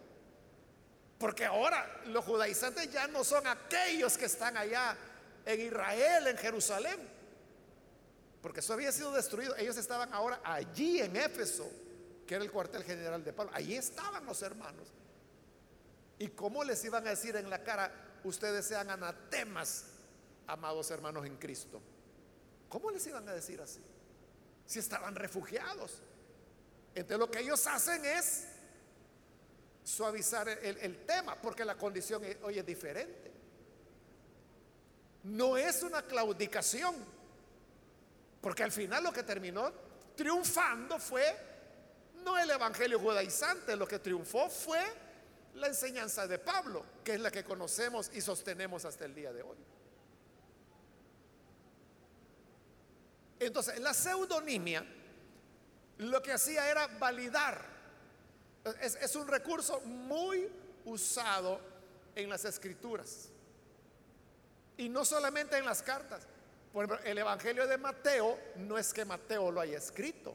Porque 1.18 1.44
ahora 1.44 2.02
los 2.06 2.24
judaizantes 2.24 2.90
ya 2.90 3.06
no 3.06 3.22
son 3.22 3.46
aquellos 3.46 4.18
que 4.18 4.24
están 4.24 4.56
allá 4.56 4.96
en 5.44 5.60
Israel, 5.60 6.26
en 6.26 6.36
Jerusalén. 6.36 7.08
Porque 8.42 8.60
eso 8.60 8.72
había 8.72 8.92
sido 8.92 9.12
destruido. 9.12 9.56
Ellos 9.56 9.76
estaban 9.76 10.12
ahora 10.12 10.40
allí 10.44 11.00
en 11.00 11.16
Éfeso, 11.16 11.66
que 12.26 12.34
era 12.34 12.44
el 12.44 12.50
cuartel 12.50 12.84
general 12.84 13.24
de 13.24 13.32
Pablo. 13.32 13.52
Allí 13.54 13.74
estaban 13.74 14.24
los 14.26 14.42
hermanos. 14.42 14.88
¿Y 16.18 16.28
cómo 16.28 16.62
les 16.62 16.84
iban 16.84 17.06
a 17.06 17.10
decir 17.10 17.36
en 17.36 17.50
la 17.50 17.62
cara, 17.62 17.90
ustedes 18.22 18.66
sean 18.66 18.90
anatemas, 18.90 19.86
amados 20.46 20.90
hermanos 20.90 21.26
en 21.26 21.36
Cristo? 21.36 21.80
¿Cómo 22.68 22.90
les 22.90 23.06
iban 23.06 23.28
a 23.28 23.32
decir 23.32 23.60
así? 23.60 23.80
Si 24.66 24.78
estaban 24.78 25.14
refugiados. 25.14 26.02
Entonces 26.94 27.18
lo 27.18 27.30
que 27.30 27.40
ellos 27.40 27.66
hacen 27.66 28.04
es 28.04 28.44
suavizar 29.82 30.48
el, 30.48 31.04
tema, 31.04 31.40
porque 31.40 31.64
la 31.64 31.76
condición 31.76 32.22
hoy 32.42 32.58
es 32.58 32.66
diferente. 32.66 33.33
No 35.24 35.56
es 35.56 35.82
una 35.82 36.02
claudicación, 36.02 36.94
porque 38.40 38.62
al 38.62 38.72
final 38.72 39.04
lo 39.04 39.12
que 39.12 39.22
terminó 39.22 39.72
triunfando 40.16 40.98
fue 40.98 41.24
no 42.24 42.38
el 42.38 42.50
evangelio 42.50 42.98
judaizante, 42.98 43.76
lo 43.76 43.86
que 43.86 43.98
triunfó 43.98 44.48
fue 44.48 44.80
la 45.54 45.66
enseñanza 45.66 46.26
de 46.26 46.38
Pablo, 46.38 46.84
que 47.04 47.14
es 47.14 47.20
la 47.20 47.30
que 47.30 47.44
conocemos 47.44 48.10
y 48.14 48.20
sostenemos 48.20 48.84
hasta 48.84 49.04
el 49.04 49.14
día 49.14 49.32
de 49.32 49.42
hoy. 49.42 49.56
Entonces, 53.40 53.78
la 53.80 53.92
pseudonimia 53.92 54.84
lo 55.98 56.22
que 56.22 56.32
hacía 56.32 56.68
era 56.70 56.86
validar 56.86 57.74
es, 58.80 59.14
un 59.14 59.28
recurso 59.28 59.80
muy 59.80 60.48
usado 60.84 61.60
en 62.14 62.28
las 62.28 62.44
escrituras. 62.44 63.28
Y 64.76 64.88
no 64.88 65.04
solamente 65.04 65.56
en 65.56 65.64
las 65.64 65.82
cartas. 65.82 66.26
Por 66.72 66.84
ejemplo, 66.84 67.06
el 67.06 67.18
Evangelio 67.18 67.66
de 67.66 67.78
Mateo 67.78 68.38
no 68.56 68.76
es 68.76 68.92
que 68.92 69.04
Mateo 69.04 69.50
lo 69.50 69.60
haya 69.60 69.78
escrito. 69.78 70.34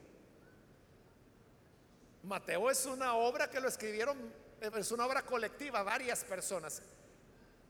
Mateo 2.24 2.70
es 2.70 2.86
una 2.86 3.16
obra 3.16 3.50
que 3.50 3.60
lo 3.60 3.68
escribieron, 3.68 4.18
es 4.62 4.92
una 4.92 5.06
obra 5.06 5.24
colectiva, 5.24 5.84
varias 5.84 6.24
personas. 6.24 6.82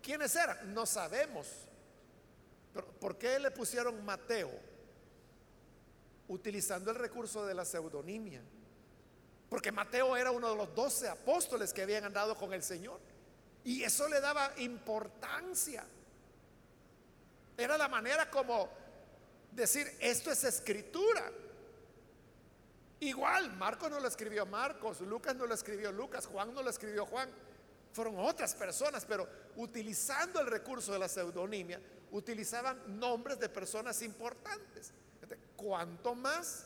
¿Quiénes 0.02 0.36
eran? 0.36 0.74
No 0.74 0.86
sabemos. 0.86 1.48
Pero 2.74 2.88
¿Por 2.88 3.18
qué 3.18 3.40
le 3.40 3.52
pusieron 3.52 4.04
Mateo? 4.06 4.52
Utilizando 6.28 6.92
el 6.92 6.98
recurso 6.98 7.46
de 7.46 7.54
la 7.54 7.66
pseudonimia. 7.66 8.42
Porque 9.50 9.72
Mateo 9.72 10.16
era 10.16 10.30
uno 10.30 10.52
de 10.52 10.56
los 10.56 10.76
doce 10.76 11.08
apóstoles 11.08 11.74
que 11.74 11.82
habían 11.82 12.04
andado 12.06 12.36
con 12.36 12.54
el 12.54 12.62
Señor. 12.62 13.00
Y 13.64 13.84
eso 13.84 14.08
le 14.08 14.22
daba 14.22 14.52
importancia. 14.58 15.86
Era 17.60 17.78
la 17.78 17.90
manera 17.90 18.30
como 18.30 18.70
decir, 19.52 19.86
esto 20.00 20.32
es 20.32 20.44
escritura. 20.46 21.30
Igual, 23.02 23.52
Marcos 23.58 23.90
no 23.92 24.00
lo 24.00 24.08
escribió 24.08 24.46
Marcos, 24.46 25.02
Lucas 25.02 25.36
no 25.36 25.46
lo 25.46 25.54
escribió 25.54 25.92
Lucas, 25.92 26.26
Juan 26.26 26.54
no 26.54 26.64
lo 26.64 26.70
escribió 26.70 27.06
Juan. 27.06 27.30
Fueron 27.92 28.20
otras 28.20 28.56
personas, 28.56 29.06
pero 29.06 29.28
utilizando 29.58 30.40
el 30.40 30.48
recurso 30.48 30.94
de 30.94 31.00
la 31.00 31.10
pseudonimia, 31.10 31.82
utilizaban 32.12 33.00
nombres 33.00 33.40
de 33.40 33.50
personas 33.50 34.02
importantes. 34.02 34.94
¿Cuánto 35.56 36.16
más 36.16 36.66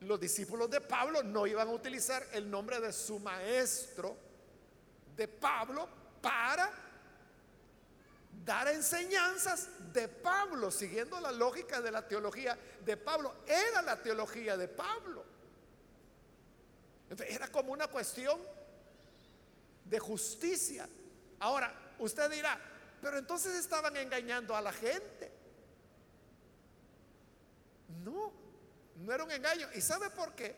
los 0.00 0.20
discípulos 0.20 0.70
de 0.70 0.80
Pablo 0.80 1.22
no 1.22 1.46
iban 1.46 1.68
a 1.68 1.72
utilizar 1.72 2.26
el 2.32 2.50
nombre 2.50 2.80
de 2.80 2.92
su 2.92 3.18
maestro, 3.18 4.16
de 5.16 5.28
Pablo, 5.28 5.88
para 6.22 6.69
dar 8.50 8.66
enseñanzas 8.66 9.68
de 9.92 10.08
Pablo, 10.08 10.72
siguiendo 10.72 11.20
la 11.20 11.30
lógica 11.30 11.80
de 11.80 11.92
la 11.92 12.08
teología 12.08 12.58
de 12.84 12.96
Pablo. 12.96 13.32
Era 13.46 13.80
la 13.80 14.02
teología 14.02 14.56
de 14.56 14.66
Pablo. 14.66 15.24
era 17.28 17.46
como 17.46 17.72
una 17.72 17.86
cuestión 17.86 18.40
de 19.84 20.00
justicia. 20.00 20.88
Ahora, 21.38 21.94
usted 22.00 22.28
dirá, 22.28 22.60
pero 23.00 23.18
entonces 23.18 23.54
estaban 23.54 23.96
engañando 23.96 24.56
a 24.56 24.60
la 24.60 24.72
gente. 24.72 25.30
No, 28.04 28.32
no 28.96 29.12
era 29.12 29.22
un 29.22 29.30
engaño. 29.30 29.68
¿Y 29.76 29.80
sabe 29.80 30.10
por 30.10 30.34
qué? 30.34 30.56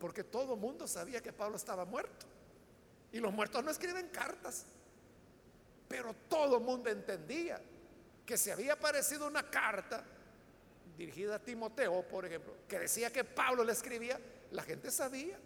Porque 0.00 0.24
todo 0.24 0.54
el 0.54 0.60
mundo 0.60 0.88
sabía 0.88 1.22
que 1.22 1.32
Pablo 1.32 1.56
estaba 1.56 1.84
muerto. 1.84 2.26
Y 3.12 3.20
los 3.20 3.32
muertos 3.32 3.62
no 3.62 3.70
escriben 3.70 4.08
cartas. 4.08 4.66
Pero 5.88 6.14
todo 6.28 6.58
el 6.58 6.64
mundo 6.64 6.90
entendía 6.90 7.60
que 8.24 8.36
si 8.36 8.50
había 8.50 8.74
aparecido 8.74 9.26
una 9.26 9.48
carta 9.48 10.04
dirigida 10.96 11.36
a 11.36 11.38
Timoteo, 11.38 12.02
por 12.08 12.24
ejemplo, 12.24 12.54
que 12.68 12.78
decía 12.80 13.12
que 13.12 13.22
Pablo 13.24 13.62
le 13.62 13.72
escribía, 13.72 14.18
la 14.50 14.62
gente 14.62 14.90
sabía 14.90 15.38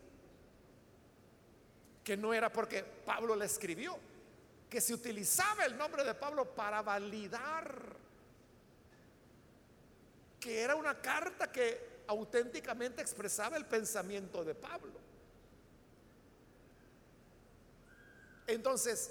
que 2.05 2.16
no 2.16 2.33
era 2.33 2.50
porque 2.50 2.83
Pablo 2.83 3.37
le 3.37 3.44
escribió, 3.44 3.98
que 4.68 4.81
se 4.81 4.94
utilizaba 4.94 5.64
el 5.64 5.76
nombre 5.76 6.05
de 6.05 6.14
Pablo 6.14 6.55
para 6.55 6.81
validar 6.83 8.00
que 10.40 10.62
era 10.62 10.74
una 10.74 11.00
carta 11.00 11.53
que 11.53 12.03
auténticamente 12.07 13.03
expresaba 13.03 13.57
el 13.59 13.66
pensamiento 13.66 14.42
de 14.42 14.55
Pablo. 14.55 14.94
Entonces, 18.46 19.11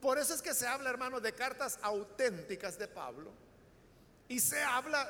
por 0.00 0.18
eso 0.18 0.34
es 0.34 0.42
que 0.42 0.54
se 0.54 0.66
habla, 0.66 0.90
hermanos, 0.90 1.22
de 1.22 1.32
cartas 1.32 1.78
auténticas 1.82 2.78
de 2.78 2.88
Pablo 2.88 3.32
y 4.28 4.40
se 4.40 4.62
habla 4.62 5.08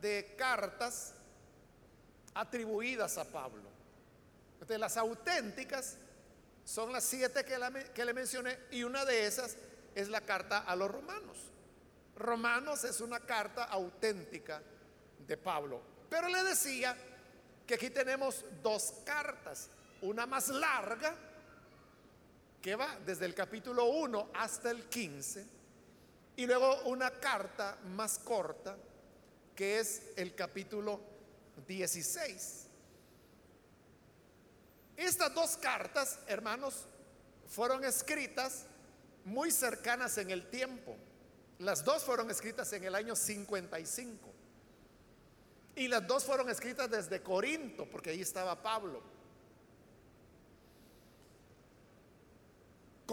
de 0.00 0.34
cartas 0.38 1.14
atribuidas 2.34 3.18
a 3.18 3.24
Pablo. 3.24 3.70
Las 4.68 4.96
auténticas 4.96 5.96
son 6.64 6.92
las 6.92 7.04
siete 7.04 7.44
que 7.44 8.04
le 8.04 8.14
mencioné 8.14 8.58
y 8.70 8.84
una 8.84 9.04
de 9.04 9.26
esas 9.26 9.56
es 9.94 10.08
la 10.08 10.20
carta 10.22 10.58
a 10.58 10.74
los 10.76 10.90
romanos. 10.90 11.36
Romanos 12.16 12.84
es 12.84 13.00
una 13.00 13.20
carta 13.20 13.64
auténtica 13.64 14.62
de 15.26 15.36
Pablo. 15.36 15.80
Pero 16.08 16.28
le 16.28 16.42
decía 16.44 16.96
que 17.66 17.74
aquí 17.74 17.90
tenemos 17.90 18.44
dos 18.62 18.94
cartas, 19.04 19.68
una 20.00 20.26
más 20.26 20.48
larga, 20.48 21.14
que 22.62 22.76
va 22.76 22.96
desde 23.04 23.26
el 23.26 23.34
capítulo 23.34 23.86
1 23.86 24.30
hasta 24.34 24.70
el 24.70 24.84
15, 24.84 25.44
y 26.36 26.46
luego 26.46 26.82
una 26.84 27.10
carta 27.10 27.76
más 27.88 28.20
corta, 28.20 28.76
que 29.54 29.80
es 29.80 30.12
el 30.16 30.34
capítulo 30.34 31.00
16. 31.66 32.68
Estas 34.96 35.34
dos 35.34 35.56
cartas, 35.56 36.20
hermanos, 36.28 36.86
fueron 37.48 37.84
escritas 37.84 38.66
muy 39.24 39.50
cercanas 39.50 40.16
en 40.18 40.30
el 40.30 40.48
tiempo. 40.48 40.96
Las 41.58 41.84
dos 41.84 42.04
fueron 42.04 42.30
escritas 42.30 42.72
en 42.72 42.84
el 42.84 42.94
año 42.94 43.16
55. 43.16 44.32
Y 45.74 45.88
las 45.88 46.06
dos 46.06 46.24
fueron 46.24 46.48
escritas 46.48 46.88
desde 46.90 47.22
Corinto, 47.22 47.88
porque 47.90 48.10
ahí 48.10 48.20
estaba 48.20 48.62
Pablo. 48.62 49.02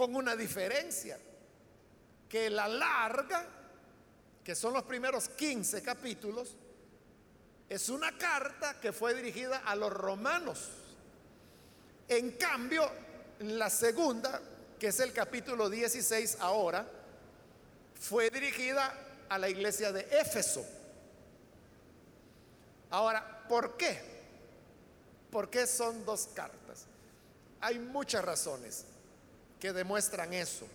Con 0.00 0.16
una 0.16 0.34
diferencia, 0.34 1.18
que 2.26 2.48
la 2.48 2.66
larga, 2.66 3.44
que 4.42 4.54
son 4.54 4.72
los 4.72 4.84
primeros 4.84 5.28
15 5.28 5.82
capítulos, 5.82 6.56
es 7.68 7.90
una 7.90 8.16
carta 8.16 8.80
que 8.80 8.94
fue 8.94 9.12
dirigida 9.12 9.58
a 9.58 9.76
los 9.76 9.92
romanos. 9.92 10.70
En 12.08 12.30
cambio, 12.38 12.90
la 13.40 13.68
segunda, 13.68 14.40
que 14.78 14.86
es 14.86 15.00
el 15.00 15.12
capítulo 15.12 15.68
16 15.68 16.38
ahora, 16.40 16.90
fue 18.00 18.30
dirigida 18.30 19.26
a 19.28 19.36
la 19.36 19.50
iglesia 19.50 19.92
de 19.92 20.08
Éfeso. 20.18 20.64
Ahora, 22.88 23.44
¿por 23.46 23.76
qué? 23.76 24.00
¿Por 25.30 25.50
qué 25.50 25.66
son 25.66 26.06
dos 26.06 26.30
cartas? 26.34 26.86
Hay 27.60 27.78
muchas 27.78 28.24
razones 28.24 28.86
que 29.60 29.72
demuestran 29.72 30.32
eso. 30.32 30.66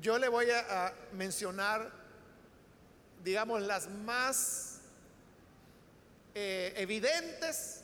Yo 0.00 0.18
le 0.18 0.28
voy 0.28 0.46
a, 0.50 0.94
mencionar, 1.12 1.90
digamos, 3.22 3.62
las 3.62 3.88
más 3.88 4.78
eh, 6.34 6.72
evidentes 6.76 7.82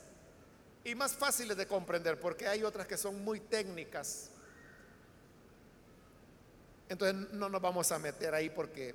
y 0.84 0.94
más 0.94 1.12
fáciles 1.12 1.56
de 1.56 1.66
comprender, 1.66 2.18
porque 2.18 2.48
hay 2.48 2.62
otras 2.64 2.86
que 2.86 2.96
son 2.96 3.22
muy 3.22 3.40
técnicas. 3.40 4.30
Entonces 6.88 7.32
no 7.32 7.48
nos 7.48 7.60
vamos 7.60 7.92
a 7.92 7.98
meter 7.98 8.34
ahí 8.34 8.50
porque 8.50 8.94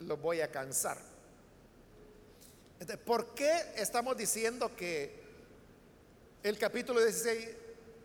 los 0.00 0.20
voy 0.20 0.40
a 0.40 0.50
cansar. 0.50 0.98
Entonces, 2.80 3.04
¿por 3.04 3.34
qué 3.34 3.72
estamos 3.76 4.16
diciendo 4.16 4.74
que 4.76 5.22
el 6.42 6.58
capítulo 6.58 7.00
16 7.00 7.61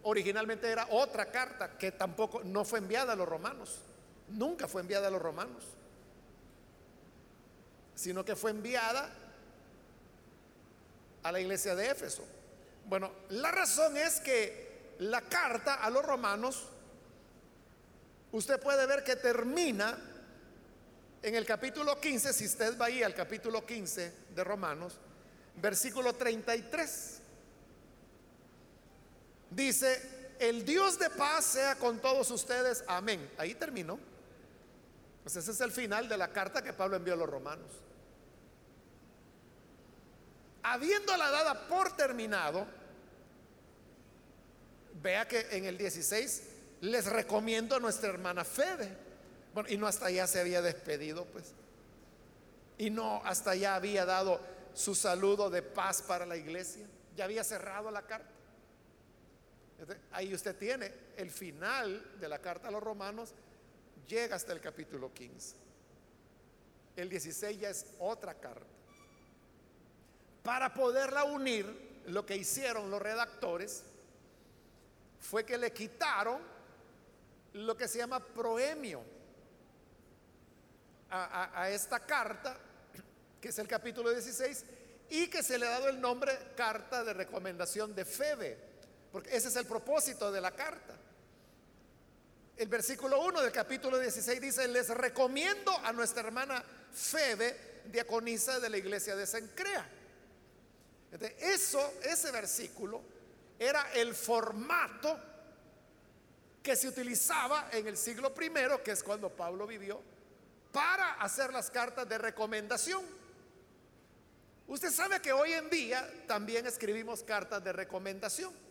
originalmente 0.09 0.69
era 0.69 0.87
otra 0.91 1.25
carta 1.31 1.77
que 1.77 1.91
tampoco 1.91 2.41
no 2.43 2.63
fue 2.63 2.79
enviada 2.79 3.13
a 3.13 3.15
los 3.15 3.27
romanos? 3.27 3.79
Nunca 4.29 4.67
fue 4.67 4.81
enviada 4.81 5.07
a 5.07 5.11
los 5.11 5.21
romanos, 5.21 5.63
sino 7.93 8.23
que 8.23 8.35
fue 8.35 8.51
enviada 8.51 9.09
a 11.23 11.31
la 11.31 11.41
iglesia 11.41 11.75
de 11.75 11.89
Éfeso. 11.89 12.23
Bueno, 12.85 13.11
la 13.29 13.51
razón 13.51 13.97
es 13.97 14.21
que 14.21 14.95
la 14.99 15.21
carta 15.21 15.75
a 15.75 15.89
los 15.89 16.05
romanos, 16.05 16.69
usted 18.31 18.61
puede 18.61 18.85
ver 18.85 19.03
que 19.03 19.17
termina 19.17 19.97
en 21.21 21.35
el 21.35 21.45
capítulo 21.45 21.99
15, 21.99 22.31
si 22.31 22.45
usted 22.45 22.79
va 22.79 22.85
ahí 22.85 23.03
al 23.03 23.13
capítulo 23.13 23.65
15 23.65 24.13
de 24.33 24.43
Romanos, 24.43 24.93
versículo 25.55 26.13
33. 26.13 27.16
Dice, 29.49 30.35
el 30.39 30.65
Dios 30.65 30.99
de 30.99 31.09
paz 31.09 31.45
sea 31.45 31.75
con 31.75 31.99
todos 31.99 32.29
ustedes, 32.31 32.83
amén. 32.87 33.29
Ahí 33.37 33.55
terminó. 33.55 33.99
Pues 35.23 35.35
ese 35.35 35.51
es 35.51 35.61
el 35.61 35.71
final 35.71 36.07
de 36.07 36.17
la 36.17 36.31
carta 36.31 36.61
que 36.61 36.73
Pablo 36.73 36.95
envió 36.95 37.13
a 37.13 37.17
los 37.17 37.29
romanos. 37.29 37.71
Habiéndola 40.63 41.29
dada 41.31 41.67
por 41.67 41.95
terminado, 41.95 42.65
vea 45.01 45.27
que 45.27 45.47
en 45.51 45.65
el 45.65 45.77
16 45.77 46.43
les 46.81 47.05
recomiendo 47.05 47.75
a 47.75 47.79
nuestra 47.79 48.09
hermana 48.09 48.43
Fede. 48.43 48.95
Bueno, 49.53 49.69
y 49.69 49.77
no 49.77 49.87
hasta 49.87 50.07
allá 50.07 50.27
se 50.27 50.39
había 50.39 50.61
despedido, 50.61 51.25
pues. 51.25 51.45
Y 52.77 52.89
no 52.89 53.21
hasta 53.25 53.51
allá 53.51 53.75
había 53.75 54.05
dado 54.05 54.39
su 54.73 54.93
saludo 54.93 55.49
de 55.49 55.61
paz 55.61 56.01
para 56.01 56.25
la 56.25 56.37
iglesia. 56.37 56.85
Ya 57.15 57.25
había 57.25 57.43
cerrado 57.43 57.89
la 57.89 58.03
carta. 58.03 58.36
Ahí 60.11 60.33
usted 60.33 60.55
tiene 60.55 60.91
el 61.17 61.29
final 61.29 62.19
de 62.19 62.27
la 62.27 62.39
carta 62.39 62.67
a 62.67 62.71
los 62.71 62.81
romanos, 62.81 63.33
llega 64.07 64.35
hasta 64.35 64.53
el 64.53 64.59
capítulo 64.59 65.13
15. 65.13 65.55
El 66.95 67.09
16 67.09 67.59
ya 67.59 67.69
es 67.69 67.85
otra 67.99 68.33
carta. 68.33 68.65
Para 70.41 70.73
poderla 70.73 71.25
unir, 71.25 72.01
lo 72.07 72.25
que 72.25 72.35
hicieron 72.35 72.89
los 72.89 73.01
redactores 73.01 73.83
fue 75.19 75.45
que 75.45 75.57
le 75.57 75.71
quitaron 75.71 76.41
lo 77.53 77.77
que 77.77 77.87
se 77.87 77.99
llama 77.99 78.19
proemio 78.19 79.03
a, 81.09 81.61
a 81.61 81.69
esta 81.69 81.99
carta, 81.99 82.57
que 83.39 83.49
es 83.49 83.59
el 83.59 83.67
capítulo 83.67 84.09
16, 84.09 84.65
y 85.09 85.27
que 85.27 85.43
se 85.43 85.59
le 85.59 85.67
ha 85.67 85.71
dado 85.71 85.89
el 85.89 86.01
nombre 86.01 86.37
carta 86.55 87.03
de 87.03 87.13
recomendación 87.13 87.93
de 87.93 88.05
Febe, 88.05 88.66
porque 89.11 89.35
ese 89.35 89.47
es 89.47 89.55
el 89.55 89.65
propósito 89.65 90.31
de 90.31 90.41
la 90.41 90.51
carta. 90.51 90.95
El 92.57 92.67
versículo 92.67 93.21
1 93.21 93.41
del 93.41 93.51
capítulo 93.51 93.99
16 93.99 94.41
dice, 94.41 94.67
les 94.67 94.89
recomiendo 94.89 95.71
a 95.83 95.93
nuestra 95.93 96.23
hermana 96.23 96.63
Febe, 96.91 97.81
diaconisa 97.85 98.59
de 98.59 98.69
la 98.69 98.77
iglesia 98.77 99.15
de 99.15 99.27
Sencrea. 99.27 99.87
eso, 101.39 101.93
ese 102.03 102.31
versículo 102.31 103.01
era 103.59 103.91
el 103.93 104.13
formato 104.15 105.19
que 106.63 106.75
se 106.75 106.87
utilizaba 106.87 107.69
en 107.71 107.87
el 107.87 107.95
siglo 107.95 108.33
primero, 108.33 108.83
que 108.83 108.91
es 108.91 109.03
cuando 109.03 109.29
Pablo 109.29 109.67
vivió, 109.67 110.01
para 110.71 111.13
hacer 111.21 111.53
las 111.53 111.69
cartas 111.69 112.09
de 112.09 112.17
recomendación. 112.17 113.05
Usted 114.67 114.91
sabe 114.91 115.21
que 115.21 115.31
hoy 115.31 115.53
en 115.53 115.69
día 115.69 116.25
también 116.27 116.65
escribimos 116.65 117.23
cartas 117.23 117.63
de 117.63 117.71
recomendación 117.71 118.66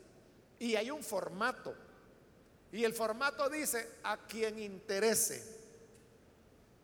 y 0.59 0.77
hay 0.77 0.91
un 0.91 1.03
formato. 1.03 1.75
Y 2.73 2.85
el 2.85 2.93
formato 2.93 3.49
dice, 3.49 3.89
a 4.03 4.17
quien 4.27 4.59
interese, 4.59 5.57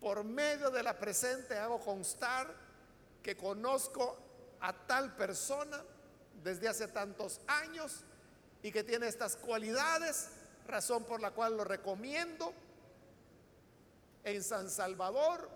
por 0.01 0.25
medio 0.25 0.71
de 0.71 0.83
la 0.83 0.99
presente 0.99 1.57
hago 1.57 1.81
constar 1.81 2.53
que 3.23 3.37
conozco 3.37 4.19
a 4.61 4.73
tal 4.73 5.15
persona 5.15 5.83
desde 6.43 6.69
hace 6.69 6.89
tantos 6.89 7.41
años 7.47 8.05
y 8.63 8.73
que 8.73 8.85
tiene 8.85 9.09
estas 9.09 9.37
cualidades, 9.37 10.29
razón 10.67 11.05
por 11.05 11.21
la 11.21 11.31
cual 11.31 11.57
lo 11.57 11.65
recomiendo 11.65 12.53
en 14.25 14.43
San 14.43 14.71
Salvador 14.71 15.49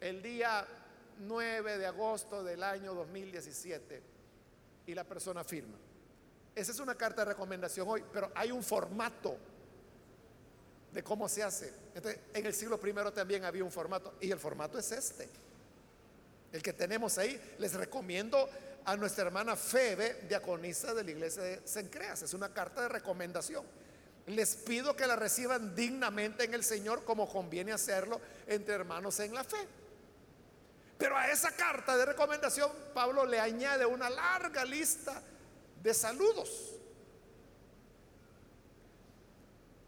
el 0.00 0.22
día 0.22 0.66
9 1.20 1.78
de 1.78 1.86
agosto 1.86 2.42
del 2.44 2.62
año 2.62 2.94
2017 2.94 4.02
y 4.86 4.94
la 4.94 5.04
persona 5.04 5.44
firma. 5.44 5.76
Esa 6.56 6.72
es 6.72 6.80
una 6.80 6.94
carta 6.94 7.22
de 7.22 7.32
recomendación 7.32 7.86
hoy, 7.86 8.02
pero 8.10 8.32
hay 8.34 8.50
un 8.50 8.62
formato 8.62 9.36
de 10.90 11.04
cómo 11.04 11.28
se 11.28 11.42
hace. 11.42 11.70
en 12.32 12.46
el 12.46 12.54
siglo 12.54 12.80
primero 12.80 13.12
también 13.12 13.44
había 13.44 13.62
un 13.62 13.70
formato 13.70 14.14
y 14.22 14.30
el 14.30 14.38
formato 14.38 14.78
es 14.78 14.90
este. 14.90 15.28
El 16.50 16.62
que 16.62 16.72
tenemos 16.72 17.18
ahí, 17.18 17.38
les 17.58 17.74
recomiendo 17.74 18.48
a 18.86 18.96
nuestra 18.96 19.26
hermana 19.26 19.54
Febe, 19.54 20.22
diaconisa 20.26 20.94
de 20.94 21.04
la 21.04 21.10
iglesia 21.10 21.42
de 21.42 21.68
Sencreas. 21.68 22.22
Es 22.22 22.32
una 22.32 22.48
carta 22.48 22.80
de 22.80 22.88
recomendación. 22.88 23.66
Les 24.28 24.56
pido 24.56 24.96
que 24.96 25.06
la 25.06 25.14
reciban 25.14 25.74
dignamente 25.74 26.44
en 26.44 26.54
el 26.54 26.64
Señor 26.64 27.04
como 27.04 27.28
conviene 27.28 27.72
hacerlo 27.72 28.18
entre 28.46 28.76
hermanos 28.76 29.20
en 29.20 29.34
la 29.34 29.44
fe. 29.44 29.58
Pero 30.96 31.18
a 31.18 31.30
esa 31.30 31.54
carta 31.54 31.98
de 31.98 32.06
recomendación 32.06 32.72
Pablo 32.94 33.26
le 33.26 33.38
añade 33.38 33.84
una 33.84 34.08
larga 34.08 34.64
lista 34.64 35.22
saludos. 35.94 36.72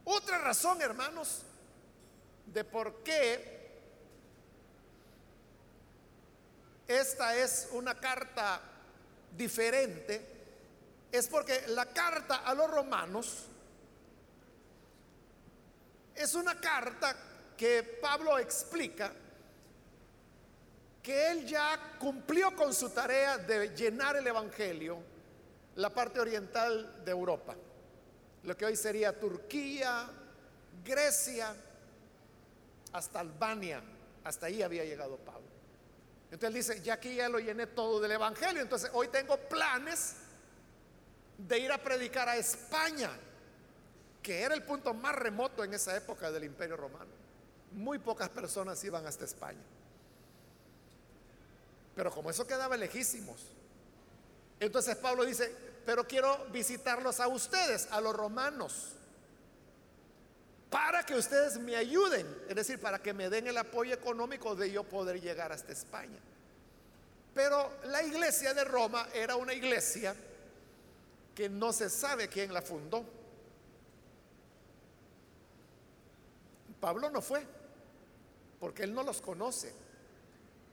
Otra 0.04 0.38
razón, 0.38 0.80
hermanos, 0.80 1.42
de 2.46 2.64
por 2.64 3.02
qué 3.02 3.58
esta 6.86 7.36
es 7.36 7.68
una 7.72 7.94
carta 7.94 8.62
diferente 9.36 10.38
es 11.12 11.28
porque 11.28 11.64
la 11.68 11.86
carta 11.86 12.36
a 12.36 12.54
los 12.54 12.70
romanos 12.70 13.44
es 16.14 16.34
una 16.34 16.58
carta 16.58 17.14
que 17.56 17.82
Pablo 18.00 18.38
explica 18.38 19.12
que 21.02 21.30
él 21.30 21.46
ya 21.46 21.96
cumplió 21.98 22.54
con 22.54 22.74
su 22.74 22.90
tarea 22.90 23.38
de 23.38 23.74
llenar 23.74 24.16
el 24.16 24.26
Evangelio 24.26 24.98
la 25.78 25.90
parte 25.90 26.18
oriental 26.18 27.04
de 27.04 27.10
Europa, 27.12 27.54
lo 28.42 28.56
que 28.56 28.64
hoy 28.64 28.74
sería 28.74 29.16
Turquía, 29.16 30.10
Grecia, 30.84 31.54
hasta 32.92 33.20
Albania, 33.20 33.80
hasta 34.24 34.46
ahí 34.46 34.60
había 34.60 34.84
llegado 34.84 35.16
Pablo. 35.18 35.46
Entonces 36.32 36.66
dice, 36.66 36.82
ya 36.82 36.94
aquí 36.94 37.14
ya 37.14 37.28
lo 37.28 37.38
llené 37.38 37.68
todo 37.68 38.00
del 38.00 38.10
Evangelio, 38.10 38.60
entonces 38.60 38.90
hoy 38.92 39.06
tengo 39.06 39.36
planes 39.36 40.16
de 41.36 41.60
ir 41.60 41.70
a 41.70 41.78
predicar 41.78 42.28
a 42.28 42.36
España, 42.36 43.10
que 44.20 44.42
era 44.42 44.56
el 44.56 44.64
punto 44.64 44.92
más 44.94 45.14
remoto 45.14 45.62
en 45.62 45.74
esa 45.74 45.96
época 45.96 46.32
del 46.32 46.42
Imperio 46.42 46.76
Romano. 46.76 47.12
Muy 47.70 48.00
pocas 48.00 48.28
personas 48.30 48.82
iban 48.82 49.06
hasta 49.06 49.24
España. 49.24 49.62
Pero 51.94 52.10
como 52.10 52.30
eso 52.30 52.44
quedaba 52.48 52.76
lejísimos, 52.76 53.52
entonces 54.60 54.96
Pablo 54.96 55.24
dice, 55.24 55.54
pero 55.86 56.06
quiero 56.06 56.46
visitarlos 56.46 57.20
a 57.20 57.28
ustedes, 57.28 57.88
a 57.90 58.00
los 58.00 58.14
romanos, 58.14 58.92
para 60.70 61.04
que 61.04 61.14
ustedes 61.14 61.58
me 61.58 61.76
ayuden, 61.76 62.26
es 62.48 62.54
decir, 62.54 62.80
para 62.80 62.98
que 62.98 63.14
me 63.14 63.30
den 63.30 63.46
el 63.46 63.56
apoyo 63.56 63.94
económico 63.94 64.54
de 64.54 64.70
yo 64.70 64.84
poder 64.84 65.20
llegar 65.20 65.50
hasta 65.52 65.72
España. 65.72 66.18
Pero 67.34 67.72
la 67.84 68.02
iglesia 68.02 68.52
de 68.52 68.64
Roma 68.64 69.08
era 69.14 69.36
una 69.36 69.54
iglesia 69.54 70.14
que 71.34 71.48
no 71.48 71.72
se 71.72 71.88
sabe 71.88 72.28
quién 72.28 72.52
la 72.52 72.60
fundó. 72.60 73.04
Pablo 76.80 77.10
no 77.10 77.22
fue, 77.22 77.44
porque 78.60 78.82
él 78.82 78.92
no 78.92 79.02
los 79.02 79.20
conoce. 79.20 79.72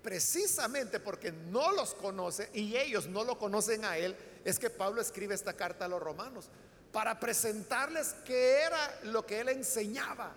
Precisamente 0.05 0.99
porque 0.99 1.31
no 1.31 1.71
los 1.71 1.95
conoce 1.95 2.51
y 2.53 2.77
ellos 2.77 3.07
no 3.07 3.23
lo 3.23 3.39
conocen 3.39 3.83
a 3.85 3.97
él, 3.97 4.15
es 4.43 4.59
que 4.59 4.69
Pablo 4.69 5.01
escribe 5.01 5.33
esta 5.33 5.53
carta 5.53 5.85
a 5.85 5.87
los 5.87 5.99
romanos, 5.99 6.47
para 6.91 7.19
presentarles 7.19 8.13
qué 8.23 8.61
era 8.61 8.99
lo 9.05 9.25
que 9.25 9.39
él 9.39 9.49
enseñaba. 9.49 10.31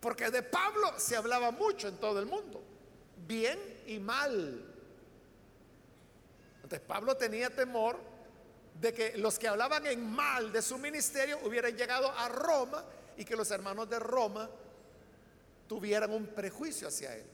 Porque 0.00 0.30
de 0.30 0.42
Pablo 0.42 0.94
se 0.96 1.16
hablaba 1.16 1.50
mucho 1.50 1.86
en 1.86 1.98
todo 1.98 2.18
el 2.18 2.24
mundo, 2.24 2.62
bien 3.26 3.58
y 3.86 3.98
mal. 3.98 4.74
Entonces 6.62 6.80
Pablo 6.80 7.18
tenía 7.18 7.50
temor 7.50 7.98
de 8.80 8.94
que 8.94 9.18
los 9.18 9.38
que 9.38 9.48
hablaban 9.48 9.84
en 9.84 10.02
mal 10.10 10.50
de 10.50 10.62
su 10.62 10.78
ministerio 10.78 11.40
hubieran 11.44 11.76
llegado 11.76 12.10
a 12.10 12.30
Roma 12.30 12.86
y 13.18 13.24
que 13.26 13.36
los 13.36 13.50
hermanos 13.50 13.90
de 13.90 13.98
Roma 13.98 14.48
tuvieran 15.68 16.10
un 16.10 16.28
prejuicio 16.28 16.88
hacia 16.88 17.14
él. 17.14 17.33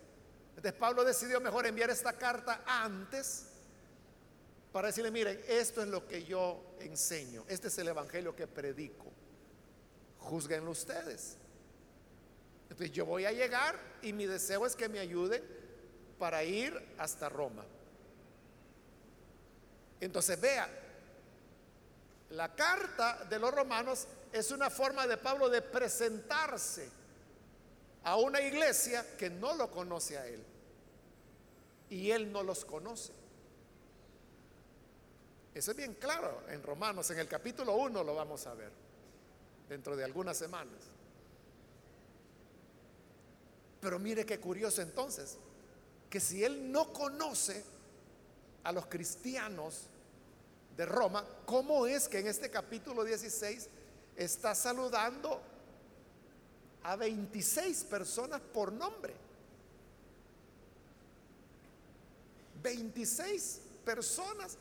Entonces 0.50 0.72
Pablo 0.72 1.04
decidió 1.04 1.40
mejor 1.40 1.66
enviar 1.66 1.90
esta 1.90 2.12
carta 2.12 2.62
antes 2.66 3.46
para 4.72 4.88
decirle, 4.88 5.10
miren, 5.10 5.40
esto 5.48 5.82
es 5.82 5.88
lo 5.88 6.06
que 6.06 6.24
yo 6.24 6.76
enseño, 6.80 7.44
este 7.48 7.68
es 7.68 7.78
el 7.78 7.88
evangelio 7.88 8.36
que 8.36 8.46
predico, 8.46 9.06
juzguenlo 10.18 10.70
ustedes. 10.70 11.36
Entonces 12.64 12.92
yo 12.92 13.04
voy 13.04 13.24
a 13.24 13.32
llegar 13.32 13.78
y 14.02 14.12
mi 14.12 14.26
deseo 14.26 14.64
es 14.64 14.76
que 14.76 14.88
me 14.88 15.00
ayuden 15.00 15.42
para 16.18 16.44
ir 16.44 16.72
hasta 16.98 17.28
Roma. 17.28 17.64
Entonces 20.00 20.40
vea, 20.40 20.68
la 22.30 22.54
carta 22.54 23.24
de 23.28 23.38
los 23.38 23.52
romanos 23.52 24.06
es 24.32 24.50
una 24.52 24.70
forma 24.70 25.06
de 25.06 25.16
Pablo 25.16 25.48
de 25.48 25.62
presentarse 25.62 26.88
a 28.04 28.16
una 28.16 28.40
iglesia 28.40 29.16
que 29.16 29.30
no 29.30 29.54
lo 29.54 29.70
conoce 29.70 30.18
a 30.18 30.26
él. 30.26 30.42
Y 31.90 32.10
él 32.10 32.30
no 32.30 32.42
los 32.42 32.64
conoce. 32.64 33.12
Eso 35.54 35.72
es 35.72 35.76
bien 35.76 35.94
claro 35.94 36.44
en 36.48 36.62
Romanos, 36.62 37.10
en 37.10 37.18
el 37.18 37.28
capítulo 37.28 37.74
1 37.74 38.04
lo 38.04 38.14
vamos 38.14 38.46
a 38.46 38.54
ver, 38.54 38.70
dentro 39.68 39.96
de 39.96 40.04
algunas 40.04 40.36
semanas. 40.36 40.78
Pero 43.80 43.98
mire 43.98 44.24
qué 44.24 44.38
curioso 44.38 44.80
entonces, 44.80 45.38
que 46.08 46.20
si 46.20 46.44
él 46.44 46.70
no 46.70 46.92
conoce 46.92 47.64
a 48.62 48.72
los 48.72 48.86
cristianos 48.86 49.86
de 50.76 50.86
Roma, 50.86 51.24
¿cómo 51.46 51.86
es 51.86 52.08
que 52.08 52.20
en 52.20 52.28
este 52.28 52.50
capítulo 52.50 53.02
16 53.02 53.68
está 54.16 54.54
saludando 54.54 55.40
a 56.82 56.96
26 56.96 57.84
personas 57.84 58.40
por 58.52 58.72
nombre? 58.72 59.14
26 62.62 63.60
personas 63.84 64.56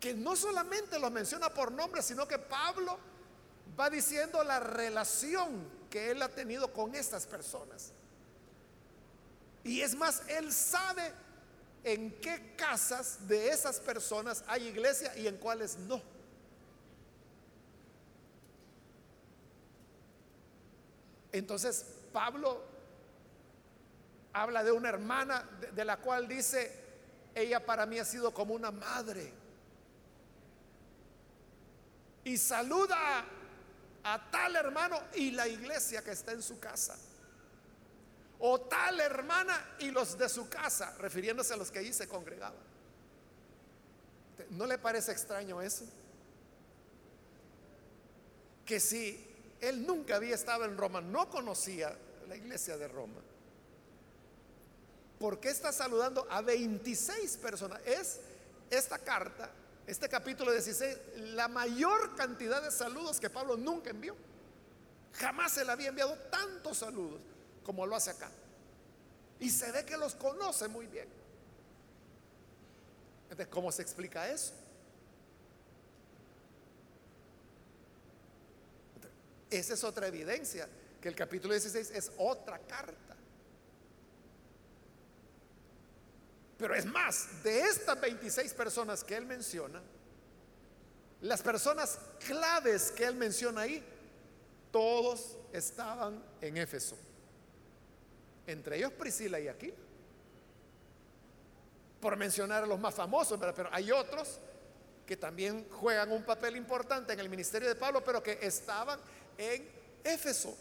que 0.00 0.14
no 0.14 0.36
solamente 0.36 0.98
los 0.98 1.10
menciona 1.10 1.48
por 1.50 1.72
nombre, 1.72 2.02
sino 2.02 2.26
que 2.26 2.38
Pablo 2.38 2.98
va 3.78 3.90
diciendo 3.90 4.42
la 4.44 4.60
relación 4.60 5.78
que 5.90 6.10
él 6.10 6.22
ha 6.22 6.28
tenido 6.28 6.72
con 6.72 6.94
estas 6.94 7.26
personas. 7.26 7.92
Y 9.64 9.80
es 9.80 9.94
más, 9.94 10.22
él 10.28 10.52
sabe 10.52 11.12
en 11.84 12.12
qué 12.20 12.54
casas 12.56 13.26
de 13.26 13.50
esas 13.50 13.80
personas 13.80 14.44
hay 14.46 14.68
iglesia 14.68 15.16
y 15.16 15.26
en 15.26 15.36
cuáles 15.36 15.76
no. 15.78 16.00
Entonces 21.32 21.84
Pablo 22.12 22.62
habla 24.32 24.62
de 24.62 24.72
una 24.72 24.88
hermana 24.88 25.48
de, 25.74 25.84
la 25.84 25.98
cual 25.98 26.28
dice, 26.28 26.72
ella 27.34 27.64
para 27.64 27.86
mí 27.86 27.98
ha 27.98 28.04
sido 28.04 28.32
como 28.32 28.54
una 28.54 28.70
madre. 28.70 29.32
Y 32.24 32.36
saluda 32.36 33.24
a 34.04 34.30
tal 34.30 34.56
hermano 34.56 35.00
y 35.14 35.30
la 35.32 35.48
iglesia 35.48 36.02
que 36.02 36.12
está 36.12 36.32
en 36.32 36.42
su 36.42 36.58
casa 36.58 36.96
o 38.40 38.60
tal 38.60 39.00
hermana 39.00 39.76
y 39.80 39.90
los 39.90 40.16
de 40.16 40.28
su 40.28 40.48
casa, 40.48 40.94
refiriéndose 40.98 41.54
a 41.54 41.56
los 41.56 41.70
que 41.70 41.80
allí 41.80 41.92
se 41.92 42.06
congregaban. 42.06 42.68
¿No 44.50 44.66
le 44.66 44.78
parece 44.78 45.10
extraño 45.10 45.60
eso? 45.60 45.84
Que 48.64 48.78
si 48.78 49.27
él 49.60 49.86
nunca 49.86 50.16
había 50.16 50.34
estado 50.34 50.64
en 50.64 50.76
Roma, 50.76 51.00
no 51.00 51.28
conocía 51.28 51.96
la 52.28 52.36
iglesia 52.36 52.76
de 52.76 52.88
Roma. 52.88 53.20
¿Por 55.18 55.40
qué 55.40 55.48
está 55.48 55.72
saludando 55.72 56.26
a 56.30 56.40
26 56.42 57.38
personas? 57.38 57.80
Es 57.84 58.20
esta 58.70 58.98
carta, 58.98 59.50
este 59.86 60.08
capítulo 60.08 60.52
16, 60.52 60.96
la 61.34 61.48
mayor 61.48 62.14
cantidad 62.14 62.62
de 62.62 62.70
saludos 62.70 63.18
que 63.18 63.28
Pablo 63.28 63.56
nunca 63.56 63.90
envió. 63.90 64.14
Jamás 65.14 65.52
se 65.52 65.64
le 65.64 65.72
había 65.72 65.88
enviado 65.88 66.14
tantos 66.30 66.78
saludos 66.78 67.20
como 67.64 67.84
lo 67.86 67.96
hace 67.96 68.10
acá. 68.10 68.30
Y 69.40 69.50
se 69.50 69.72
ve 69.72 69.84
que 69.84 69.96
los 69.96 70.14
conoce 70.14 70.68
muy 70.68 70.86
bien. 70.86 71.08
Entonces, 73.24 73.48
¿cómo 73.48 73.72
se 73.72 73.82
explica 73.82 74.28
eso? 74.30 74.52
Esa 79.50 79.74
es 79.74 79.84
otra 79.84 80.06
evidencia, 80.06 80.68
que 81.00 81.08
el 81.08 81.14
capítulo 81.14 81.54
16 81.54 81.90
es 81.90 82.12
otra 82.18 82.58
carta. 82.58 83.16
Pero 86.56 86.74
es 86.74 86.86
más, 86.86 87.42
de 87.44 87.60
estas 87.60 88.00
26 88.00 88.52
personas 88.54 89.04
que 89.04 89.16
él 89.16 89.26
menciona, 89.26 89.80
las 91.20 91.42
personas 91.42 91.98
claves 92.26 92.90
que 92.90 93.04
él 93.04 93.14
menciona 93.14 93.62
ahí, 93.62 93.84
todos 94.72 95.36
estaban 95.52 96.22
en 96.40 96.56
Éfeso 96.56 96.96
entre 98.48 98.78
ellos 98.78 98.92
Priscila 98.92 99.38
y 99.38 99.46
Aquila. 99.46 99.76
Por 102.00 102.16
mencionar 102.16 102.64
a 102.64 102.66
los 102.66 102.80
más 102.80 102.94
famosos, 102.94 103.38
pero 103.54 103.68
hay 103.70 103.92
otros 103.92 104.40
que 105.06 105.16
también 105.16 105.68
juegan 105.70 106.12
un 106.12 106.22
papel 106.22 106.56
importante 106.56 107.12
en 107.12 107.20
el 107.20 107.28
ministerio 107.28 107.68
de 107.68 107.74
Pablo, 107.74 108.02
pero 108.04 108.22
que 108.22 108.38
estaban 108.42 108.98
en 109.38 109.66
Éfeso. 110.04 110.54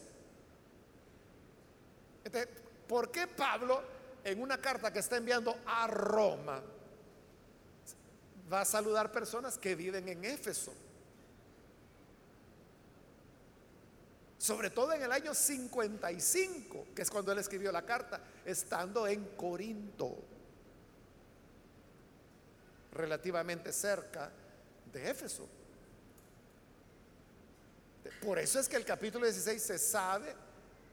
Entonces, 2.24 2.50
¿por 2.88 3.12
qué 3.12 3.28
Pablo 3.28 3.82
en 4.24 4.42
una 4.42 4.60
carta 4.60 4.94
que 4.94 5.00
está 5.00 5.18
enviando 5.18 5.58
a 5.66 5.88
Roma 5.88 6.62
va 8.52 8.62
a 8.62 8.66
saludar 8.66 9.12
personas 9.12 9.58
que 9.58 9.76
viven 9.76 10.08
en 10.08 10.24
Éfeso? 10.24 10.74
Sobre 14.38 14.70
todo 14.70 14.94
en 14.94 15.02
el 15.02 15.12
año 15.12 15.34
55, 15.34 16.88
que 16.96 17.02
es 17.02 17.10
cuando 17.10 17.32
él 17.32 17.40
escribió 17.40 17.72
la 17.72 17.86
carta, 17.86 18.22
estando 18.46 19.08
en 19.08 19.26
Corinto, 19.36 20.16
relativamente 22.92 23.74
cerca 23.74 24.32
de 24.92 25.10
Éfeso. 25.10 25.48
Por 28.22 28.40
eso 28.40 28.60
es 28.60 28.68
que 28.68 28.76
el 28.76 28.86
capítulo 28.86 29.26
16 29.26 29.62
se 29.62 29.78
sabe 29.78 30.34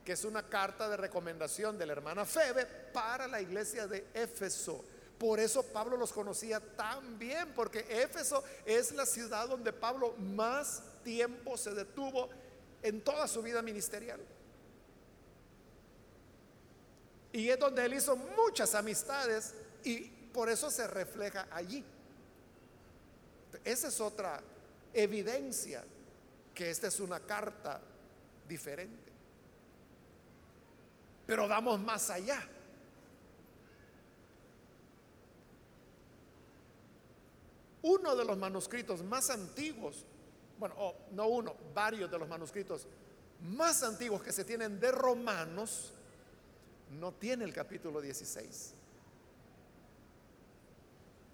que 0.05 0.13
es 0.13 0.25
una 0.25 0.43
carta 0.43 0.89
de 0.89 0.97
recomendación 0.97 1.79
de 1.79 1.87
la 1.87 1.93
hermana 1.93 2.25
Febe 2.25 2.67
para 2.93 3.27
la 3.27 3.41
iglesia 3.41 3.87
de 3.87 4.07
Éfeso. 4.13 4.85
Por 5.19 5.41
eso 5.41 5.63
Pablo 5.63 5.97
los 5.97 6.13
conocía 6.13 6.61
tan 6.61 7.19
bien, 7.19 7.53
porque 7.55 7.87
Éfeso 7.89 8.45
es 8.67 8.93
la 8.93 9.07
ciudad 9.07 9.49
donde 9.49 9.73
Pablo 9.73 10.15
más 10.19 10.83
tiempo 11.03 11.57
se 11.57 11.73
detuvo 11.73 12.29
en 12.83 13.01
toda 13.01 13.27
su 13.27 13.41
vida 13.41 13.63
ministerial. 13.63 14.21
Y 17.33 17.49
es 17.49 17.59
donde 17.59 17.85
él 17.85 17.95
hizo 17.95 18.15
muchas 18.15 18.75
amistades 18.75 19.55
y 19.83 20.01
por 20.33 20.51
eso 20.51 20.71
se 20.71 20.87
refleja 20.87 21.49
allí. 21.51 21.85
Esa 23.65 23.89
es 23.89 24.01
otra 24.01 24.43
evidencia 24.93 25.85
que 26.55 26.71
esta 26.71 26.87
es 26.87 27.01
una 27.01 27.21
carta 27.21 27.81
diferente. 28.49 29.13
Pero 31.27 31.49
vamos 31.49 31.81
más 31.81 32.11
allá. 32.11 32.47
Uno 37.83 38.17
de 38.17 38.25
los 38.25 38.39
manuscritos 38.39 39.03
más 39.03 39.29
antiguos 39.31 40.07
bueno, 40.59 40.95
no 41.13 41.29
uno, 41.29 41.55
varios 41.75 42.11
de 42.11 42.19
los 42.19 42.29
manuscritos 42.29 42.87
más 43.41 43.83
antiguos 43.83 44.23
que 44.23 44.33
se 44.33 44.45
tienen 44.45 44.81
de 44.81 44.91
Romanos, 44.93 45.93
no 46.91 47.13
tiene 47.13 47.45
el 47.45 47.53
capítulo 47.53 48.01
16. 48.01 48.75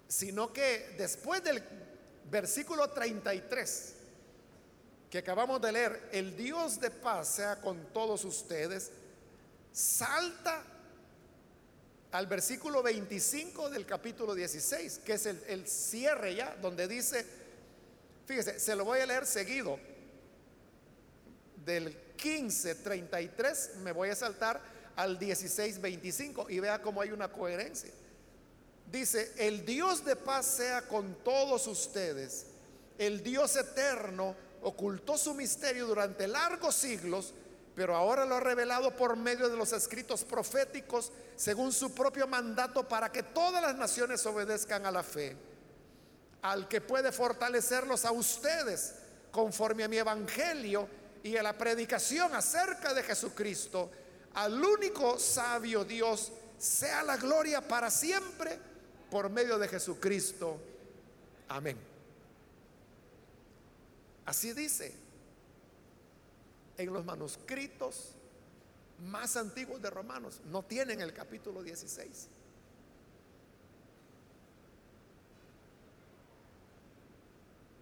sino 0.07 0.51
que 0.51 0.93
después 0.97 1.41
del 1.41 1.63
versículo 2.29 2.89
33 2.89 3.95
que 5.11 5.17
acabamos 5.17 5.61
de 5.61 5.73
leer, 5.73 6.09
el 6.13 6.37
Dios 6.37 6.79
de 6.79 6.89
paz 6.89 7.27
sea 7.27 7.57
con 7.57 7.77
todos 7.93 8.23
ustedes, 8.23 8.91
salta 9.73 10.63
al 12.13 12.27
versículo 12.27 12.81
25 12.81 13.69
del 13.69 13.85
capítulo 13.85 14.33
16, 14.33 15.01
que 15.05 15.13
es 15.13 15.25
el, 15.25 15.43
el 15.47 15.67
cierre 15.67 16.35
ya, 16.35 16.55
donde 16.61 16.87
dice, 16.87 17.25
fíjese, 18.25 18.57
se 18.57 18.73
lo 18.73 18.85
voy 18.85 18.99
a 18.99 19.05
leer 19.05 19.25
seguido, 19.25 19.77
del 21.65 22.15
15:33 22.15 23.75
me 23.83 23.91
voy 23.91 24.09
a 24.09 24.15
saltar 24.15 24.61
al 24.95 25.19
16:25 25.19 26.49
y 26.49 26.59
vea 26.61 26.81
cómo 26.81 27.01
hay 27.01 27.11
una 27.11 27.29
coherencia. 27.29 27.91
Dice, 28.89 29.33
el 29.37 29.65
Dios 29.65 30.05
de 30.05 30.15
paz 30.15 30.45
sea 30.45 30.83
con 30.83 31.15
todos 31.21 31.67
ustedes, 31.67 32.45
el 32.97 33.21
Dios 33.23 33.57
eterno 33.57 34.35
ocultó 34.61 35.17
su 35.17 35.33
misterio 35.33 35.87
durante 35.87 36.27
largos 36.27 36.75
siglos, 36.75 37.33
pero 37.75 37.95
ahora 37.95 38.25
lo 38.25 38.35
ha 38.35 38.39
revelado 38.39 38.95
por 38.95 39.15
medio 39.15 39.49
de 39.49 39.57
los 39.57 39.73
escritos 39.73 40.23
proféticos 40.23 41.11
según 41.35 41.71
su 41.71 41.93
propio 41.93 42.27
mandato 42.27 42.87
para 42.87 43.11
que 43.11 43.23
todas 43.23 43.61
las 43.61 43.75
naciones 43.75 44.25
obedezcan 44.25 44.85
a 44.85 44.91
la 44.91 45.03
fe, 45.03 45.35
al 46.41 46.67
que 46.67 46.81
puede 46.81 47.11
fortalecerlos 47.11 48.05
a 48.05 48.11
ustedes 48.11 48.95
conforme 49.31 49.83
a 49.83 49.87
mi 49.87 49.97
evangelio 49.97 50.87
y 51.23 51.37
a 51.37 51.43
la 51.43 51.57
predicación 51.57 52.33
acerca 52.35 52.93
de 52.93 53.03
Jesucristo, 53.03 53.89
al 54.33 54.63
único 54.63 55.17
sabio 55.19 55.85
Dios, 55.85 56.31
sea 56.57 57.03
la 57.03 57.17
gloria 57.17 57.61
para 57.61 57.89
siempre 57.89 58.59
por 59.09 59.29
medio 59.29 59.57
de 59.57 59.67
Jesucristo. 59.67 60.59
Amén. 61.49 61.90
Así 64.25 64.53
dice 64.53 64.93
en 66.77 66.93
los 66.93 67.05
manuscritos 67.05 68.15
más 68.99 69.35
antiguos 69.35 69.81
de 69.81 69.89
Romanos. 69.89 70.41
No 70.45 70.63
tienen 70.63 71.01
el 71.01 71.13
capítulo 71.13 71.63
16. 71.63 72.27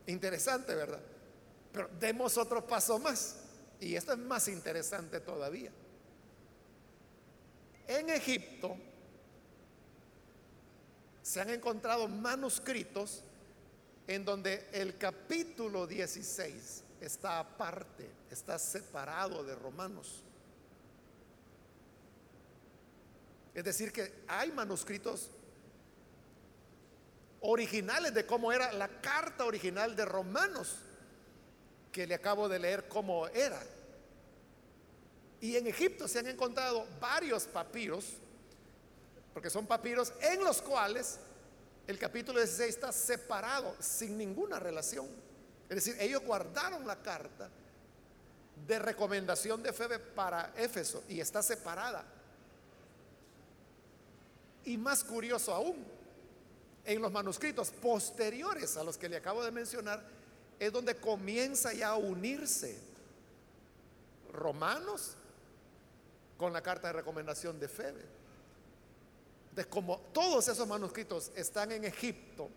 Interesante, 0.07 0.73
¿verdad? 0.73 1.01
Pero 1.71 1.89
demos 1.99 2.37
otro 2.37 2.65
paso 2.65 2.97
más. 2.99 3.37
Y 3.79 3.95
esto 3.95 4.13
es 4.13 4.19
más 4.19 4.47
interesante 4.47 5.19
todavía. 5.19 5.71
En 7.87 8.09
Egipto 8.09 8.75
se 11.21 11.41
han 11.41 11.49
encontrado 11.49 12.07
manuscritos 12.07 13.23
en 14.09 14.25
donde 14.25 14.67
el 14.71 14.97
capítulo 14.97 15.85
16 15.85 16.83
está 16.99 17.37
aparte, 17.37 18.09
está 18.31 18.57
separado 18.57 19.43
de 19.43 19.53
Romanos. 19.53 20.23
Es 23.53 23.63
decir, 23.63 23.91
que 23.91 24.23
hay 24.27 24.51
manuscritos 24.51 25.29
originales 27.41 28.11
de 28.15 28.25
cómo 28.25 28.51
era 28.51 28.73
la 28.73 28.87
carta 28.99 29.45
original 29.45 29.95
de 29.95 30.05
Romanos, 30.05 30.77
que 31.91 32.07
le 32.07 32.15
acabo 32.15 32.49
de 32.49 32.57
leer 32.57 32.87
cómo 32.87 33.27
era. 33.27 33.61
Y 35.39 35.55
en 35.55 35.67
Egipto 35.67 36.07
se 36.07 36.17
han 36.17 36.27
encontrado 36.27 36.87
varios 36.99 37.43
papiros, 37.43 38.13
porque 39.35 39.51
son 39.51 39.67
papiros 39.67 40.11
en 40.19 40.43
los 40.43 40.63
cuales 40.63 41.19
el 41.89 41.97
capítulo 41.97 42.37
16 42.37 42.69
está 42.69 42.91
separado, 42.91 43.75
sin 43.79 44.15
ninguna 44.15 44.59
relación. 44.59 45.07
Es 45.67 45.75
decir, 45.75 45.95
ellos 45.99 46.21
guardaron 46.21 46.85
la 46.85 47.01
carta 47.01 47.49
de 48.67 48.77
recomendación 48.77 49.63
de 49.63 49.73
Febe 49.73 49.97
para 49.97 50.53
Éfeso 50.55 51.03
y 51.09 51.19
está 51.19 51.41
separada. 51.41 52.05
Y 54.65 54.77
más 54.77 55.03
curioso 55.03 55.51
aún, 55.51 55.83
en 56.85 57.01
los 57.01 57.11
manuscritos 57.11 57.71
posteriores 57.71 58.77
a 58.77 58.83
los 58.83 58.95
que 58.95 59.09
le 59.09 59.17
acabo 59.17 59.43
de 59.43 59.49
mencionar, 59.49 60.03
es 60.59 60.71
donde 60.71 60.95
comienza 60.95 61.73
ya 61.73 61.87
a 61.87 61.95
unirse 61.95 62.77
Romanos 64.31 65.15
con 66.37 66.53
la 66.53 66.61
carta 66.61 66.89
de 66.89 66.93
recomendación 66.93 67.59
de 67.59 67.67
Febe 67.67 68.18
como 69.67 69.99
todos 70.13 70.47
esos 70.47 70.67
manuscritos 70.67 71.31
están 71.35 71.71
en 71.71 71.85
Egipto, 71.85 72.49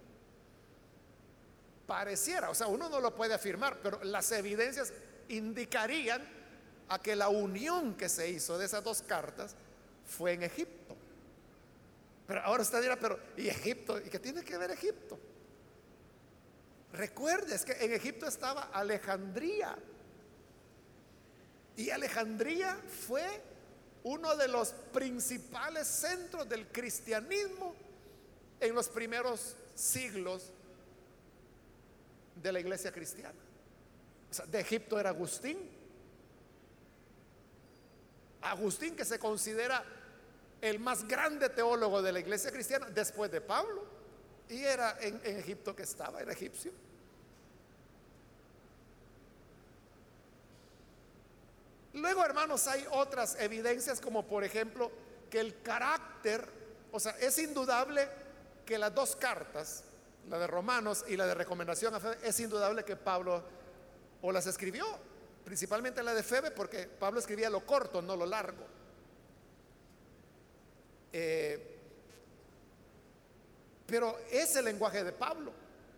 pareciera, 1.87 2.51
o 2.51 2.55
sea, 2.55 2.69
uno 2.69 2.89
no 2.89 3.01
lo 3.01 3.15
puede 3.15 3.35
afirmar, 3.35 3.79
pero 3.83 4.03
las 4.05 4.31
evidencias 4.33 4.93
indicarían 5.29 6.23
a 6.89 6.99
que 6.99 7.17
la 7.17 7.29
unión 7.29 7.95
que 7.95 8.09
se 8.09 8.31
hizo 8.31 8.59
de 8.59 8.67
esas 8.67 8.85
dos 8.85 9.03
cartas 9.03 9.55
fue 10.07 10.33
en 10.33 10.43
Egipto. 10.43 10.97
Pero 12.27 12.41
ahora 12.43 12.63
usted 12.63 12.81
dirá, 12.81 12.99
pero 12.99 13.19
¿y 13.37 13.49
Egipto? 13.49 13.99
¿Y 13.99 14.09
qué 14.09 14.19
tiene 14.19 14.45
que 14.45 14.57
ver 14.57 14.71
Egipto? 14.71 15.19
Recuerde, 16.93 17.59
que 17.65 17.73
en 17.85 17.93
Egipto 17.93 18.27
estaba 18.27 18.71
Alejandría. 18.73 19.77
Y 21.77 21.91
Alejandría 21.91 22.79
fue 23.07 23.52
uno 24.05 24.37
de 24.37 24.49
los 24.49 24.73
principales 24.93 25.87
centros 25.87 26.49
del 26.49 26.67
cristianismo 26.69 27.75
en 28.61 28.75
los 28.75 28.89
primeros 28.89 29.57
siglos 29.75 30.53
de 32.35 32.53
la 32.53 32.61
iglesia 32.61 32.93
cristiana. 32.93 33.39
de 34.47 34.61
Egipto 34.61 34.99
era 34.99 35.11
Agustín. 35.11 35.59
Agustín 38.41 38.97
que 38.97 39.05
se 39.05 39.19
considera 39.19 39.85
el 40.61 40.79
más 40.81 41.07
grande 41.07 41.49
teólogo 41.49 42.03
de 42.03 42.13
la 42.13 42.21
iglesia 42.21 42.51
cristiana 42.51 42.87
después 42.87 43.31
de 43.31 43.41
Pablo. 43.41 43.85
Y 44.49 44.63
era 44.65 44.99
en 45.01 45.21
Egipto 45.25 45.75
que 45.75 45.83
estaba, 45.83 46.21
era 46.21 46.33
egipcio. 46.33 46.73
Luego, 51.95 52.25
hermanos, 52.25 52.67
hay 52.69 52.87
otras 52.91 53.37
evidencias 53.39 54.01
como 54.01 54.27
por 54.27 54.45
ejemplo 54.45 54.91
que 55.29 55.41
el 55.41 55.61
carácter, 55.63 56.47
o 56.91 56.99
sea, 56.99 57.13
es 57.21 57.39
indudable 57.39 58.09
que 58.65 58.79
las 58.79 58.95
dos 58.95 59.15
cartas, 59.17 59.85
la 60.31 60.39
de 60.39 60.47
Romanos 60.47 61.05
y 61.09 61.17
la 61.17 61.27
de 61.27 61.35
recomendación 61.35 61.95
a 61.95 62.01
Febe, 62.01 62.19
es 62.23 62.41
indudable 62.41 62.85
que 62.85 62.97
Pablo 62.97 63.43
o 64.23 64.33
las 64.33 64.47
escribió, 64.47 64.87
principalmente 65.45 66.03
la 66.03 66.15
de 66.15 66.23
Febe, 66.23 66.51
porque 66.51 66.87
Pablo 66.87 67.21
escribía 67.21 67.51
lo 67.51 67.67
corto, 67.67 68.01
no 68.01 68.17
lo 68.17 68.25
largo. 68.25 68.65
Eh, 71.13 71.79
pero 73.87 74.19
es 74.31 74.57
el 74.57 74.65
lenguaje 74.65 75.05
de 75.05 75.13
Pablo, 75.13 75.53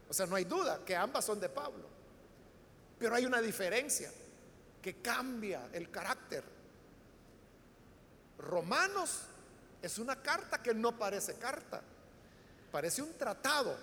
o 0.09 0.13
sea, 0.13 0.27
no 0.27 0.35
hay 0.35 0.45
duda 0.45 0.81
que 0.85 0.97
ambas 0.97 1.25
son 1.25 1.39
de 1.39 1.49
Pablo, 1.49 1.85
pero 2.99 3.15
hay 3.15 3.27
una 3.27 3.41
diferencia 3.41 4.11
que 4.85 4.97
cambia 4.97 5.71
el 5.73 5.91
carácter. 5.91 6.45
Romanos 8.37 9.23
es 9.81 9.99
una 9.99 10.21
carta 10.21 10.63
que 10.63 10.75
no 10.75 10.99
parece 10.99 11.37
carta, 11.37 11.81
parece 12.71 13.01
un 13.01 13.17
tratado. 13.17 13.79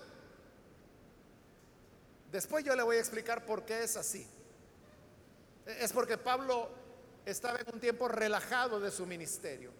Después 2.30 2.64
yo 2.64 2.76
le 2.76 2.84
voy 2.84 2.98
a 2.98 3.00
explicar 3.00 3.44
por 3.44 3.64
qué 3.64 3.82
es 3.82 3.96
así. 3.96 4.24
Es 5.66 5.92
porque 5.92 6.16
Pablo 6.16 6.70
estaba 7.26 7.58
en 7.58 7.74
un 7.74 7.80
tiempo 7.80 8.06
relajado 8.06 8.78
de 8.78 8.92
su 8.92 9.04
ministerio. 9.04 9.72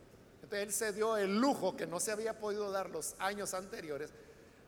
Entonces 0.42 0.58
él 0.58 0.72
se 0.72 0.92
dio 0.92 1.16
el 1.16 1.38
lujo 1.40 1.76
que 1.76 1.86
no 1.86 2.00
se 2.00 2.10
había 2.10 2.36
podido 2.36 2.72
dar 2.72 2.90
los 2.90 3.14
años 3.20 3.54
anteriores 3.54 4.10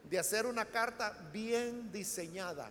de 0.05 0.21
hacer 0.21 0.47
una 0.47 0.67
carta 0.67 1.19
bien 1.33 1.91
diseñada 1.91 2.71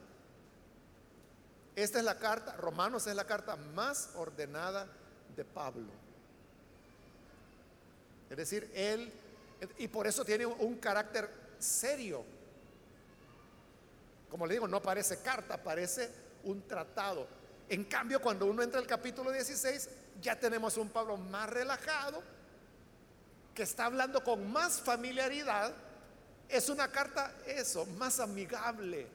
esta 1.75 1.99
es 1.99 2.05
la 2.05 2.19
carta, 2.19 2.55
Romanos 2.57 3.07
es 3.07 3.15
la 3.15 3.25
carta 3.25 3.55
más 3.55 4.11
ordenada 4.15 4.87
de 5.35 5.43
Pablo. 5.43 5.91
Es 8.29 8.37
decir, 8.37 8.71
él, 8.73 9.11
y 9.77 9.87
por 9.87 10.07
eso 10.07 10.23
tiene 10.23 10.45
un 10.45 10.77
carácter 10.77 11.29
serio. 11.59 12.23
Como 14.29 14.45
le 14.45 14.53
digo, 14.53 14.67
no 14.67 14.81
parece 14.81 15.21
carta, 15.21 15.61
parece 15.61 16.09
un 16.43 16.61
tratado. 16.67 17.27
En 17.69 17.85
cambio, 17.85 18.21
cuando 18.21 18.45
uno 18.45 18.61
entra 18.61 18.79
al 18.79 18.87
capítulo 18.87 19.31
16, 19.31 19.89
ya 20.21 20.39
tenemos 20.39 20.77
un 20.77 20.89
Pablo 20.89 21.17
más 21.17 21.49
relajado, 21.49 22.21
que 23.53 23.63
está 23.63 23.85
hablando 23.85 24.23
con 24.23 24.51
más 24.51 24.79
familiaridad. 24.79 25.73
Es 26.49 26.69
una 26.69 26.87
carta, 26.89 27.33
eso, 27.45 27.85
más 27.97 28.19
amigable, 28.19 29.07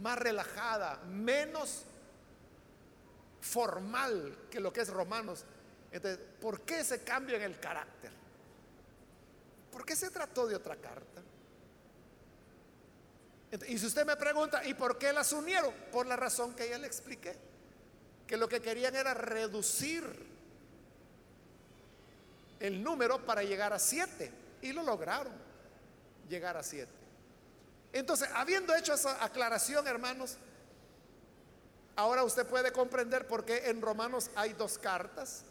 más 0.00 0.18
relajada, 0.18 0.98
menos 1.06 1.84
formal 3.46 4.46
que 4.50 4.60
lo 4.60 4.72
que 4.72 4.80
es 4.80 4.88
Romanos. 4.88 5.44
Entonces, 5.92 6.20
¿por 6.40 6.62
qué 6.62 6.80
ese 6.80 7.02
cambio 7.02 7.36
en 7.36 7.42
el 7.42 7.58
carácter? 7.60 8.10
¿Por 9.70 9.84
qué 9.84 9.94
se 9.94 10.10
trató 10.10 10.46
de 10.46 10.56
otra 10.56 10.76
carta? 10.76 11.22
Y 13.68 13.78
si 13.78 13.86
usted 13.86 14.04
me 14.04 14.16
pregunta, 14.16 14.66
¿y 14.66 14.74
por 14.74 14.98
qué 14.98 15.12
las 15.12 15.32
unieron? 15.32 15.72
Por 15.92 16.06
la 16.06 16.16
razón 16.16 16.54
que 16.54 16.68
ya 16.68 16.78
le 16.78 16.86
expliqué, 16.86 17.36
que 18.26 18.36
lo 18.36 18.48
que 18.48 18.60
querían 18.60 18.96
era 18.96 19.14
reducir 19.14 20.04
el 22.58 22.82
número 22.82 23.24
para 23.24 23.42
llegar 23.42 23.72
a 23.72 23.78
siete, 23.78 24.32
y 24.62 24.72
lo 24.72 24.82
lograron, 24.82 25.32
llegar 26.28 26.56
a 26.56 26.62
siete. 26.62 26.92
Entonces, 27.92 28.28
habiendo 28.34 28.74
hecho 28.74 28.94
esa 28.94 29.22
aclaración, 29.24 29.86
hermanos, 29.86 30.36
ahora 31.96 32.22
usted 32.22 32.46
puede 32.46 32.70
comprender 32.70 33.26
por 33.26 33.44
qué 33.44 33.68
en 33.68 33.80
Romanos 33.80 34.30
hay 34.36 34.52
dos 34.52 34.78
cartas. 34.78 35.42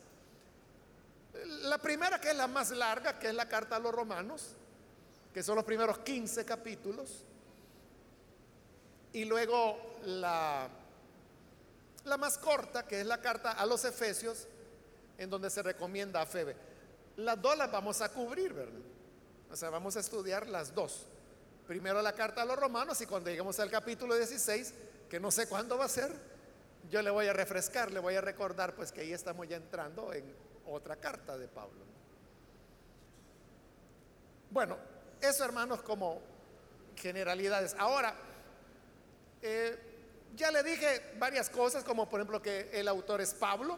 La 1.64 1.78
primera, 1.78 2.22
que 2.22 2.30
es 2.30 2.36
la 2.36 2.48
más 2.48 2.72
larga, 2.72 3.20
que 3.20 3.28
es 3.28 3.34
la 3.34 3.50
carta 3.50 3.76
a 3.76 3.80
los 3.80 3.94
romanos, 3.94 4.56
que 5.34 5.44
son 5.44 5.56
los 5.56 5.66
primeros 5.66 6.00
15 6.00 6.46
capítulos. 6.46 7.24
Y 9.12 9.26
luego 9.26 9.98
la, 10.06 10.70
más 12.18 12.38
corta, 12.38 12.88
que 12.88 13.02
es 13.02 13.06
la 13.06 13.20
carta 13.20 13.52
a 13.52 13.66
los 13.66 13.84
Efesios, 13.84 14.48
en 15.18 15.30
donde 15.30 15.50
se 15.50 15.62
recomienda 15.62 16.22
a 16.22 16.26
Febe. 16.26 16.56
Las 17.18 17.42
dos 17.42 17.58
las 17.58 17.72
vamos 17.72 18.02
a 18.02 18.10
cubrir, 18.10 18.54
¿verdad? 18.54 18.80
O 19.52 19.56
sea, 19.56 19.70
vamos 19.70 19.96
a 19.98 20.00
estudiar 20.00 20.48
las 20.48 20.74
dos. 20.74 21.06
Primero 21.68 22.02
la 22.02 22.14
carta 22.14 22.42
a 22.42 22.46
los 22.46 22.58
romanos 22.58 23.00
y 23.02 23.06
cuando 23.06 23.30
lleguemos 23.30 23.60
al 23.60 23.72
capítulo 23.72 24.16
16, 24.16 24.74
que 25.10 25.20
no 25.20 25.32
sé 25.32 25.48
cuándo 25.48 25.78
va 25.78 25.86
a 25.86 25.90
ser, 25.90 26.35
yo 26.90 27.02
le 27.02 27.10
voy 27.10 27.28
a 27.28 27.34
refrescar, 27.34 27.92
le 27.92 28.00
voy 28.00 28.16
a 28.16 28.22
recordar 28.22 28.76
pues 28.76 28.92
que 28.92 29.02
ahí 29.02 29.14
estamos 29.14 29.48
ya 29.48 29.58
entrando 29.58 30.14
en 30.14 30.24
otra 30.68 30.96
carta 30.96 31.38
de 31.38 31.48
Pablo. 31.48 31.86
Bueno, 34.52 34.78
eso 35.22 35.44
hermanos 35.44 35.82
como 35.82 36.22
generalidades. 36.96 37.76
Ahora, 37.78 38.16
eh, 39.42 39.78
ya 40.36 40.52
le 40.52 40.64
dije 40.64 41.14
varias 41.18 41.50
cosas, 41.50 41.84
como 41.84 42.10
por 42.10 42.20
ejemplo 42.20 42.42
que 42.42 42.70
el 42.74 42.88
autor 42.88 43.22
es 43.22 43.34
Pablo, 43.34 43.78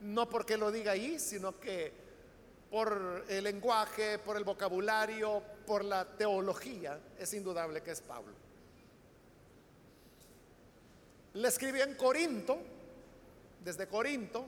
no 0.00 0.28
porque 0.28 0.56
lo 0.56 0.70
diga 0.70 0.92
ahí, 0.92 1.18
sino 1.18 1.58
que 1.58 1.92
por 2.70 3.24
el 3.28 3.44
lenguaje, 3.44 4.18
por 4.18 4.36
el 4.36 4.44
vocabulario, 4.44 5.42
por 5.66 5.84
la 5.84 6.04
teología, 6.16 6.98
es 7.18 7.34
indudable 7.34 7.82
que 7.82 7.90
es 7.90 8.00
Pablo. 8.00 8.39
Le 11.34 11.48
escribió 11.48 11.84
en 11.84 11.94
Corinto, 11.94 12.58
desde 13.64 13.86
Corinto, 13.86 14.46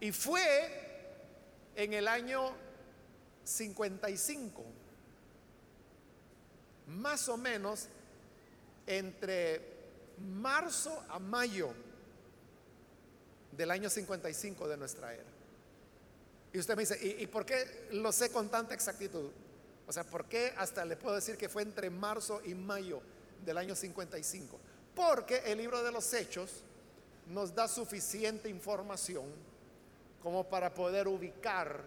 y 0.00 0.12
fue 0.12 0.42
en 1.74 1.92
el 1.94 2.08
año 2.08 2.52
55, 3.44 4.64
más 6.88 7.28
o 7.28 7.36
menos 7.36 7.88
entre 8.86 9.76
marzo 10.18 11.04
a 11.08 11.18
mayo 11.18 11.72
del 13.52 13.70
año 13.70 13.88
55 13.88 14.68
de 14.68 14.76
nuestra 14.76 15.14
era. 15.14 15.24
Y 16.52 16.58
usted 16.58 16.76
me 16.76 16.82
dice, 16.82 16.98
¿y, 17.02 17.26
por 17.26 17.44
qué 17.44 17.88
lo 17.92 18.12
sé 18.12 18.30
con 18.30 18.48
tanta 18.48 18.74
exactitud? 18.74 19.30
O 19.86 19.92
sea, 19.92 20.04
¿por 20.04 20.26
qué 20.26 20.54
hasta 20.56 20.84
le 20.84 20.96
puedo 20.96 21.14
decir 21.14 21.36
que 21.36 21.48
fue 21.48 21.62
entre 21.62 21.90
marzo 21.90 22.40
y 22.44 22.54
mayo 22.54 23.00
del 23.44 23.58
año 23.58 23.74
55? 23.74 24.58
Porque 24.96 25.42
el 25.44 25.58
libro 25.58 25.82
de 25.84 25.92
los 25.92 26.12
hechos 26.14 26.50
nos 27.28 27.54
da 27.54 27.68
suficiente 27.68 28.48
información 28.48 29.26
como 30.22 30.42
para 30.42 30.74
poder 30.74 31.06
ubicar, 31.06 31.82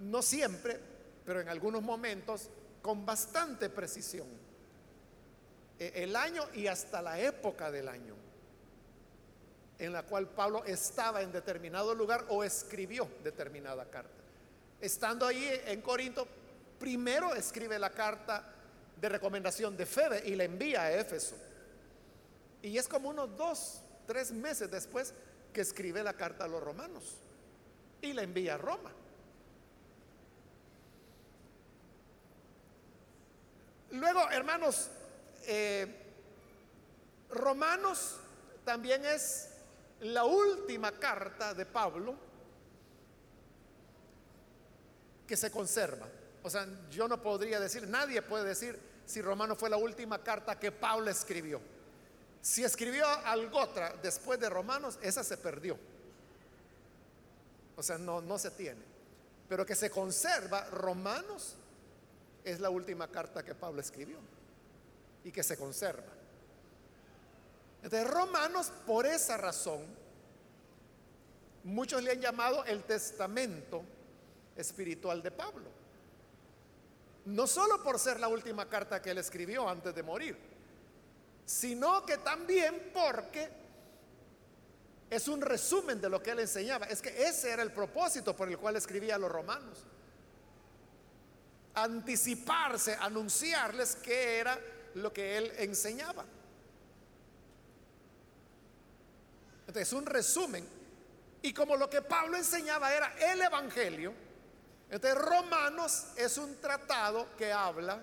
no 0.00 0.20
siempre, 0.20 0.78
pero 1.24 1.40
en 1.40 1.48
algunos 1.48 1.82
momentos, 1.82 2.50
con 2.82 3.06
bastante 3.06 3.70
precisión 3.70 4.26
e, 5.78 5.92
el 6.02 6.14
año 6.14 6.44
y 6.54 6.66
hasta 6.66 7.00
la 7.00 7.18
época 7.18 7.70
del 7.70 7.88
año 7.88 8.14
en 9.78 9.92
la 9.92 10.02
cual 10.02 10.28
Pablo 10.28 10.64
estaba 10.64 11.22
en 11.22 11.32
determinado 11.32 11.94
lugar 11.94 12.24
o 12.28 12.42
escribió 12.42 13.08
determinada 13.22 13.84
carta. 13.86 14.10
Estando 14.80 15.26
ahí 15.26 15.48
en 15.66 15.80
Corinto, 15.82 16.26
primero 16.78 17.34
escribe 17.34 17.78
la 17.78 17.90
carta 17.90 18.44
de 19.00 19.08
recomendación 19.08 19.76
de 19.76 19.86
Febe 19.86 20.22
y 20.26 20.34
la 20.34 20.44
envía 20.44 20.82
a 20.82 20.92
Éfeso. 20.92 21.36
Y 22.62 22.78
es 22.78 22.88
como 22.88 23.10
unos 23.10 23.36
dos, 23.36 23.82
tres 24.06 24.32
meses 24.32 24.70
después 24.70 25.14
que 25.52 25.60
escribe 25.60 26.02
la 26.02 26.14
carta 26.14 26.44
a 26.44 26.48
los 26.48 26.62
romanos 26.62 27.16
y 28.02 28.12
la 28.12 28.22
envía 28.22 28.54
a 28.54 28.58
Roma. 28.58 28.92
Luego, 33.90 34.30
hermanos, 34.30 34.90
eh, 35.46 36.02
Romanos 37.30 38.16
también 38.64 39.04
es 39.04 39.48
la 40.00 40.24
última 40.24 40.92
carta 40.92 41.54
de 41.54 41.64
Pablo 41.66 42.14
que 45.26 45.36
se 45.36 45.50
conserva. 45.50 46.06
O 46.42 46.50
sea, 46.50 46.66
yo 46.90 47.08
no 47.08 47.20
podría 47.20 47.58
decir, 47.58 47.88
nadie 47.88 48.22
puede 48.22 48.44
decir 48.44 48.78
si 49.04 49.22
Romanos 49.22 49.58
fue 49.58 49.70
la 49.70 49.76
última 49.76 50.22
carta 50.22 50.58
que 50.58 50.70
Pablo 50.72 51.10
escribió. 51.10 51.60
Si 52.46 52.62
escribió 52.62 53.04
algo 53.24 53.58
otra 53.58 53.92
después 54.00 54.38
de 54.38 54.48
Romanos, 54.48 55.00
esa 55.02 55.24
se 55.24 55.36
perdió. 55.36 55.76
O 57.74 57.82
sea, 57.82 57.98
no, 57.98 58.20
no 58.20 58.38
se 58.38 58.52
tiene. 58.52 58.82
Pero 59.48 59.66
que 59.66 59.74
se 59.74 59.90
conserva, 59.90 60.64
Romanos 60.66 61.56
es 62.44 62.60
la 62.60 62.70
última 62.70 63.08
carta 63.08 63.44
que 63.44 63.56
Pablo 63.56 63.80
escribió 63.80 64.18
y 65.24 65.32
que 65.32 65.42
se 65.42 65.56
conserva. 65.56 66.06
Entonces, 67.82 68.08
Romanos, 68.08 68.70
por 68.86 69.06
esa 69.06 69.36
razón, 69.36 69.84
muchos 71.64 72.00
le 72.00 72.12
han 72.12 72.20
llamado 72.20 72.64
el 72.66 72.84
testamento 72.84 73.82
espiritual 74.54 75.20
de 75.20 75.32
Pablo. 75.32 75.68
No 77.24 77.48
solo 77.48 77.82
por 77.82 77.98
ser 77.98 78.20
la 78.20 78.28
última 78.28 78.68
carta 78.68 79.02
que 79.02 79.10
él 79.10 79.18
escribió 79.18 79.68
antes 79.68 79.92
de 79.92 80.04
morir, 80.04 80.55
sino 81.46 82.04
que 82.04 82.18
también 82.18 82.90
porque 82.92 83.48
es 85.08 85.28
un 85.28 85.40
resumen 85.40 86.00
de 86.00 86.08
lo 86.08 86.20
que 86.20 86.32
él 86.32 86.40
enseñaba. 86.40 86.86
Es 86.86 87.00
que 87.00 87.22
ese 87.26 87.52
era 87.52 87.62
el 87.62 87.72
propósito 87.72 88.34
por 88.34 88.48
el 88.48 88.58
cual 88.58 88.74
escribía 88.74 89.14
a 89.14 89.18
los 89.18 89.30
romanos. 89.30 89.84
Anticiparse, 91.74 92.96
anunciarles 93.00 93.94
qué 93.96 94.38
era 94.38 94.58
lo 94.94 95.12
que 95.12 95.38
él 95.38 95.52
enseñaba. 95.58 96.24
Entonces, 99.60 99.88
es 99.88 99.92
un 99.92 100.06
resumen. 100.06 100.66
Y 101.42 101.52
como 101.52 101.76
lo 101.76 101.88
que 101.88 102.02
Pablo 102.02 102.36
enseñaba 102.36 102.92
era 102.92 103.14
el 103.18 103.40
Evangelio, 103.40 104.12
entonces 104.90 105.20
Romanos 105.20 106.06
es 106.16 106.38
un 106.38 106.60
tratado 106.60 107.28
que 107.36 107.52
habla 107.52 108.00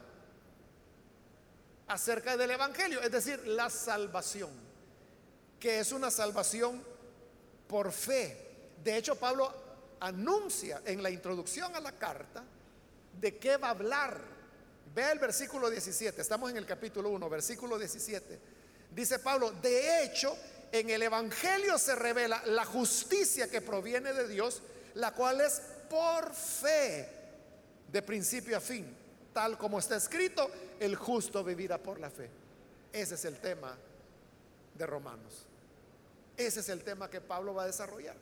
acerca 1.88 2.38
del 2.38 2.52
Evangelio, 2.52 3.02
es 3.02 3.12
decir, 3.12 3.46
la 3.48 3.70
salvación, 3.70 4.52
que 5.60 5.80
es 5.80 5.92
una 5.92 6.12
salvación 6.12 6.84
por 7.68 7.92
fe. 7.92 8.72
De 8.84 8.98
hecho, 8.98 9.16
Pablo 9.16 9.54
anuncia 10.00 10.82
en 10.86 11.02
la 11.02 11.10
introducción 11.10 11.76
a 11.76 11.80
la 11.80 11.94
carta 11.94 12.44
de 13.20 13.38
qué 13.38 13.58
va 13.58 13.68
a 13.68 13.72
hablar 13.72 14.34
Ve 14.94 15.12
el 15.12 15.18
versículo 15.18 15.72
17, 15.72 16.22
estamos 16.22 16.52
en 16.52 16.58
el 16.58 16.68
capítulo 16.68 17.10
1, 17.10 17.28
versículo 17.28 17.80
17. 17.80 18.40
Dice 18.92 19.18
Pablo, 19.18 19.52
de 19.52 20.04
hecho, 20.04 20.38
en 20.72 20.88
el 20.92 21.02
Evangelio 21.02 21.80
se 21.80 21.96
revela 21.96 22.44
la 22.46 22.64
justicia 22.64 23.50
que 23.50 23.62
proviene 23.62 24.14
de 24.14 24.28
Dios, 24.28 24.62
la 24.94 25.12
cual 25.12 25.42
es 25.42 25.64
por 25.90 26.32
fe, 26.36 27.10
de 27.92 28.02
principio 28.04 28.56
a 28.56 28.62
fin, 28.62 28.96
tal 29.34 29.58
como 29.58 29.80
está 29.80 29.96
escrito, 29.96 30.50
el 30.80 30.96
justo 30.96 31.44
vivirá 31.44 31.78
por 31.78 32.00
la 32.00 32.10
fe. 32.10 32.30
Ese 32.92 33.16
es 33.16 33.26
el 33.26 33.40
tema 33.40 33.76
de 34.76 34.86
Romanos. 34.86 35.46
Ese 36.38 36.62
es 36.62 36.70
el 36.70 36.84
tema 36.84 37.10
que 37.10 37.22
Pablo 37.22 37.54
va 37.54 37.64
a 37.64 37.68
desarrollar. 37.68 38.16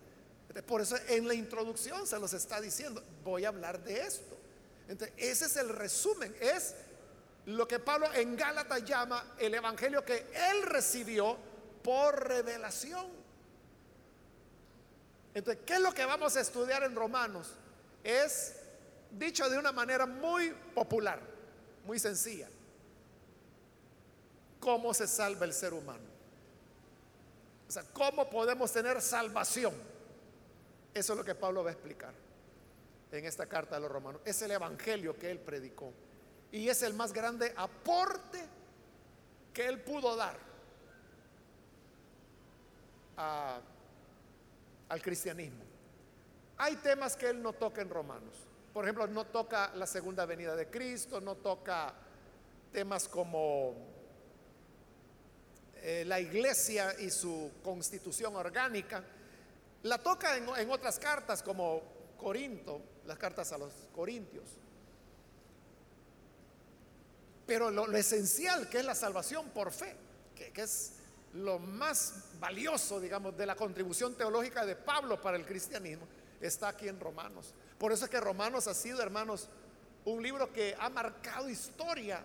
Por 0.65 0.81
eso 0.81 0.97
en 1.07 1.27
la 1.27 1.33
introducción 1.33 2.05
se 2.05 2.19
los 2.19 2.33
está 2.33 2.59
diciendo, 2.59 3.01
voy 3.23 3.45
a 3.45 3.49
hablar 3.49 3.81
de 3.83 4.01
esto. 4.01 4.37
Entonces, 4.87 5.15
ese 5.17 5.45
es 5.45 5.55
el 5.55 5.69
resumen, 5.69 6.35
es 6.41 6.75
lo 7.45 7.67
que 7.67 7.79
Pablo 7.79 8.13
en 8.13 8.35
Gálatas 8.35 8.83
llama 8.83 9.35
el 9.39 9.53
evangelio 9.53 10.03
que 10.03 10.25
él 10.51 10.63
recibió 10.63 11.37
por 11.81 12.27
revelación. 12.27 13.07
Entonces, 15.33 15.63
¿qué 15.65 15.75
es 15.75 15.79
lo 15.79 15.93
que 15.93 16.05
vamos 16.05 16.35
a 16.35 16.41
estudiar 16.41 16.83
en 16.83 16.95
Romanos? 16.95 17.53
Es 18.03 18.55
dicho 19.11 19.49
de 19.49 19.57
una 19.57 19.71
manera 19.71 20.05
muy 20.05 20.51
popular, 20.73 21.19
muy 21.85 21.99
sencilla. 21.99 22.49
¿Cómo 24.59 24.93
se 24.93 25.07
salva 25.07 25.45
el 25.45 25.53
ser 25.53 25.73
humano? 25.73 26.03
O 27.67 27.71
sea, 27.71 27.83
¿cómo 27.93 28.29
podemos 28.29 28.71
tener 28.71 29.01
salvación? 29.01 29.73
Eso 30.93 31.13
es 31.13 31.17
lo 31.17 31.23
que 31.23 31.35
Pablo 31.35 31.63
va 31.63 31.69
a 31.69 31.73
explicar 31.73 32.13
en 33.11 33.25
esta 33.25 33.45
carta 33.45 33.77
a 33.77 33.79
los 33.79 33.91
romanos. 33.91 34.21
Es 34.25 34.41
el 34.41 34.51
evangelio 34.51 35.17
que 35.17 35.31
él 35.31 35.39
predicó. 35.39 35.91
y 36.53 36.67
es 36.67 36.81
el 36.81 36.93
más 36.93 37.13
grande 37.13 37.53
aporte 37.55 38.45
que 39.53 39.65
él 39.65 39.81
pudo 39.81 40.17
dar 40.17 40.37
al 44.89 45.01
cristianismo. 45.01 45.63
Hay 46.57 46.75
temas 46.77 47.15
que 47.15 47.29
él 47.29 47.41
no 47.41 47.53
toca 47.53 47.81
en 47.81 47.89
Romanos. 47.89 48.35
Por 48.73 48.85
ejemplo, 48.85 49.07
no 49.07 49.25
toca 49.25 49.71
la 49.75 49.85
segunda 49.85 50.25
venida 50.25 50.55
de 50.55 50.69
Cristo, 50.69 51.19
no 51.19 51.35
toca 51.35 51.93
temas 52.71 53.07
como 53.07 53.75
eh, 55.81 56.03
la 56.05 56.19
iglesia 56.19 56.95
y 56.99 57.09
su 57.09 57.51
constitución 57.63 58.35
orgánica. 58.35 59.03
La 59.83 59.97
toca 59.97 60.37
en, 60.37 60.69
otras 60.69 60.99
cartas 60.99 61.41
como 61.43 61.81
Corinto, 62.17 62.81
las 63.05 63.17
cartas 63.17 63.51
a 63.51 63.57
los 63.57 63.73
Corintios. 63.93 64.45
Pero 67.45 67.71
lo, 67.71 67.91
esencial 67.97 68.69
que 68.69 68.79
es 68.79 68.85
la 68.85 68.95
salvación 68.95 69.49
por 69.49 69.71
fe, 69.71 69.95
que 70.35 70.61
es 70.61 70.93
lo 71.33 71.59
más 71.59 72.25
valioso, 72.39 72.99
digamos, 72.99 73.35
de 73.35 73.45
la 73.45 73.55
contribución 73.55 74.15
teológica 74.15 74.65
de 74.65 74.75
Pablo 74.75 75.19
para 75.19 75.37
el 75.37 75.45
cristianismo, 75.45 76.07
está 76.39 76.69
aquí 76.69 76.87
en 76.87 76.99
Romanos. 76.99 77.53
Por 77.81 77.91
eso 77.91 78.05
es 78.05 78.11
que 78.11 78.19
Romanos 78.19 78.67
ha 78.67 78.75
sido, 78.75 79.01
hermanos, 79.01 79.47
un 80.05 80.21
libro 80.21 80.53
que 80.53 80.77
ha 80.79 80.87
marcado 80.91 81.49
historia. 81.49 82.23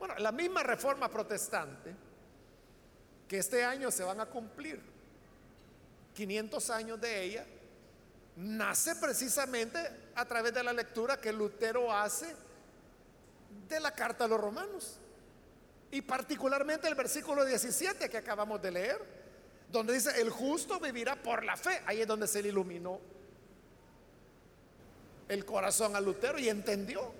Bueno, 0.00 0.16
la 0.18 0.32
misma 0.32 0.64
reforma 0.64 1.08
protestante, 1.08 1.94
que 3.28 3.38
este 3.38 3.64
año 3.64 3.92
se 3.92 4.02
van 4.02 4.18
a 4.18 4.26
cumplir 4.26 4.82
500 6.14 6.70
años 6.70 7.00
de 7.00 7.22
ella, 7.22 7.46
nace 8.34 8.96
precisamente 8.96 9.78
a 10.16 10.24
través 10.24 10.52
de 10.52 10.64
la 10.64 10.72
lectura 10.72 11.20
que 11.20 11.32
Lutero 11.32 11.92
hace 11.92 12.34
de 13.68 13.78
la 13.78 13.92
carta 13.92 14.24
a 14.24 14.26
los 14.26 14.40
romanos. 14.40 14.98
Y 15.92 16.00
particularmente 16.00 16.88
el 16.88 16.96
versículo 16.96 17.44
17 17.44 18.10
que 18.10 18.16
acabamos 18.16 18.60
de 18.60 18.72
leer, 18.72 19.00
donde 19.70 19.92
dice, 19.92 20.20
el 20.20 20.30
justo 20.30 20.80
vivirá 20.80 21.14
por 21.14 21.44
la 21.44 21.56
fe. 21.56 21.80
Ahí 21.86 22.00
es 22.00 22.08
donde 22.08 22.26
se 22.26 22.42
le 22.42 22.48
iluminó 22.48 23.21
el 25.32 25.44
corazón 25.44 25.96
a 25.96 26.00
Lutero 26.00 26.38
y 26.38 26.48
entendió. 26.48 27.12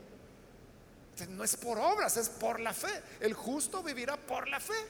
No 1.28 1.44
es 1.44 1.56
por 1.56 1.78
obras, 1.78 2.16
es 2.16 2.28
por 2.28 2.60
la 2.60 2.74
fe. 2.74 3.02
El 3.20 3.34
justo 3.34 3.82
vivirá 3.82 4.16
por 4.16 4.48
la 4.48 4.60
fe. 4.60 4.86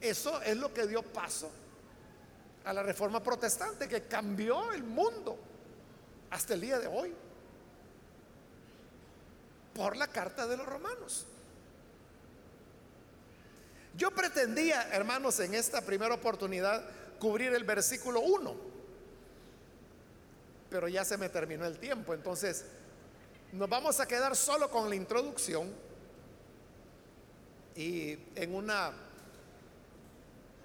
Eso 0.00 0.40
es 0.42 0.56
lo 0.56 0.72
que 0.72 0.86
dio 0.86 1.02
paso 1.02 1.50
a 2.64 2.72
la 2.72 2.82
reforma 2.82 3.22
protestante 3.22 3.88
que 3.88 4.04
cambió 4.04 4.72
el 4.72 4.82
mundo 4.82 5.38
hasta 6.30 6.54
el 6.54 6.60
día 6.60 6.78
de 6.78 6.86
hoy 6.86 7.12
por 9.74 9.96
la 9.96 10.08
carta 10.08 10.46
de 10.46 10.56
los 10.56 10.66
romanos. 10.66 11.26
Yo 13.96 14.10
pretendía, 14.10 14.88
hermanos, 14.92 15.40
en 15.40 15.54
esta 15.54 15.80
primera 15.82 16.14
oportunidad 16.14 16.84
cubrir 17.18 17.54
el 17.54 17.64
versículo 17.64 18.20
1, 18.20 18.69
pero 20.70 20.88
ya 20.88 21.04
se 21.04 21.18
me 21.18 21.28
terminó 21.28 21.66
el 21.66 21.78
tiempo, 21.78 22.14
entonces 22.14 22.64
nos 23.52 23.68
vamos 23.68 23.98
a 24.00 24.06
quedar 24.06 24.36
solo 24.36 24.70
con 24.70 24.88
la 24.88 24.94
introducción 24.94 25.70
y 27.74 28.16
en 28.34 28.54
una 28.54 28.92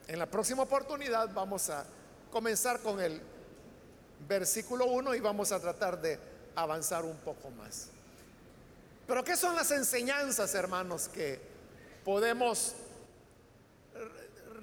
en 0.07 0.19
la 0.19 0.27
próxima 0.27 0.63
oportunidad 0.63 1.33
vamos 1.33 1.69
a 1.69 1.85
comenzar 2.31 2.79
con 2.81 2.99
el 2.99 3.19
versículo 4.27 4.85
1 4.85 5.15
y 5.15 5.19
vamos 5.19 5.51
a 5.51 5.59
tratar 5.59 5.99
de 5.99 6.19
avanzar 6.55 7.03
un 7.03 7.17
poco 7.17 7.49
más. 7.51 7.87
Pero 9.07 9.23
¿qué 9.23 9.35
son 9.35 9.55
las 9.55 9.71
enseñanzas, 9.71 10.53
hermanos, 10.55 11.07
que 11.07 11.39
podemos 12.03 12.75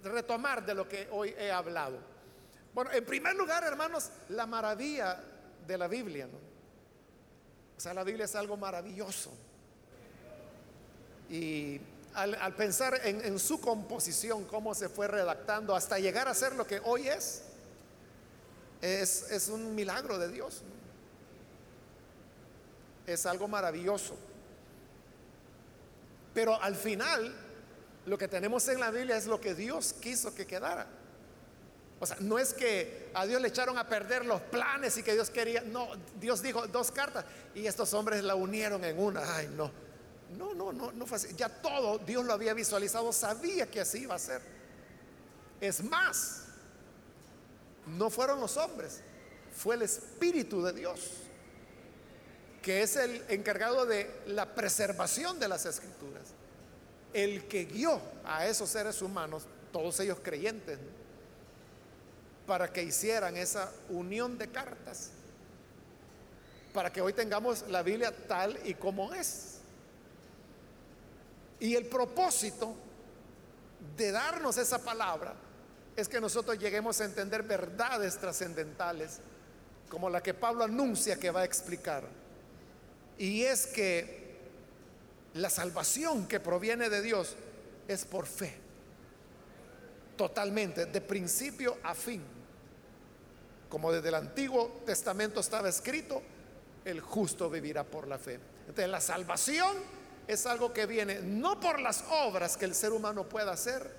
retomar 0.03 0.65
de 0.65 0.75
lo 0.75 0.89
que 0.89 1.09
hoy 1.11 1.35
he 1.39 1.51
hablado? 1.51 1.99
Bueno, 2.75 2.91
en 2.93 3.05
primer 3.05 3.35
lugar, 3.35 3.65
hermanos, 3.65 4.11
la 4.31 4.47
maravilla 4.47 5.21
de 5.67 5.79
la 5.79 5.89
Biblia. 5.89 6.29
O 7.77 7.81
sea, 7.81 7.95
la 7.95 8.05
Biblia 8.05 8.25
es 8.25 8.35
algo 8.35 8.57
maravilloso. 8.57 9.31
Y 11.29 11.81
al, 12.15 12.55
pensar 12.55 13.01
en, 13.05 13.39
su 13.39 13.61
composición, 13.61 14.45
cómo 14.45 14.75
se 14.75 14.89
fue 14.89 15.09
redactando 15.09 15.75
hasta 15.75 15.99
llegar 15.99 16.29
a 16.29 16.35
ser 16.35 16.55
lo 16.55 16.67
que 16.67 16.81
hoy 16.85 17.09
es, 17.09 17.43
es, 18.81 19.31
es 19.31 19.49
un 19.49 19.75
milagro 19.75 20.19
de 20.19 20.29
Dios. 20.29 20.63
Es 23.07 23.27
algo 23.27 23.49
maravilloso. 23.49 24.15
Pero 26.35 26.61
al 26.63 26.77
final, 26.77 27.35
lo 28.07 28.19
que 28.19 28.29
tenemos 28.29 28.69
en 28.69 28.81
la 28.81 28.91
Biblia 28.91 29.17
es 29.17 29.27
lo 29.27 29.41
que 29.41 29.55
Dios 29.55 29.95
quiso 29.95 30.35
que 30.35 30.47
quedara. 30.47 30.87
O 32.03 32.07
sea, 32.07 32.17
no 32.19 32.37
es 32.37 32.53
que 32.53 33.11
a 33.15 33.25
Dios 33.27 33.41
le 33.41 33.47
echaron 33.47 33.79
a 33.79 33.87
perder 33.87 34.27
los 34.27 34.41
planes 34.41 34.97
y 34.97 35.05
que 35.05 35.13
Dios 35.13 35.31
quería. 35.31 35.61
No, 35.61 35.89
Dios 36.19 36.43
dijo 36.43 36.67
dos 36.67 36.91
cartas 36.91 37.25
y 37.55 37.65
estos 37.65 37.95
hombres 37.95 38.25
la 38.25 38.35
unieron 38.35 38.85
en 38.85 38.99
una. 38.99 39.37
Ay, 39.37 39.49
no. 39.57 39.71
No, 40.37 40.53
no, 40.53 40.73
no, 40.73 40.91
no 40.91 41.07
fue 41.07 41.19
así. 41.19 41.29
Ya 41.37 41.49
todo 41.49 41.99
Dios 41.99 42.25
lo 42.25 42.33
había 42.33 42.55
visualizado, 42.55 43.13
sabía 43.13 43.71
que 43.71 43.81
así 43.81 43.99
iba 43.99 44.17
a 44.17 44.19
ser. 44.19 44.43
Es 45.61 45.85
más, 45.85 46.47
no 47.87 48.11
fueron 48.11 48.41
los 48.41 48.57
hombres, 48.57 48.99
fue 49.55 49.77
el 49.77 49.83
Espíritu 49.83 50.61
de 50.61 50.73
Dios, 50.73 51.09
que 52.63 52.83
es 52.83 52.97
el 52.97 53.25
encargado 53.29 53.87
de 53.87 54.11
la 54.27 54.57
preservación 54.57 55.39
de 55.39 55.47
las 55.47 55.67
escrituras, 55.67 56.31
el 57.13 57.47
que 57.47 57.65
guió 57.65 58.03
a 58.25 58.49
esos 58.49 58.71
seres 58.71 59.01
humanos, 59.03 59.45
todos 59.71 60.01
ellos 60.01 60.19
creyentes, 60.21 60.81
para 62.47 62.73
que 62.73 62.83
hicieran 62.83 63.37
esa 63.37 63.71
unión 63.89 64.39
de 64.39 64.49
cartas, 64.49 65.11
para 66.73 66.93
que 66.93 67.01
hoy 67.01 67.13
tengamos 67.13 67.69
la 67.69 67.83
Biblia 67.83 68.13
tal 68.27 68.59
y 68.65 68.75
como 68.75 69.13
es. 69.15 69.59
Y 71.61 71.77
el 71.77 71.87
propósito 71.87 72.75
de 73.97 74.11
darnos 74.11 74.59
esa 74.59 74.79
palabra 74.83 75.35
es 75.97 76.09
que 76.09 76.21
nosotros 76.21 76.59
lleguemos 76.59 77.01
a 77.01 77.05
entender 77.05 77.43
verdades 77.43 78.19
trascendentales 78.19 79.19
como 79.89 80.09
la 80.09 80.23
que 80.23 80.35
Pablo 80.35 80.65
anuncia 80.65 81.21
que 81.21 81.31
va 81.31 81.41
a 81.41 81.45
explicar. 81.45 82.05
Y 83.19 83.43
es 83.43 83.67
que 83.67 84.23
la 85.35 85.51
salvación 85.51 86.27
que 86.27 86.41
proviene 86.41 86.89
de 86.89 87.03
Dios 87.03 87.37
es 87.89 88.05
por 88.05 88.27
fe, 88.27 88.57
totalmente, 90.23 90.87
de 90.87 91.01
principio 91.01 91.79
a 91.83 91.97
fin. 91.97 92.23
Como 93.69 93.91
desde 93.91 94.09
el 94.09 94.15
Antiguo 94.15 94.83
Testamento 94.87 95.41
estaba 95.41 95.69
escrito, 95.69 96.23
el 96.85 97.01
justo 97.01 97.51
vivirá 97.51 97.83
por 97.83 98.07
la 98.07 98.19
fe. 98.19 98.39
Entonces 98.61 98.89
la 98.89 99.01
salvación 99.01 99.79
es 100.29 100.47
algo 100.47 100.73
que 100.73 100.87
viene 100.87 101.19
no 101.23 101.59
por 101.59 101.81
las 101.81 102.05
obras 102.09 102.57
que 102.57 102.67
el 102.67 102.77
ser 102.77 102.93
humano 102.93 103.29
pueda 103.29 103.51
hacer, 103.51 103.91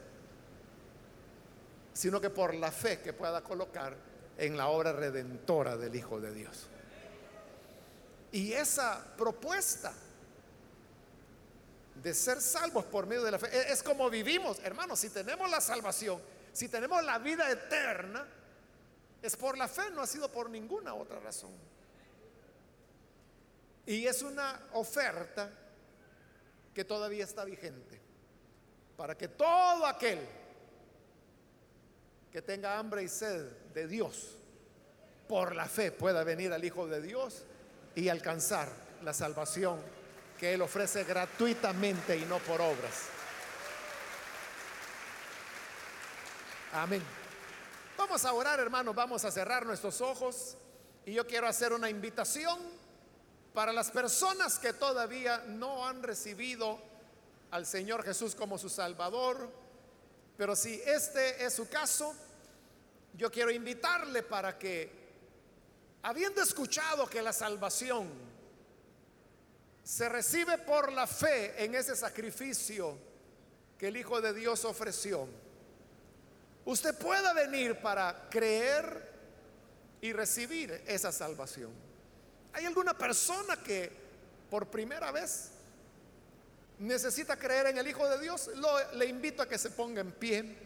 sino 1.91 2.21
que 2.21 2.30
por 2.30 2.53
la 2.55 2.71
fe 2.71 3.01
que 3.01 3.11
pueda 3.11 3.41
colocar 3.41 3.93
en 4.38 4.55
la 4.55 4.69
obra 4.69 4.93
redentora 4.93 5.76
del 5.76 5.93
Hijo 5.93 6.21
de 6.21 6.34
Dios. 6.34 6.67
Y 8.32 8.53
esa 8.53 9.13
propuesta 9.17 9.91
de 11.96 12.14
ser 12.14 12.41
salvos 12.41 12.86
por 12.86 13.06
medio 13.06 13.24
de 13.24 13.32
la 13.32 13.39
fe 13.39 13.48
e-, 13.52 13.72
es 13.72 13.84
como 13.84 14.10
vivimos, 14.10 14.60
hermanos, 14.64 15.00
si 15.00 15.10
tenemos 15.10 15.50
la 15.50 15.62
salvación, 15.62 16.22
si 16.52 16.68
tenemos 16.70 17.04
la 17.04 17.20
vida 17.20 17.50
eterna, 17.50 18.26
es 19.22 19.36
por 19.36 19.58
la 19.58 19.68
fe, 19.68 19.89
no 19.91 20.02
ha 20.02 20.08
sido 20.08 20.30
por 20.32 20.50
ninguna 20.50 20.94
otra 20.94 21.20
razón. 21.20 21.52
Y 23.86 24.06
es 24.06 24.22
una 24.22 24.68
oferta 24.74 25.50
que 26.74 26.84
todavía 26.84 27.24
está 27.24 27.46
vigente. 27.46 28.00
Para 28.98 29.18
que 29.18 29.28
todo 29.28 29.86
aquel 29.86 30.20
que 32.32 32.41
tenga 32.41 32.78
hambre 32.78 33.04
y 33.04 33.08
sed 33.08 33.46
de 33.74 33.88
Dios, 33.88 34.38
por 35.28 35.56
la 35.56 35.66
fe 35.66 35.91
pueda 35.91 36.24
venir 36.24 36.52
al 36.52 36.64
Hijo 36.64 36.88
de 36.88 37.02
Dios 37.02 37.44
y 37.96 38.10
alcanzar 38.10 38.70
la 39.04 39.14
salvación 39.14 39.80
que 40.44 40.54
Él 40.54 40.62
ofrece 40.62 41.06
gratuitamente 41.06 42.18
y 42.18 42.26
no 42.26 42.38
por 42.39 42.60
obras. 42.60 43.04
Amén. 46.74 47.02
Vamos 47.98 48.26
a 48.26 48.34
orar, 48.34 48.60
hermanos, 48.60 48.94
vamos 48.94 49.24
a 49.24 49.32
cerrar 49.32 49.66
nuestros 49.66 50.02
ojos 50.02 50.58
y 51.06 51.14
yo 51.14 51.26
quiero 51.26 51.48
hacer 51.48 51.72
una 51.72 51.89
invitación 51.89 52.60
para 53.54 53.72
las 53.72 53.89
personas 53.89 54.60
que 54.60 54.74
todavía 54.74 55.46
no 55.48 55.88
han 55.88 56.04
recibido 56.04 56.78
al 57.52 57.66
Señor 57.66 58.04
Jesús 58.04 58.36
como 58.36 58.58
su 58.58 58.68
Salvador, 58.68 59.50
pero 60.36 60.58
si 60.58 60.74
este 60.86 61.46
es 61.46 61.54
su 61.54 61.70
caso, 61.70 62.14
yo 63.14 63.32
quiero 63.32 63.50
invitarle 63.50 64.24
para 64.24 64.60
que, 64.60 64.91
habiendo 66.02 66.41
escuchado 66.41 67.08
que 67.08 67.22
la 67.22 67.32
salvación 67.32 68.32
se 69.84 70.07
recibe 70.07 70.57
por 70.59 70.91
la 70.93 71.05
fe 71.05 71.63
en 71.63 71.75
ese 71.75 71.95
sacrificio 71.95 72.97
que 73.77 73.89
el 73.89 73.97
Hijo 73.97 74.21
de 74.21 74.34
Dios 74.34 74.63
ofreció, 74.63 75.27
usted 76.65 76.97
pueda 76.97 77.34
venir 77.34 77.81
para 77.81 78.29
creer 78.29 79.11
y 79.99 80.13
recibir 80.13 80.84
esa 80.88 81.11
salvación. 81.11 81.71
¿Hay 82.53 82.65
alguna 82.65 82.97
persona 82.97 83.57
que 83.61 83.91
por 84.49 84.67
primera 84.67 85.11
vez 85.11 85.49
necesita 86.79 87.38
creer 87.38 87.67
en 87.67 87.77
el 87.77 87.88
Hijo 87.88 88.07
de 88.07 88.19
Dios? 88.19 88.49
le 88.93 89.05
invito 89.05 89.43
a 89.43 89.49
que 89.49 89.57
se 89.57 89.71
ponga 89.71 89.99
en 89.99 90.11
pie, 90.13 90.57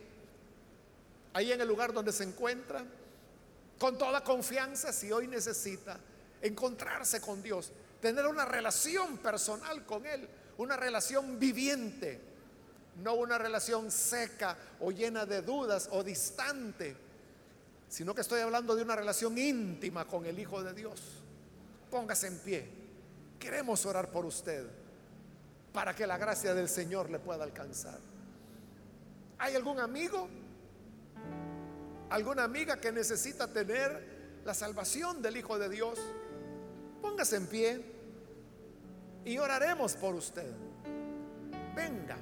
ahí 1.33 1.51
en 1.51 1.61
el 1.61 1.67
lugar 1.67 1.91
donde 1.91 2.11
se 2.11 2.23
encuentra, 2.23 2.85
con 3.79 3.97
toda 3.97 4.23
confianza 4.23 4.91
si 4.93 5.11
hoy 5.11 5.27
necesita 5.27 5.99
encontrarse 6.41 7.19
con 7.21 7.41
Dios, 7.41 7.71
tener 8.01 8.25
una 8.27 8.45
relación 8.45 9.17
personal 9.17 9.85
con 9.85 10.05
Él, 10.05 10.27
una 10.57 10.75
relación 10.75 11.39
viviente, 11.39 12.21
no 13.03 13.13
una 13.13 13.37
relación 13.37 13.91
seca 13.91 14.57
o 14.79 14.91
llena 14.91 15.25
de 15.25 15.41
dudas 15.41 15.89
o 15.91 16.03
distante, 16.03 16.95
sino 17.89 18.13
que 18.13 18.21
estoy 18.21 18.41
hablando 18.41 18.75
de 18.75 18.83
una 18.83 18.95
relación 18.95 19.37
íntima 19.37 20.05
con 20.05 20.25
el 20.25 20.37
Hijo 20.39 20.63
de 20.63 20.73
Dios. 20.73 21.01
Póngase 21.89 22.27
en 22.27 22.39
pie. 22.39 22.69
Queremos 23.39 23.85
orar 23.85 24.09
por 24.09 24.25
usted 24.25 24.65
para 25.71 25.95
que 25.95 26.07
la 26.07 26.17
gracia 26.17 26.53
del 26.53 26.69
Señor 26.69 27.09
le 27.09 27.19
pueda 27.19 27.43
alcanzar. 27.43 27.99
¿Hay 29.37 29.55
algún 29.55 29.79
amigo? 29.79 30.27
¿Alguna 32.09 32.43
amiga 32.43 32.79
que 32.79 32.91
necesita 32.91 33.47
tener 33.47 34.41
la 34.43 34.53
salvación 34.53 35.21
del 35.21 35.37
Hijo 35.37 35.59
de 35.59 35.69
Dios? 35.69 35.99
Póngase 37.07 37.37
en 37.37 37.47
pie 37.47 37.81
y 39.23 39.37
oraremos 39.37 39.95
por 39.95 40.13
usted. 40.13 40.53
Venga. 41.73 42.17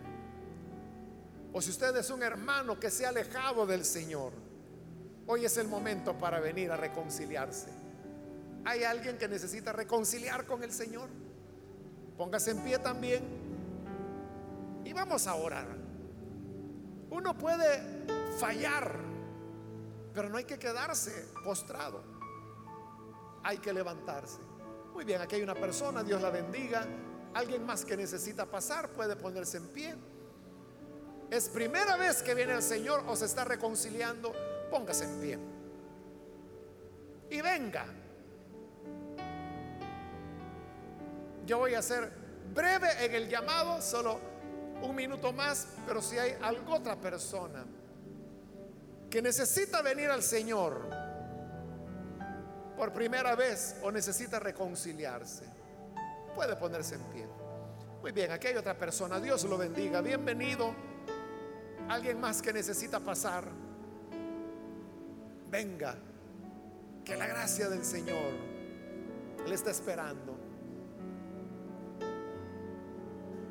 O 1.51 1.59
si 1.59 1.71
usted 1.71 1.97
es 1.97 2.09
un 2.11 2.21
hermano 2.21 2.79
que 2.79 2.91
se 2.91 3.05
ha 3.05 3.09
alejado 3.09 3.65
del 3.65 3.83
Señor, 3.83 4.31
hoy 5.25 5.43
es 5.43 5.57
el 5.57 5.67
momento 5.67 6.15
para 6.17 6.39
venir 6.39 6.71
a 6.71 6.77
reconciliarse. 6.77 7.69
¿Hay 8.63 8.83
alguien 8.83 9.17
que 9.17 9.27
necesita 9.27 9.73
reconciliar 9.73 10.45
con 10.45 10.63
el 10.63 10.71
Señor? 10.71 11.09
Póngase 12.15 12.51
en 12.51 12.63
pie 12.63 12.77
también 12.77 13.23
y 14.83 14.93
vamos 14.93 15.25
a 15.25 15.33
orar. 15.33 15.67
Uno 17.09 17.35
puede 17.35 18.05
fallar, 18.37 18.99
pero 20.13 20.29
no 20.29 20.37
hay 20.37 20.45
que 20.45 20.59
quedarse 20.59 21.27
postrado. 21.43 22.03
Hay 23.43 23.57
que 23.57 23.73
levantarse. 23.73 24.44
Muy 24.95 25.03
bien, 25.03 25.19
aquí 25.21 25.35
hay 25.35 25.41
una 25.41 25.55
persona, 25.55 26.03
Dios 26.03 26.21
la 26.21 26.29
bendiga. 26.29 26.87
Alguien 27.33 27.65
más 27.65 27.83
que 27.83 27.97
necesita 27.97 28.45
pasar 28.45 28.87
puede 28.91 29.17
ponerse 29.17 29.57
en 29.57 29.67
pie. 29.67 29.93
Es 31.29 31.49
primera 31.49 31.97
vez 31.97 32.23
que 32.23 32.33
viene 32.33 32.53
el 32.53 32.61
Señor 32.61 33.03
o 33.05 33.13
se 33.17 33.25
está 33.25 33.43
reconciliando, 33.43 34.31
póngase 34.71 35.03
en 35.03 35.19
pie. 35.19 35.39
Y 37.29 37.41
venga. 37.41 37.87
Yo 41.45 41.57
voy 41.57 41.73
a 41.73 41.81
ser 41.81 42.09
breve 42.53 42.87
en 43.03 43.15
el 43.15 43.27
llamado, 43.27 43.81
solo 43.81 44.17
un 44.81 44.95
minuto 44.95 45.33
más, 45.33 45.67
pero 45.85 46.01
si 46.01 46.17
hay 46.17 46.37
alguna 46.41 46.77
otra 46.77 46.95
persona 46.95 47.65
que 49.09 49.21
necesita 49.21 49.81
venir 49.81 50.09
al 50.09 50.23
Señor, 50.23 51.04
por 52.77 52.91
primera 52.91 53.35
vez 53.35 53.77
o 53.83 53.91
necesita 53.91 54.39
reconciliarse, 54.39 55.45
puede 56.33 56.55
ponerse 56.55 56.95
en 56.95 57.03
pie. 57.05 57.27
Muy 58.01 58.11
bien, 58.11 58.31
aquí 58.31 58.47
hay 58.47 58.55
otra 58.55 58.77
persona. 58.77 59.19
Dios 59.19 59.43
lo 59.45 59.57
bendiga. 59.57 60.01
Bienvenido. 60.01 60.75
Alguien 61.89 62.19
más 62.19 62.41
que 62.41 62.53
necesita 62.53 62.99
pasar. 62.99 63.45
Venga, 65.49 65.95
que 67.03 67.15
la 67.15 67.27
gracia 67.27 67.69
del 67.69 67.83
Señor 67.83 68.33
le 69.47 69.55
está 69.55 69.71
esperando. 69.71 70.37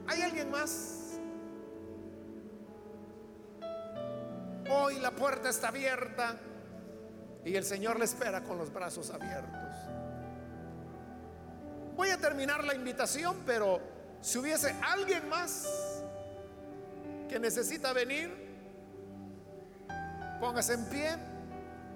¿Hay 0.06 0.22
alguien 0.22 0.50
más? 0.50 1.18
Hoy 4.70 4.98
la 5.00 5.10
puerta 5.10 5.48
está 5.48 5.68
abierta. 5.68 6.38
Y 7.44 7.54
el 7.56 7.64
Señor 7.64 7.98
le 7.98 8.06
espera 8.06 8.42
con 8.42 8.56
los 8.56 8.72
brazos 8.72 9.10
abiertos. 9.10 9.74
Voy 11.96 12.08
a 12.08 12.18
terminar 12.18 12.64
la 12.64 12.74
invitación, 12.74 13.42
pero 13.44 13.80
si 14.20 14.38
hubiese 14.38 14.74
alguien 14.82 15.28
más 15.28 15.68
que 17.28 17.38
necesita 17.38 17.92
venir, 17.92 18.32
póngase 20.40 20.74
en 20.74 20.84
pie 20.86 21.16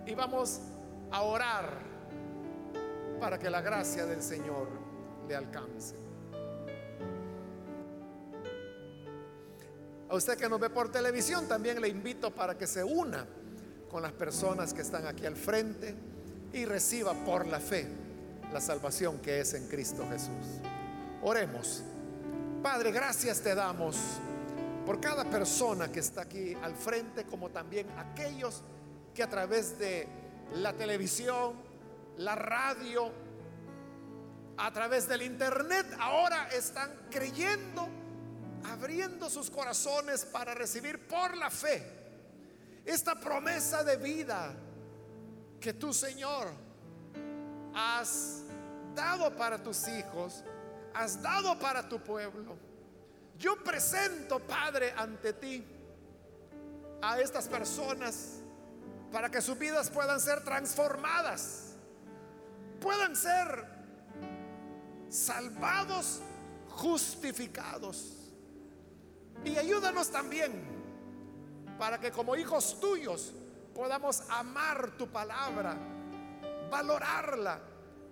y 0.07 0.15
vamos 0.15 0.61
a 1.11 1.23
orar 1.23 1.71
para 3.19 3.39
que 3.39 3.51
la 3.51 3.61
gracia 3.61 4.07
del 4.07 4.23
Señor 4.23 4.69
le 5.27 5.35
alcance. 5.35 5.97
A 10.11 10.15
usted 10.15 10.39
que 10.39 10.49
nos 10.49 10.61
ve 10.61 10.71
por 10.71 10.91
televisión, 10.91 11.49
también 11.49 11.81
le 11.81 11.89
invito 11.89 12.31
para 12.31 12.57
que 12.57 12.67
se 12.67 12.83
una 12.85 13.27
con 13.91 14.03
las 14.03 14.13
personas 14.13 14.75
que 14.75 14.83
están 14.83 15.07
aquí 15.07 15.27
al 15.27 15.37
frente 15.37 15.95
y 16.53 16.65
reciba 16.65 17.15
por 17.25 17.47
la 17.47 17.61
fe 17.61 17.87
la 18.53 18.61
salvación 18.61 19.19
que 19.19 19.41
es 19.41 19.55
en 19.55 19.69
Cristo 19.69 20.07
Jesús. 20.11 20.61
Oremos. 21.23 21.83
Padre, 22.63 22.91
gracias 22.93 23.41
te 23.41 23.55
damos 23.55 23.97
por 24.87 25.01
cada 25.01 25.25
persona 25.25 25.93
que 25.93 26.01
está 26.01 26.23
aquí 26.23 26.55
al 26.63 26.75
frente, 26.75 27.25
como 27.25 27.51
también 27.51 27.87
aquellos 27.99 28.63
que 29.15 29.23
a 29.23 29.29
través 29.29 29.79
de 29.79 30.09
la 30.55 30.73
televisión, 30.73 31.55
la 32.17 32.35
radio, 32.35 33.13
a 34.57 34.73
través 34.73 35.07
del 35.07 35.23
internet, 35.23 35.87
ahora 36.01 36.49
están 36.49 36.91
creyendo, 37.11 37.87
abriendo 38.65 39.29
sus 39.29 39.51
corazones 39.51 40.25
para 40.25 40.55
recibir 40.55 41.07
por 41.07 41.37
la 41.37 41.51
fe 41.51 41.98
esta 42.89 43.15
promesa 43.15 43.85
de 43.85 43.97
vida 43.97 44.55
que 45.61 45.75
tú, 45.75 45.93
Señor, 45.93 46.49
has 47.75 48.45
dado 48.95 49.37
para 49.37 49.63
tus 49.63 49.87
hijos, 49.89 50.43
has 50.95 51.21
dado 51.21 51.59
para 51.59 51.87
tu 51.87 52.01
pueblo. 52.01 52.57
Yo 53.37 53.63
presento, 53.63 54.41
Padre, 54.41 54.95
ante 54.97 55.35
ti 55.35 55.63
a 57.03 57.21
estas 57.21 57.47
personas 57.47 58.41
para 59.13 59.31
que 59.31 59.43
sus 59.43 59.59
vidas 59.59 59.91
puedan 59.91 60.19
ser 60.19 60.43
transformadas, 60.43 61.75
puedan 62.81 63.15
ser 63.15 63.67
salvados, 65.11 66.23
justificados. 66.71 68.15
Y 69.45 69.59
ayúdanos 69.59 70.11
también 70.11 70.78
para 71.79 71.99
que 71.99 72.11
como 72.11 72.35
hijos 72.37 72.79
tuyos 72.81 73.33
podamos 73.75 74.23
amar 74.29 74.91
tu 74.99 75.07
palabra, 75.07 75.77
valorarla, 76.71 77.61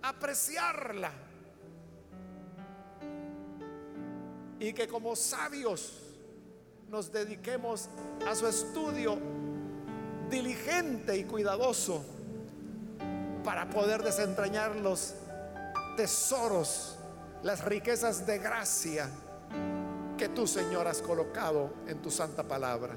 apreciarla. 0.03 1.11
Y 4.59 4.73
que 4.73 4.87
como 4.89 5.17
sabios 5.17 6.01
nos 6.89 7.11
dediquemos 7.11 7.89
a 8.27 8.35
su 8.35 8.47
estudio 8.47 9.19
diligente 10.31 11.17
y 11.17 11.25
cuidadoso 11.25 12.05
para 13.45 13.69
poder 13.69 14.03
desentrañar 14.03 14.77
los 14.77 15.15
tesoros, 15.97 16.97
las 17.43 17.65
riquezas 17.65 18.27
de 18.27 18.39
gracia 18.39 19.11
que 20.17 20.29
tú, 20.29 20.47
Señor, 20.47 20.87
has 20.87 21.03
colocado 21.03 21.71
en 21.87 22.01
tu 22.01 22.11
santa 22.11 22.43
palabra. 22.43 22.97